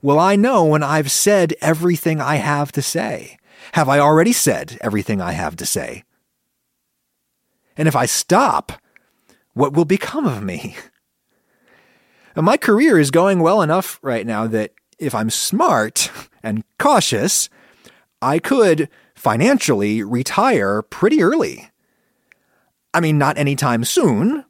Will 0.01 0.19
I 0.19 0.35
know 0.35 0.65
when 0.65 0.81
I've 0.81 1.11
said 1.11 1.53
everything 1.61 2.19
I 2.21 2.35
have 2.37 2.71
to 2.71 2.81
say? 2.81 3.37
Have 3.73 3.89
I 3.89 3.99
already 3.99 4.33
said 4.33 4.77
everything 4.81 5.21
I 5.21 5.33
have 5.33 5.55
to 5.57 5.65
say? 5.65 6.03
And 7.77 7.87
if 7.87 7.95
I 7.95 8.05
stop, 8.05 8.71
what 9.53 9.73
will 9.73 9.85
become 9.85 10.25
of 10.25 10.41
me? 10.41 10.75
My 12.35 12.57
career 12.57 12.97
is 12.97 13.11
going 13.11 13.41
well 13.41 13.61
enough 13.61 13.99
right 14.01 14.25
now 14.25 14.47
that 14.47 14.71
if 14.97 15.13
I'm 15.13 15.29
smart 15.29 16.09
and 16.43 16.63
cautious, 16.79 17.49
I 18.21 18.39
could 18.39 18.87
financially 19.15 20.01
retire 20.01 20.81
pretty 20.81 21.21
early. 21.21 21.70
I 22.93 22.99
mean, 22.99 23.17
not 23.17 23.37
anytime 23.37 23.83
soon, 23.83 24.45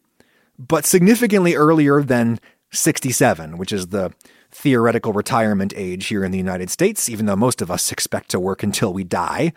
but 0.58 0.86
significantly 0.86 1.56
earlier 1.56 2.02
than 2.02 2.40
67, 2.72 3.58
which 3.58 3.72
is 3.72 3.88
the 3.88 4.12
theoretical 4.52 5.14
retirement 5.14 5.74
age 5.76 6.08
here 6.08 6.24
in 6.24 6.32
the 6.32 6.38
United 6.38 6.70
States, 6.70 7.10
even 7.10 7.26
though 7.26 7.36
most 7.36 7.62
of 7.62 7.72
us 7.72 7.92
expect 7.92 8.30
to 8.30 8.40
work 8.40 8.64
until 8.64 8.94
we 8.94 9.04
die. 9.04 9.54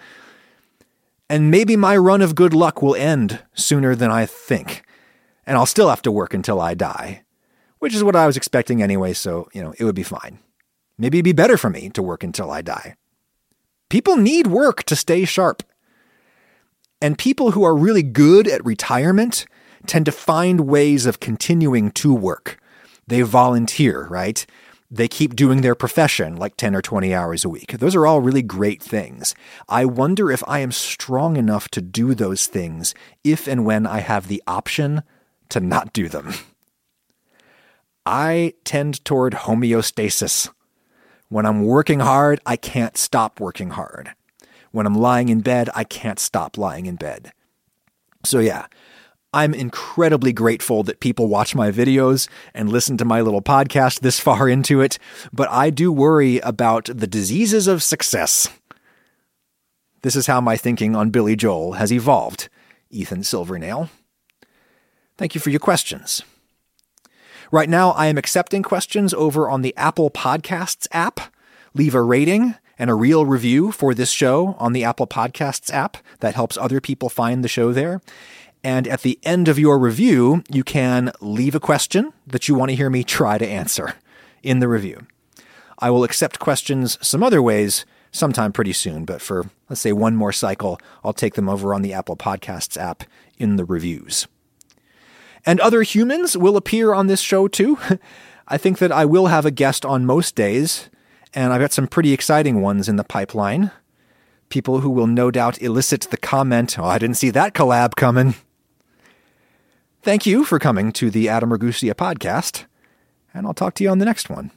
And 1.29 1.51
maybe 1.51 1.77
my 1.77 1.97
run 1.97 2.23
of 2.23 2.35
good 2.35 2.55
luck 2.55 2.83
will 2.83 2.95
end 2.95 3.43
sooner 3.55 3.95
than 3.95 4.11
I 4.11 4.27
think. 4.27 4.85
And 5.47 5.57
I'll 5.57 5.67
still 5.67 5.89
have 5.89 6.03
to 6.03 6.13
work 6.13 6.35
until 6.35 6.61
I 6.61 6.75
die, 6.75 7.25
which 7.79 7.95
is 7.95 8.05
what 8.05 8.17
I 8.17 8.27
was 8.27 8.37
expecting 8.37 8.83
anyway, 8.83 9.13
so, 9.13 9.49
you 9.53 9.63
know, 9.63 9.75
it 9.79 9.85
would 9.85 9.95
be 9.95 10.03
fine. 10.03 10.39
Maybe 10.97 11.19
it'd 11.19 11.25
be 11.25 11.33
better 11.33 11.57
for 11.57 11.71
me 11.71 11.91
to 11.91 12.03
work 12.03 12.23
until 12.23 12.51
I 12.51 12.63
die. 12.63 12.97
People 13.89 14.17
need 14.17 14.47
work 14.47 14.85
to 14.85 14.97
stay 14.97 15.25
sharp. 15.25 15.63
And 17.01 17.19
people 17.19 17.53
who 17.53 17.65
are 17.65 17.77
really 17.77 18.03
good 18.03 18.49
at 18.49 18.65
retirement 18.65 19.47
tend 19.87 20.07
to 20.07 20.13
find 20.13 20.61
ways 20.61 21.07
of 21.07 21.21
continuing 21.21 21.91
to 21.93 22.15
work. 22.15 22.59
They 23.07 23.21
volunteer, 23.23 24.07
right? 24.09 24.47
they 24.95 25.09
keep 25.09 25.35
doing 25.35 25.61
their 25.61 25.75
profession 25.75 26.37
like 26.37 26.57
10 26.57 26.75
or 26.75 26.83
20 26.83 27.13
hours 27.13 27.45
a 27.45 27.49
week. 27.49 27.73
Those 27.79 27.97
are 27.97 28.07
all 28.07 28.21
really 28.21 28.43
great 28.43 28.81
things. 28.81 29.35
I 29.69 29.85
wonder 29.85 30.31
if 30.31 30.43
I 30.47 30.61
am 30.61 30.71
strong 30.71 31.37
enough 31.37 31.69
to 31.71 31.83
do 31.83 32.15
those 32.15 32.47
things 32.47 32.95
if 33.25 33.49
and 33.49 33.65
when 33.65 33.87
I 33.87 34.01
have 34.01 34.29
the 34.29 34.43
option 34.47 35.03
to 35.49 35.59
not 35.59 35.93
do 35.93 36.09
them. 36.09 36.35
I 38.07 38.55
tend 38.65 39.05
toward 39.05 39.33
homeostasis. 39.33 40.51
When 41.29 41.47
I'm 41.47 41.65
working 41.65 42.01
hard, 42.01 42.39
I 42.47 42.57
can't 42.57 42.97
stop 42.97 43.41
working 43.41 43.71
hard. 43.71 44.15
When 44.75 44.87
I'm 44.87 44.97
lying 44.97 45.29
in 45.29 45.41
bed, 45.41 45.71
I 45.73 45.85
can't 45.85 46.19
stop 46.19 46.59
lying 46.59 46.87
in 46.87 46.97
bed. 46.97 47.31
So, 48.25 48.41
yeah, 48.41 48.67
I'm 49.33 49.55
incredibly 49.55 50.33
grateful 50.33 50.83
that 50.83 50.99
people 50.99 51.29
watch 51.29 51.55
my 51.55 51.71
videos 51.71 52.29
and 52.55 52.69
listen 52.69 52.97
to 52.97 53.05
my 53.05 53.21
little 53.21 53.41
podcast 53.41 54.01
this 54.01 54.19
far 54.19 54.49
into 54.49 54.81
it, 54.81 54.99
but 55.33 55.49
I 55.49 55.71
do 55.71 55.93
worry 55.93 56.41
about 56.41 56.87
the 56.93 57.07
diseases 57.07 57.69
of 57.69 57.85
success. 57.85 58.49
This 60.03 60.17
is 60.17 60.27
how 60.27 60.41
my 60.41 60.57
thinking 60.57 60.97
on 60.97 61.11
Billy 61.11 61.37
Joel 61.37 61.75
has 61.75 61.93
evolved. 61.93 62.49
Ethan 62.91 63.23
Silvernail. 63.23 63.91
Thank 65.17 65.37
you 65.37 65.41
for 65.41 65.51
your 65.51 65.61
questions. 65.61 66.25
Right 67.53 67.69
now, 67.69 67.93
I 67.93 68.07
am 68.07 68.19
accepting 68.19 68.65
questions 68.65 69.15
over 69.15 69.49
on 69.49 69.63
the 69.63 69.77
Apple 69.77 70.11
Podcasts 70.11 70.89
app. 70.91 71.33
Leave 71.75 71.95
a 71.95 72.03
rating 72.03 72.57
and 72.79 72.91
a 72.91 72.95
real 72.95 73.27
review 73.27 73.73
for 73.73 73.95
this 73.95 74.11
show 74.11 74.57
on 74.59 74.73
the 74.73 74.85
Apple 74.85 75.07
Podcasts 75.07 75.73
app. 75.73 75.97
That 76.21 76.35
helps 76.35 76.57
other 76.57 76.81
people 76.81 77.09
find 77.09 77.43
the 77.43 77.49
show 77.49 77.73
there. 77.73 78.01
And 78.63 78.89
at 78.89 79.03
the 79.03 79.19
end 79.23 79.49
of 79.49 79.59
your 79.59 79.79
review, 79.79 80.43
you 80.51 80.65
can 80.65 81.13
leave 81.21 81.55
a 81.55 81.61
question 81.61 82.13
that 82.27 82.49
you 82.49 82.55
want 82.55 82.71
to 82.71 82.77
hear 82.77 82.89
me 82.89 83.05
try 83.05 83.37
to 83.37 83.47
answer 83.47 83.95
in 84.43 84.61
the 84.61 84.69
review. 84.69 85.07
I 85.79 85.91
will 85.91 86.05
accept 86.05 86.39
questions 86.39 86.99
some 87.07 87.23
other 87.23 87.43
ways 87.43 87.85
sometime 88.11 88.53
pretty 88.53 88.73
soon, 88.73 89.05
but 89.05 89.21
for, 89.21 89.51
let's 89.69 89.83
say, 89.83 89.93
one 89.93 90.17
more 90.17 90.33
cycle, 90.33 90.81
I'll 91.03 91.13
take 91.13 91.35
them 91.35 91.49
over 91.49 91.75
on 91.75 91.83
the 91.83 91.93
Apple 91.93 92.17
Podcasts 92.17 92.81
app 92.81 93.05
in 93.39 93.57
the 93.57 93.65
reviews. 93.65 94.27
And 95.45 95.61
other 95.61 95.83
humans 95.83 96.37
will 96.37 96.57
appear 96.57 96.95
on 96.95 97.07
this 97.07 97.21
show 97.21 97.49
too. 97.49 97.79
I 98.49 98.57
think 98.57 98.79
that 98.79 98.93
I 98.93 99.05
will 99.05 99.27
have 99.27 99.45
a 99.45 99.51
guest 99.51 99.85
on 99.85 100.07
most 100.07 100.35
days, 100.35 100.89
and 101.35 101.53
I've 101.53 101.61
got 101.61 101.73
some 101.73 101.87
pretty 101.87 102.13
exciting 102.13 102.61
ones 102.61 102.89
in 102.89 102.97
the 102.97 103.05
pipeline. 103.05 103.71
People 104.49 104.81
who 104.81 104.91
will 104.91 105.07
no 105.07 105.31
doubt 105.31 105.61
elicit 105.61 106.03
the 106.03 106.17
comment, 106.17 106.79
oh, 106.79 106.85
I 106.85 106.99
didn't 106.99 107.17
see 107.17 107.31
that 107.31 107.55
collab 107.55 107.97
coming. 107.97 108.35
Thank 110.03 110.27
you 110.27 110.45
for 110.45 110.59
coming 110.59 110.93
to 110.93 111.11
the 111.11 111.29
Adam 111.29 111.51
Ragusea 111.51 111.95
podcast, 111.95 112.67
and 113.33 113.47
I'll 113.47 113.55
talk 113.55 113.75
to 113.75 113.85
you 113.85 113.91
on 113.91 113.99
the 113.99 114.05
next 114.05 114.29
one. 114.29 114.51